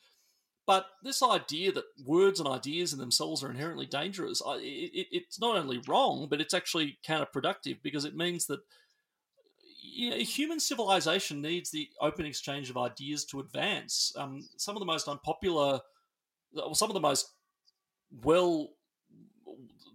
But 0.66 0.86
this 1.02 1.22
idea 1.22 1.72
that 1.72 1.84
words 2.06 2.38
and 2.38 2.48
ideas 2.48 2.92
in 2.92 3.00
themselves 3.00 3.42
are 3.42 3.50
inherently 3.50 3.86
dangerous, 3.86 4.40
it, 4.46 4.60
it, 4.62 5.06
it's 5.10 5.40
not 5.40 5.56
only 5.56 5.82
wrong, 5.88 6.28
but 6.30 6.40
it's 6.40 6.54
actually 6.54 6.98
counterproductive 7.04 7.78
because 7.82 8.04
it 8.04 8.16
means 8.16 8.46
that 8.46 8.60
you 9.82 10.10
know, 10.10 10.16
human 10.18 10.60
civilization 10.60 11.42
needs 11.42 11.70
the 11.70 11.88
open 12.00 12.24
exchange 12.24 12.70
of 12.70 12.76
ideas 12.76 13.24
to 13.26 13.40
advance. 13.40 14.12
Um, 14.16 14.48
some 14.56 14.76
of 14.76 14.80
the 14.80 14.86
most 14.86 15.08
unpopular, 15.08 15.80
some 16.72 16.88
of 16.88 16.94
the 16.94 17.00
most 17.00 17.26
well, 18.22 18.68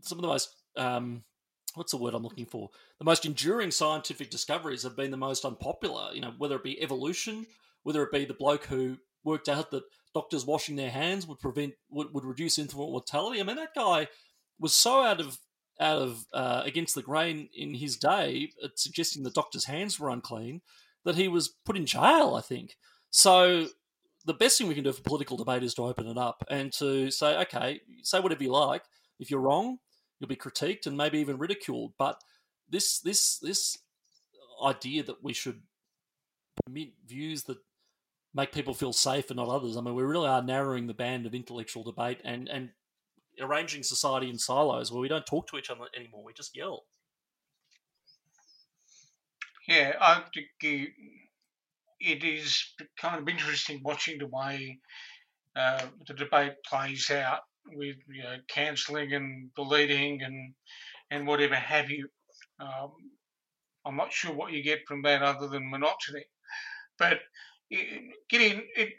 some 0.01 0.17
of 0.17 0.21
the 0.21 0.27
most 0.27 0.49
um, 0.75 1.23
what's 1.75 1.91
the 1.91 1.97
word 1.97 2.13
I'm 2.13 2.23
looking 2.23 2.45
for? 2.45 2.69
The 2.99 3.05
most 3.05 3.25
enduring 3.25 3.71
scientific 3.71 4.29
discoveries 4.29 4.83
have 4.83 4.95
been 4.95 5.11
the 5.11 5.17
most 5.17 5.45
unpopular. 5.45 6.09
You 6.13 6.21
know, 6.21 6.33
whether 6.37 6.55
it 6.55 6.63
be 6.63 6.81
evolution, 6.81 7.45
whether 7.83 8.03
it 8.03 8.11
be 8.11 8.25
the 8.25 8.33
bloke 8.33 8.65
who 8.65 8.97
worked 9.23 9.49
out 9.49 9.71
that 9.71 9.83
doctors 10.13 10.45
washing 10.45 10.75
their 10.75 10.89
hands 10.89 11.27
would 11.27 11.39
prevent 11.39 11.73
would, 11.89 12.13
would 12.13 12.25
reduce 12.25 12.57
infant 12.57 12.79
mortality. 12.79 13.39
I 13.39 13.43
mean, 13.43 13.57
that 13.57 13.75
guy 13.75 14.07
was 14.59 14.73
so 14.73 15.03
out 15.03 15.19
of 15.19 15.37
out 15.79 16.01
of 16.01 16.25
uh, 16.33 16.61
against 16.63 16.95
the 16.95 17.01
grain 17.01 17.49
in 17.53 17.73
his 17.73 17.97
day, 17.97 18.49
at 18.63 18.79
suggesting 18.79 19.23
the 19.23 19.29
doctor's 19.29 19.65
hands 19.65 19.99
were 19.99 20.09
unclean, 20.09 20.61
that 21.03 21.15
he 21.15 21.27
was 21.27 21.49
put 21.65 21.77
in 21.77 21.85
jail. 21.85 22.35
I 22.35 22.41
think 22.41 22.77
so. 23.09 23.67
The 24.27 24.33
best 24.33 24.57
thing 24.57 24.67
we 24.67 24.73
can 24.73 24.83
do 24.83 24.91
for 24.91 25.03
political 25.03 25.37
debate 25.37 25.61
is 25.61 25.75
to 25.75 25.83
open 25.83 26.07
it 26.07 26.17
up 26.17 26.43
and 26.49 26.73
to 26.73 27.11
say, 27.11 27.37
okay, 27.41 27.81
say 28.01 28.19
whatever 28.19 28.41
you 28.41 28.51
like. 28.51 28.81
If 29.19 29.29
you're 29.29 29.39
wrong, 29.39 29.77
you'll 30.19 30.27
be 30.27 30.35
critiqued 30.35 30.85
and 30.85 30.97
maybe 30.97 31.19
even 31.19 31.37
ridiculed. 31.37 31.93
But 31.97 32.21
this 32.69 32.99
this 32.99 33.37
this 33.39 33.77
idea 34.63 35.03
that 35.03 35.23
we 35.23 35.33
should 35.33 35.61
permit 36.65 36.89
views 37.05 37.43
that 37.43 37.57
make 38.33 38.51
people 38.51 38.73
feel 38.73 38.93
safe 38.93 39.29
and 39.29 39.37
not 39.37 39.49
others. 39.49 39.77
I 39.77 39.81
mean, 39.81 39.95
we 39.95 40.03
really 40.03 40.27
are 40.27 40.41
narrowing 40.41 40.87
the 40.87 40.93
band 40.93 41.25
of 41.25 41.33
intellectual 41.33 41.83
debate 41.83 42.21
and 42.23 42.47
and 42.49 42.71
arranging 43.39 43.83
society 43.83 44.29
in 44.29 44.37
silos 44.37 44.91
where 44.91 45.01
we 45.01 45.07
don't 45.07 45.25
talk 45.25 45.47
to 45.47 45.57
each 45.57 45.69
other 45.69 45.85
anymore. 45.95 46.23
We 46.23 46.33
just 46.33 46.55
yell. 46.55 46.85
Yeah, 49.67 49.93
I 49.99 50.23
think 50.33 50.91
it 51.99 52.23
is 52.23 52.73
kind 52.99 53.19
of 53.19 53.27
interesting 53.27 53.81
watching 53.83 54.19
the 54.19 54.27
way 54.27 54.79
uh, 55.55 55.85
the 56.07 56.13
debate 56.13 56.53
plays 56.63 57.09
out 57.09 57.39
with 57.73 57.97
you 58.07 58.23
know, 58.23 58.37
cancelling 58.47 59.13
and 59.13 59.53
deleting 59.55 60.21
and 60.23 60.53
and 61.11 61.27
whatever 61.27 61.55
have 61.55 61.89
you. 61.89 62.07
Um, 62.59 62.91
I'm 63.85 63.95
not 63.97 64.13
sure 64.13 64.33
what 64.33 64.51
you 64.51 64.63
get 64.63 64.87
from 64.87 65.03
that 65.03 65.21
other 65.21 65.47
than 65.47 65.69
monotony, 65.69 66.25
but 66.97 67.19
getting 68.29 68.63
it, 68.75 68.89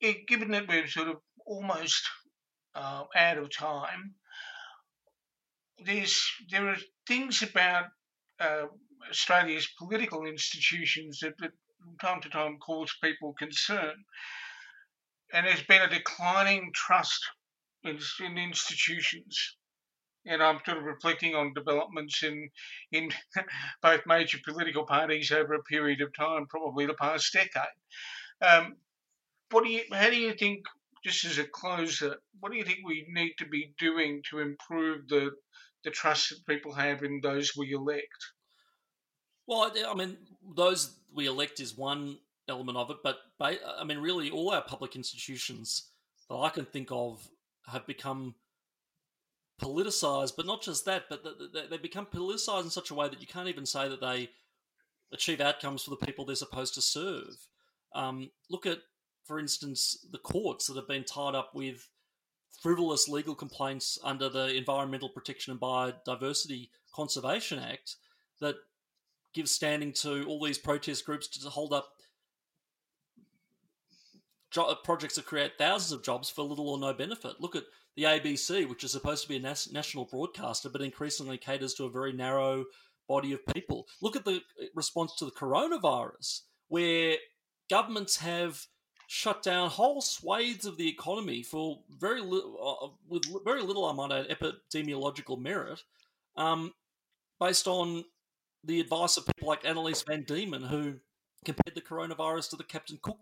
it, 0.00 0.26
given 0.26 0.50
that 0.50 0.68
we're 0.68 0.86
sort 0.86 1.08
of 1.08 1.16
almost 1.46 2.08
uh, 2.74 3.04
out 3.16 3.38
of 3.38 3.54
time, 3.56 4.14
there's 5.84 6.20
there 6.50 6.68
are 6.68 6.76
things 7.06 7.42
about 7.42 7.86
uh, 8.40 8.66
Australia's 9.10 9.68
political 9.78 10.26
institutions 10.26 11.20
that, 11.20 11.34
that 11.38 11.52
from 11.80 11.96
time 11.98 12.20
to 12.22 12.28
time 12.28 12.58
cause 12.58 12.94
people 13.02 13.34
concern. 13.38 13.94
And 15.32 15.46
there's 15.46 15.62
been 15.62 15.82
a 15.82 15.88
declining 15.88 16.70
trust 16.74 17.24
in, 17.84 17.98
in 18.20 18.38
institutions. 18.38 19.56
and 20.26 20.42
I'm 20.42 20.60
sort 20.64 20.78
of 20.78 20.84
reflecting 20.84 21.34
on 21.34 21.54
developments 21.54 22.22
in 22.22 22.50
in 22.92 23.10
both 23.82 24.02
major 24.06 24.38
political 24.44 24.84
parties 24.84 25.32
over 25.32 25.54
a 25.54 25.62
period 25.64 26.00
of 26.00 26.14
time, 26.14 26.46
probably 26.48 26.86
the 26.86 26.94
past 26.94 27.32
decade. 27.32 27.62
Um, 28.40 28.76
what 29.50 29.64
do 29.64 29.70
you? 29.70 29.82
How 29.92 30.10
do 30.10 30.16
you 30.16 30.34
think? 30.34 30.64
Just 31.04 31.24
as 31.24 31.38
a 31.38 31.44
closer, 31.44 32.14
what 32.38 32.52
do 32.52 32.58
you 32.58 32.64
think 32.64 32.78
we 32.84 33.04
need 33.08 33.32
to 33.38 33.46
be 33.46 33.74
doing 33.76 34.22
to 34.30 34.38
improve 34.38 35.08
the 35.08 35.32
the 35.82 35.90
trust 35.90 36.30
that 36.30 36.46
people 36.46 36.72
have 36.72 37.02
in 37.02 37.20
those 37.20 37.56
we 37.56 37.72
elect? 37.72 38.20
Well, 39.48 39.72
I 39.88 39.94
mean, 39.94 40.16
those 40.54 40.96
we 41.12 41.26
elect 41.26 41.58
is 41.58 41.76
one 41.76 42.18
element 42.48 42.78
of 42.78 42.90
it, 42.90 42.96
but 43.02 43.18
I 43.40 43.84
mean, 43.84 43.98
really, 43.98 44.30
all 44.30 44.50
our 44.50 44.62
public 44.62 44.96
institutions 44.96 45.90
that 46.28 46.36
I 46.36 46.48
can 46.48 46.64
think 46.64 46.88
of 46.90 47.28
have 47.66 47.86
become 47.86 48.34
politicized, 49.60 50.34
but 50.36 50.46
not 50.46 50.62
just 50.62 50.84
that, 50.86 51.04
but 51.08 51.24
they 51.70 51.76
become 51.78 52.06
politicized 52.06 52.64
in 52.64 52.70
such 52.70 52.90
a 52.90 52.94
way 52.94 53.08
that 53.08 53.20
you 53.20 53.26
can't 53.26 53.48
even 53.48 53.66
say 53.66 53.88
that 53.88 54.00
they 54.00 54.30
achieve 55.12 55.40
outcomes 55.40 55.84
for 55.84 55.90
the 55.90 56.04
people 56.04 56.24
they're 56.24 56.34
supposed 56.34 56.74
to 56.74 56.82
serve. 56.82 57.46
Um, 57.94 58.30
look 58.50 58.66
at, 58.66 58.78
for 59.24 59.38
instance, 59.38 60.04
the 60.10 60.18
courts 60.18 60.66
that 60.66 60.76
have 60.76 60.88
been 60.88 61.04
tied 61.04 61.34
up 61.34 61.54
with 61.54 61.88
frivolous 62.60 63.08
legal 63.08 63.34
complaints 63.34 63.98
under 64.02 64.28
the 64.28 64.54
Environmental 64.56 65.08
Protection 65.08 65.52
and 65.52 65.60
Biodiversity 65.60 66.70
Conservation 66.94 67.58
Act 67.58 67.96
that 68.40 68.56
gives 69.34 69.50
standing 69.50 69.92
to 69.92 70.24
all 70.24 70.42
these 70.42 70.58
protest 70.58 71.06
groups 71.06 71.28
to 71.28 71.48
hold 71.48 71.72
up 71.72 71.91
projects 74.84 75.16
that 75.16 75.26
create 75.26 75.52
thousands 75.58 75.92
of 75.92 76.02
jobs 76.02 76.30
for 76.30 76.42
little 76.42 76.68
or 76.68 76.78
no 76.78 76.92
benefit. 76.92 77.40
Look 77.40 77.56
at 77.56 77.64
the 77.96 78.04
ABC, 78.04 78.68
which 78.68 78.84
is 78.84 78.92
supposed 78.92 79.22
to 79.22 79.28
be 79.28 79.36
a 79.36 79.40
nas- 79.40 79.72
national 79.72 80.06
broadcaster, 80.06 80.68
but 80.68 80.80
increasingly 80.80 81.38
caters 81.38 81.74
to 81.74 81.84
a 81.84 81.90
very 81.90 82.12
narrow 82.12 82.64
body 83.08 83.32
of 83.32 83.44
people. 83.54 83.86
Look 84.00 84.16
at 84.16 84.24
the 84.24 84.36
uh, 84.36 84.66
response 84.74 85.14
to 85.16 85.24
the 85.24 85.30
coronavirus, 85.30 86.40
where 86.68 87.16
governments 87.68 88.16
have 88.18 88.66
shut 89.06 89.42
down 89.42 89.68
whole 89.68 90.00
swathes 90.00 90.64
of 90.64 90.78
the 90.78 90.88
economy 90.88 91.42
for 91.42 91.80
very 91.90 92.22
little, 92.22 92.56
uh, 92.82 92.88
with 93.08 93.24
very 93.44 93.62
little, 93.62 93.84
I 93.84 93.92
might 93.92 94.12
add, 94.12 94.28
epidemiological 94.28 95.38
merit, 95.38 95.82
um, 96.36 96.72
based 97.38 97.66
on 97.66 98.04
the 98.64 98.80
advice 98.80 99.16
of 99.16 99.26
people 99.26 99.48
like 99.48 99.64
Annaliese 99.64 100.06
van 100.06 100.24
Diemen, 100.24 100.66
who 100.66 100.94
compared 101.44 101.74
the 101.74 101.80
coronavirus 101.80 102.50
to 102.50 102.56
the 102.56 102.64
Captain 102.64 102.98
Cook 103.02 103.18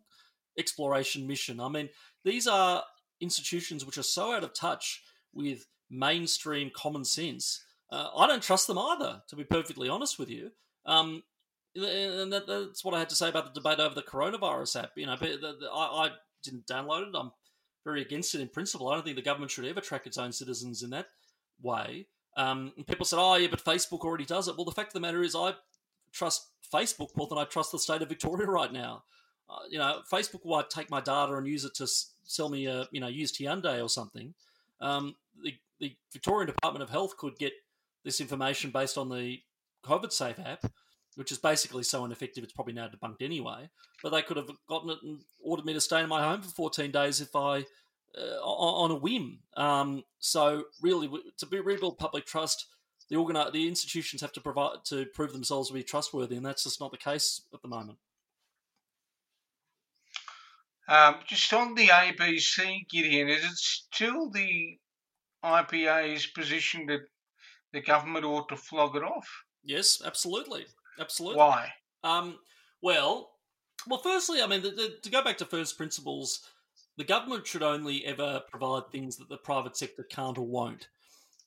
exploration 0.60 1.26
mission. 1.26 1.60
I 1.60 1.68
mean, 1.68 1.88
these 2.24 2.46
are 2.46 2.84
institutions 3.20 3.84
which 3.84 3.98
are 3.98 4.02
so 4.02 4.32
out 4.32 4.44
of 4.44 4.54
touch 4.54 5.02
with 5.32 5.66
mainstream 5.90 6.70
common 6.74 7.04
sense. 7.04 7.64
Uh, 7.90 8.08
I 8.16 8.26
don't 8.26 8.42
trust 8.42 8.66
them 8.66 8.78
either, 8.78 9.22
to 9.28 9.36
be 9.36 9.44
perfectly 9.44 9.88
honest 9.88 10.18
with 10.18 10.30
you. 10.30 10.52
Um, 10.86 11.24
and 11.74 12.32
that, 12.32 12.46
that's 12.46 12.84
what 12.84 12.94
I 12.94 12.98
had 12.98 13.08
to 13.10 13.16
say 13.16 13.28
about 13.28 13.52
the 13.52 13.60
debate 13.60 13.80
over 13.80 13.94
the 13.94 14.02
coronavirus 14.02 14.82
app. 14.82 14.92
You 14.96 15.06
know, 15.06 15.16
I, 15.20 16.06
I, 16.06 16.10
didn't 16.42 16.66
download 16.66 17.06
it. 17.06 17.14
I'm 17.14 17.32
very 17.84 18.00
against 18.00 18.34
it 18.34 18.40
in 18.40 18.48
principle. 18.48 18.88
I 18.88 18.94
don't 18.94 19.04
think 19.04 19.16
the 19.16 19.22
government 19.22 19.50
should 19.50 19.66
ever 19.66 19.82
track 19.82 20.06
its 20.06 20.16
own 20.16 20.32
citizens 20.32 20.82
in 20.82 20.88
that 20.90 21.06
way. 21.60 22.06
Um, 22.36 22.72
people 22.88 23.04
said, 23.04 23.18
"Oh, 23.20 23.34
yeah, 23.34 23.48
but 23.50 23.62
Facebook 23.62 24.00
already 24.00 24.24
does 24.24 24.48
it." 24.48 24.56
Well, 24.56 24.64
the 24.64 24.72
fact 24.72 24.88
of 24.88 24.94
the 24.94 25.00
matter 25.00 25.22
is, 25.22 25.36
I 25.36 25.52
trust 26.12 26.48
Facebook 26.72 27.14
more 27.14 27.26
than 27.26 27.36
I 27.36 27.44
trust 27.44 27.72
the 27.72 27.78
state 27.78 28.00
of 28.00 28.08
Victoria 28.08 28.46
right 28.50 28.72
now. 28.72 29.04
Uh, 29.50 29.62
you 29.68 29.78
know, 29.78 30.00
Facebook 30.10 30.44
might 30.44 30.70
take 30.70 30.90
my 30.90 31.00
data 31.00 31.34
and 31.34 31.46
use 31.46 31.64
it 31.64 31.74
to 31.74 31.86
sell 32.24 32.48
me 32.48 32.66
a 32.66 32.86
you 32.92 33.00
know 33.00 33.08
used 33.08 33.38
Hyundai 33.38 33.82
or 33.82 33.88
something. 33.88 34.34
Um, 34.80 35.16
the, 35.42 35.54
the 35.80 35.96
Victorian 36.12 36.46
Department 36.46 36.82
of 36.82 36.90
Health 36.90 37.16
could 37.16 37.36
get 37.38 37.52
this 38.04 38.20
information 38.20 38.70
based 38.70 38.96
on 38.96 39.08
the 39.08 39.40
COVID 39.84 40.12
Safe 40.12 40.38
app, 40.38 40.70
which 41.16 41.32
is 41.32 41.38
basically 41.38 41.82
so 41.82 42.04
ineffective 42.04 42.44
it's 42.44 42.52
probably 42.52 42.74
now 42.74 42.88
debunked 42.88 43.22
anyway. 43.22 43.68
But 44.02 44.10
they 44.10 44.22
could 44.22 44.36
have 44.36 44.50
gotten 44.68 44.90
it 44.90 44.98
and 45.02 45.20
ordered 45.42 45.66
me 45.66 45.74
to 45.74 45.80
stay 45.80 46.00
in 46.00 46.08
my 46.08 46.22
home 46.22 46.42
for 46.42 46.50
14 46.50 46.90
days 46.90 47.20
if 47.20 47.34
I 47.34 47.64
uh, 48.16 48.40
on, 48.42 48.90
a 48.90 48.96
whim. 48.96 49.40
Um, 49.56 50.04
so 50.18 50.64
really, 50.80 51.08
to 51.38 51.46
be 51.46 51.60
rebuild 51.60 51.98
public 51.98 52.26
trust, 52.26 52.66
the 53.08 53.16
organi- 53.16 53.52
the 53.52 53.68
institutions 53.68 54.22
have 54.22 54.32
to 54.32 54.40
provide 54.40 54.84
to 54.86 55.06
prove 55.06 55.32
themselves 55.32 55.68
to 55.68 55.74
be 55.74 55.82
trustworthy, 55.82 56.36
and 56.36 56.46
that's 56.46 56.64
just 56.64 56.80
not 56.80 56.90
the 56.90 56.98
case 56.98 57.42
at 57.52 57.62
the 57.62 57.68
moment. 57.68 57.98
Um, 60.90 61.14
just 61.24 61.52
on 61.52 61.76
the 61.76 61.86
ABC, 61.86 62.88
Gideon, 62.90 63.28
is 63.28 63.44
it 63.44 63.56
still 63.56 64.28
the 64.28 64.76
IPA's 65.44 66.26
position 66.26 66.84
that 66.86 67.02
the 67.72 67.80
government 67.80 68.24
ought 68.24 68.48
to 68.48 68.56
flog 68.56 68.96
it 68.96 69.04
off? 69.04 69.28
Yes, 69.62 70.02
absolutely, 70.04 70.66
absolutely. 70.98 71.38
Why? 71.38 71.70
Um, 72.02 72.38
well, 72.82 73.30
well, 73.86 74.00
firstly, 74.00 74.42
I 74.42 74.48
mean, 74.48 74.62
the, 74.62 74.70
the, 74.70 74.96
to 75.02 75.10
go 75.10 75.22
back 75.22 75.38
to 75.38 75.44
first 75.44 75.76
principles, 75.76 76.40
the 76.96 77.04
government 77.04 77.46
should 77.46 77.62
only 77.62 78.04
ever 78.04 78.42
provide 78.50 78.90
things 78.90 79.16
that 79.18 79.28
the 79.28 79.36
private 79.36 79.76
sector 79.76 80.02
can't 80.02 80.38
or 80.38 80.46
won't. 80.46 80.88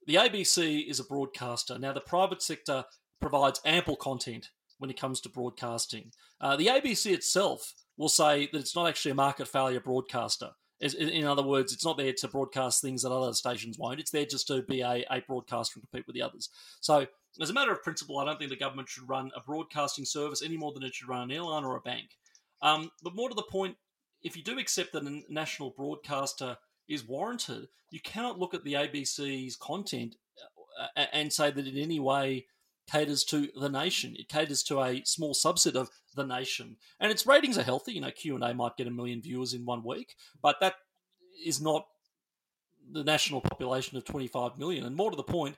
The 0.08 0.16
ABC 0.16 0.90
is 0.90 1.02
a 1.02 1.04
broadcaster. 1.04 1.78
Now, 1.78 1.92
the 1.92 2.00
private 2.00 2.42
sector 2.42 2.86
provides 3.20 3.60
ample 3.66 3.98
content 3.98 4.52
when 4.84 4.90
it 4.90 5.00
comes 5.00 5.22
to 5.22 5.30
broadcasting. 5.30 6.12
Uh, 6.42 6.58
the 6.58 6.68
ABC 6.68 7.14
itself 7.14 7.74
will 7.96 8.10
say 8.10 8.50
that 8.52 8.60
it's 8.60 8.76
not 8.76 8.86
actually 8.86 9.12
a 9.12 9.16
market 9.16 9.48
failure 9.48 9.80
broadcaster. 9.80 10.50
In 10.82 11.24
other 11.24 11.42
words, 11.42 11.72
it's 11.72 11.86
not 11.86 11.98
there 11.98 12.12
to 12.12 12.28
broadcast 12.28 12.82
things 12.82 13.04
that 13.04 13.14
other 13.14 13.32
stations 13.32 13.80
won't. 13.80 14.02
It's 14.02 14.12
there 14.12 14.26
just 14.26 14.48
to 14.48 14.62
be 14.62 14.82
a, 14.82 15.06
a 15.10 15.22
broadcaster 15.26 15.80
and 15.80 15.90
compete 15.90 16.06
with 16.06 16.16
the 16.16 16.22
others. 16.22 16.50
So, 16.82 17.08
as 17.40 17.50
a 17.50 17.54
matter 17.54 17.72
of 17.72 17.82
principle, 17.82 18.20
I 18.20 18.26
don't 18.26 18.38
think 18.38 18.50
the 18.50 18.58
government 18.58 18.90
should 18.90 19.08
run 19.08 19.32
a 19.38 19.40
broadcasting 19.40 20.04
service 20.04 20.44
any 20.44 20.58
more 20.58 20.74
than 20.74 20.84
it 20.84 20.94
should 20.94 21.08
run 21.08 21.22
an 21.22 21.32
airline 21.32 21.64
or 21.64 21.78
a 21.78 21.82
bank. 21.82 22.10
Um, 22.62 22.92
but 23.02 23.16
more 23.16 23.30
to 23.30 23.36
the 23.36 23.44
point, 23.44 23.78
if 24.22 24.36
you 24.36 24.44
do 24.44 24.60
accept 24.60 24.92
that 24.92 25.04
a 25.04 25.22
national 25.30 25.70
broadcaster 25.70 26.58
is 26.90 27.08
warranted, 27.08 27.70
you 27.90 28.02
cannot 28.02 28.38
look 28.38 28.54
at 28.54 28.66
the 28.66 28.74
ABC's 28.74 29.56
content 29.56 30.18
uh, 30.98 31.06
and 31.14 31.32
say 31.32 31.52
that 31.52 31.68
in 31.68 31.78
any 31.78 32.02
way 32.02 32.48
caters 32.90 33.24
to 33.26 33.50
the 33.60 33.70
nation. 33.70 34.16
It 34.18 34.30
caters 34.30 34.64
to 34.64 34.82
a 34.82 35.02
small 35.06 35.34
subset 35.34 35.76
of 35.76 35.90
the 36.16 36.26
nation, 36.26 36.78
and 37.00 37.12
its 37.12 37.26
ratings 37.26 37.58
are 37.58 37.64
healthy. 37.64 37.94
You 37.94 38.02
know, 38.02 38.12
Q 38.12 38.36
and 38.36 38.44
A 38.44 38.54
might 38.54 38.78
get 38.78 38.88
a 38.88 38.92
million 38.92 39.22
viewers 39.22 39.54
in 39.54 39.66
one 39.66 39.84
week, 39.84 40.16
but 40.42 40.58
that 40.62 40.76
is 41.46 41.62
not 41.62 41.86
the 42.92 43.04
national 43.04 43.42
population 43.42 43.98
of 43.98 44.06
25 44.06 44.58
million. 44.58 44.86
And 44.86 44.96
more 44.96 45.10
to 45.10 45.18
the 45.18 45.24
point, 45.24 45.56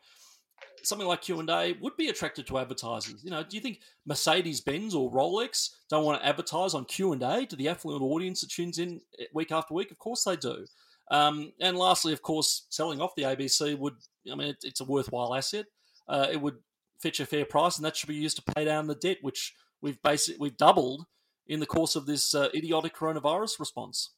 something 0.84 1.07
like 1.07 1.21
Q 1.21 1.39
and 1.39 1.49
A 1.49 1.73
would 1.82 1.97
be 1.97 2.09
attracted 2.09 2.47
to 2.47 2.59
advertisers. 2.59 3.23
You 3.23 3.32
know, 3.32 3.43
do 3.43 3.55
you 3.55 3.61
think 3.61 3.80
Mercedes 4.05 4.61
Benz 4.61 4.93
or 4.93 5.11
Rolex 5.11 5.71
don't 5.89 6.05
want 6.05 6.21
to 6.21 6.28
advertise 6.28 6.73
on 6.73 6.86
Q 6.86 7.13
and 7.13 7.23
A 7.23 7.45
to 7.45 7.55
the 7.55 7.69
affluent 7.69 8.03
audience 8.03 8.41
that 8.41 8.51
tunes 8.51 8.80
in 8.80 9.01
week 9.34 9.51
after 9.51 9.73
week? 9.73 9.91
Of 9.91 9.99
course 9.99 10.23
they 10.23 10.36
do. 10.36 10.65
Um, 11.11 11.51
and 11.59 11.78
lastly, 11.78 12.13
of 12.13 12.21
course, 12.21 12.65
selling 12.69 12.99
off 12.99 13.15
the 13.15 13.23
ABC 13.23 13.78
would, 13.78 13.95
I 14.32 14.36
mean, 14.36 14.49
it, 14.49 14.57
it's 14.63 14.82
a 14.82 14.86
worthwhile 14.86 15.36
asset. 15.36 15.65
Uh, 16.07 16.28
it 16.32 16.41
would 16.41 16.57
fetch 17.01 17.19
a 17.19 17.25
fair 17.25 17.45
price, 17.45 17.77
and 17.77 17.85
that 17.85 17.95
should 17.95 18.09
be 18.09 18.15
used 18.15 18.37
to 18.37 18.53
pay 18.53 18.65
down 18.65 18.87
the 18.87 18.95
debt, 18.95 19.17
which 19.21 19.53
we've 19.81 20.01
basically 20.01 20.39
we've 20.39 20.57
doubled 20.57 21.05
in 21.47 21.59
the 21.59 21.65
course 21.65 21.95
of 21.95 22.05
this 22.05 22.33
uh, 22.33 22.49
idiotic 22.55 22.95
coronavirus 22.95 23.59
response. 23.59 24.11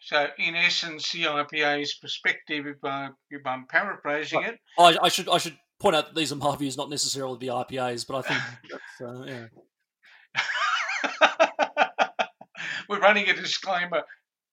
So, 0.00 0.28
in 0.38 0.54
essence, 0.54 1.10
the 1.12 1.24
IPA's 1.24 1.94
perspective, 1.94 2.66
if, 2.66 2.76
I, 2.84 3.08
if 3.30 3.46
I'm 3.46 3.66
paraphrasing 3.66 4.42
it, 4.42 4.60
I, 4.78 4.98
I, 5.02 5.08
should 5.08 5.30
I 5.30 5.38
should 5.38 5.56
point 5.80 5.96
out 5.96 6.06
that 6.06 6.14
these 6.14 6.30
are 6.30 6.36
my 6.36 6.54
views, 6.56 6.76
not 6.76 6.90
necessarily 6.90 7.38
the 7.38 7.48
IPA's, 7.48 8.04
but 8.04 8.18
I 8.18 8.22
think 8.22 8.42
uh, 9.08 9.24
yeah. 9.24 9.46
We're 12.88 13.00
running 13.00 13.30
a 13.30 13.34
disclaimer 13.34 14.02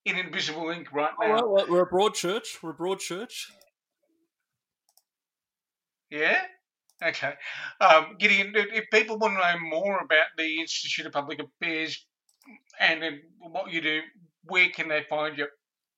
in 0.06 0.18
invisible 0.18 0.70
ink 0.70 0.92
right 0.94 1.12
now. 1.20 1.48
Well, 1.48 1.66
we're 1.70 1.84
a 1.84 1.86
broad 1.86 2.14
church. 2.14 2.60
We're 2.64 2.72
a 2.72 2.74
broad 2.74 3.00
church. 3.00 3.52
Yeah. 6.10 6.42
Okay. 7.04 7.34
Um, 7.80 8.16
Gideon, 8.20 8.54
if 8.56 8.86
people 8.92 9.18
want 9.18 9.34
to 9.34 9.40
know 9.40 9.70
more 9.70 10.00
about 10.00 10.28
the 10.38 10.60
Institute 10.60 11.06
of 11.06 11.14
Public 11.14 11.40
Affairs 11.40 12.06
and 12.80 13.04
what 13.40 13.72
you 13.72 13.82
do, 13.82 14.02
where 14.46 14.70
can 14.70 14.88
they 14.88 15.04
find 15.10 15.38
you? 15.38 15.48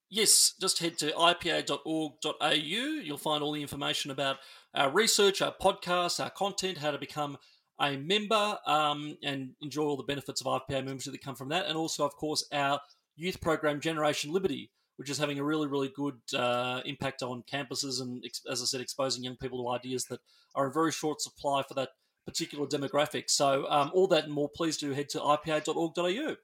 Yes, 0.10 0.54
just 0.62 0.80
head 0.80 0.98
to 1.00 1.12
ipa.org.au. 1.12 2.52
You'll 2.52 3.18
find 3.18 3.44
all 3.44 3.52
the 3.52 3.62
information 3.62 4.12
about 4.12 4.38
our 4.74 4.92
research, 4.92 5.42
our 5.42 5.54
podcasts, 5.60 6.24
our 6.24 6.30
content, 6.30 6.78
how 6.78 6.92
to 6.92 7.00
become 7.00 7.38
a 7.82 7.98
member 7.98 8.58
um, 8.68 9.18
and 9.24 9.54
enjoy 9.62 9.84
all 9.84 9.98
the 9.98 10.04
benefits 10.04 10.40
of 10.40 10.48
IPA 10.48 10.86
membership 10.86 11.14
that 11.14 11.24
come 11.24 11.36
from 11.36 11.50
that. 11.50 11.66
And 11.66 11.76
also, 11.76 12.06
of 12.06 12.16
course, 12.16 12.46
our 12.54 12.80
youth 13.16 13.42
program, 13.42 13.80
Generation 13.82 14.32
Liberty, 14.32 14.70
which 14.98 15.10
is 15.10 15.18
having 15.18 15.40
a 15.40 15.44
really, 15.44 15.68
really 15.68 15.92
good 15.96 16.20
uh, 16.36 16.82
impact 16.86 17.24
on 17.24 17.44
campuses 17.52 18.02
and, 18.02 18.24
as 18.50 18.62
I 18.62 18.66
said, 18.66 18.82
exposing 18.82 19.24
young 19.24 19.38
people 19.38 19.64
to 19.64 19.70
ideas 19.70 20.06
that 20.06 20.20
are 20.56 20.68
in 20.68 20.74
very 20.74 20.92
short 20.92 21.22
supply 21.22 21.64
for 21.64 21.74
that 21.76 21.90
particular 22.26 22.68
demographic. 22.68 23.30
So, 23.30 23.66
um, 23.70 23.92
all 23.94 24.08
that 24.08 24.26
and 24.26 24.34
more, 24.34 24.50
please 24.56 24.78
do 24.78 24.92
head 24.92 25.10
to 25.10 25.20
ipa.org.au. 25.20 26.36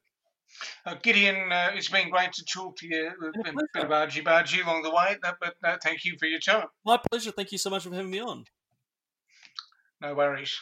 Uh, 0.86 0.96
Gideon, 1.04 1.52
uh, 1.52 1.72
it's 1.76 1.90
been 1.90 2.10
great 2.10 2.34
to 2.34 2.44
talk 2.44 2.76
to 2.78 2.88
you. 2.88 3.12
A 3.46 3.54
bit 3.54 3.84
of 3.84 3.92
argy 3.92 4.22
bargy 4.22 4.64
along 4.64 4.82
the 4.82 4.90
way, 4.90 5.16
but 5.22 5.54
uh, 5.64 5.78
thank 5.84 6.04
you 6.06 6.18
for 6.18 6.26
your 6.26 6.40
time. 6.40 6.68
My 6.86 7.00
pleasure. 7.12 7.32
Thank 7.32 7.52
you 7.52 7.58
so 7.58 7.70
much 7.70 7.84
for 7.84 7.94
having 7.94 8.10
me 8.10 8.20
on. 8.20 8.46
No 10.02 10.16
worries. 10.16 10.58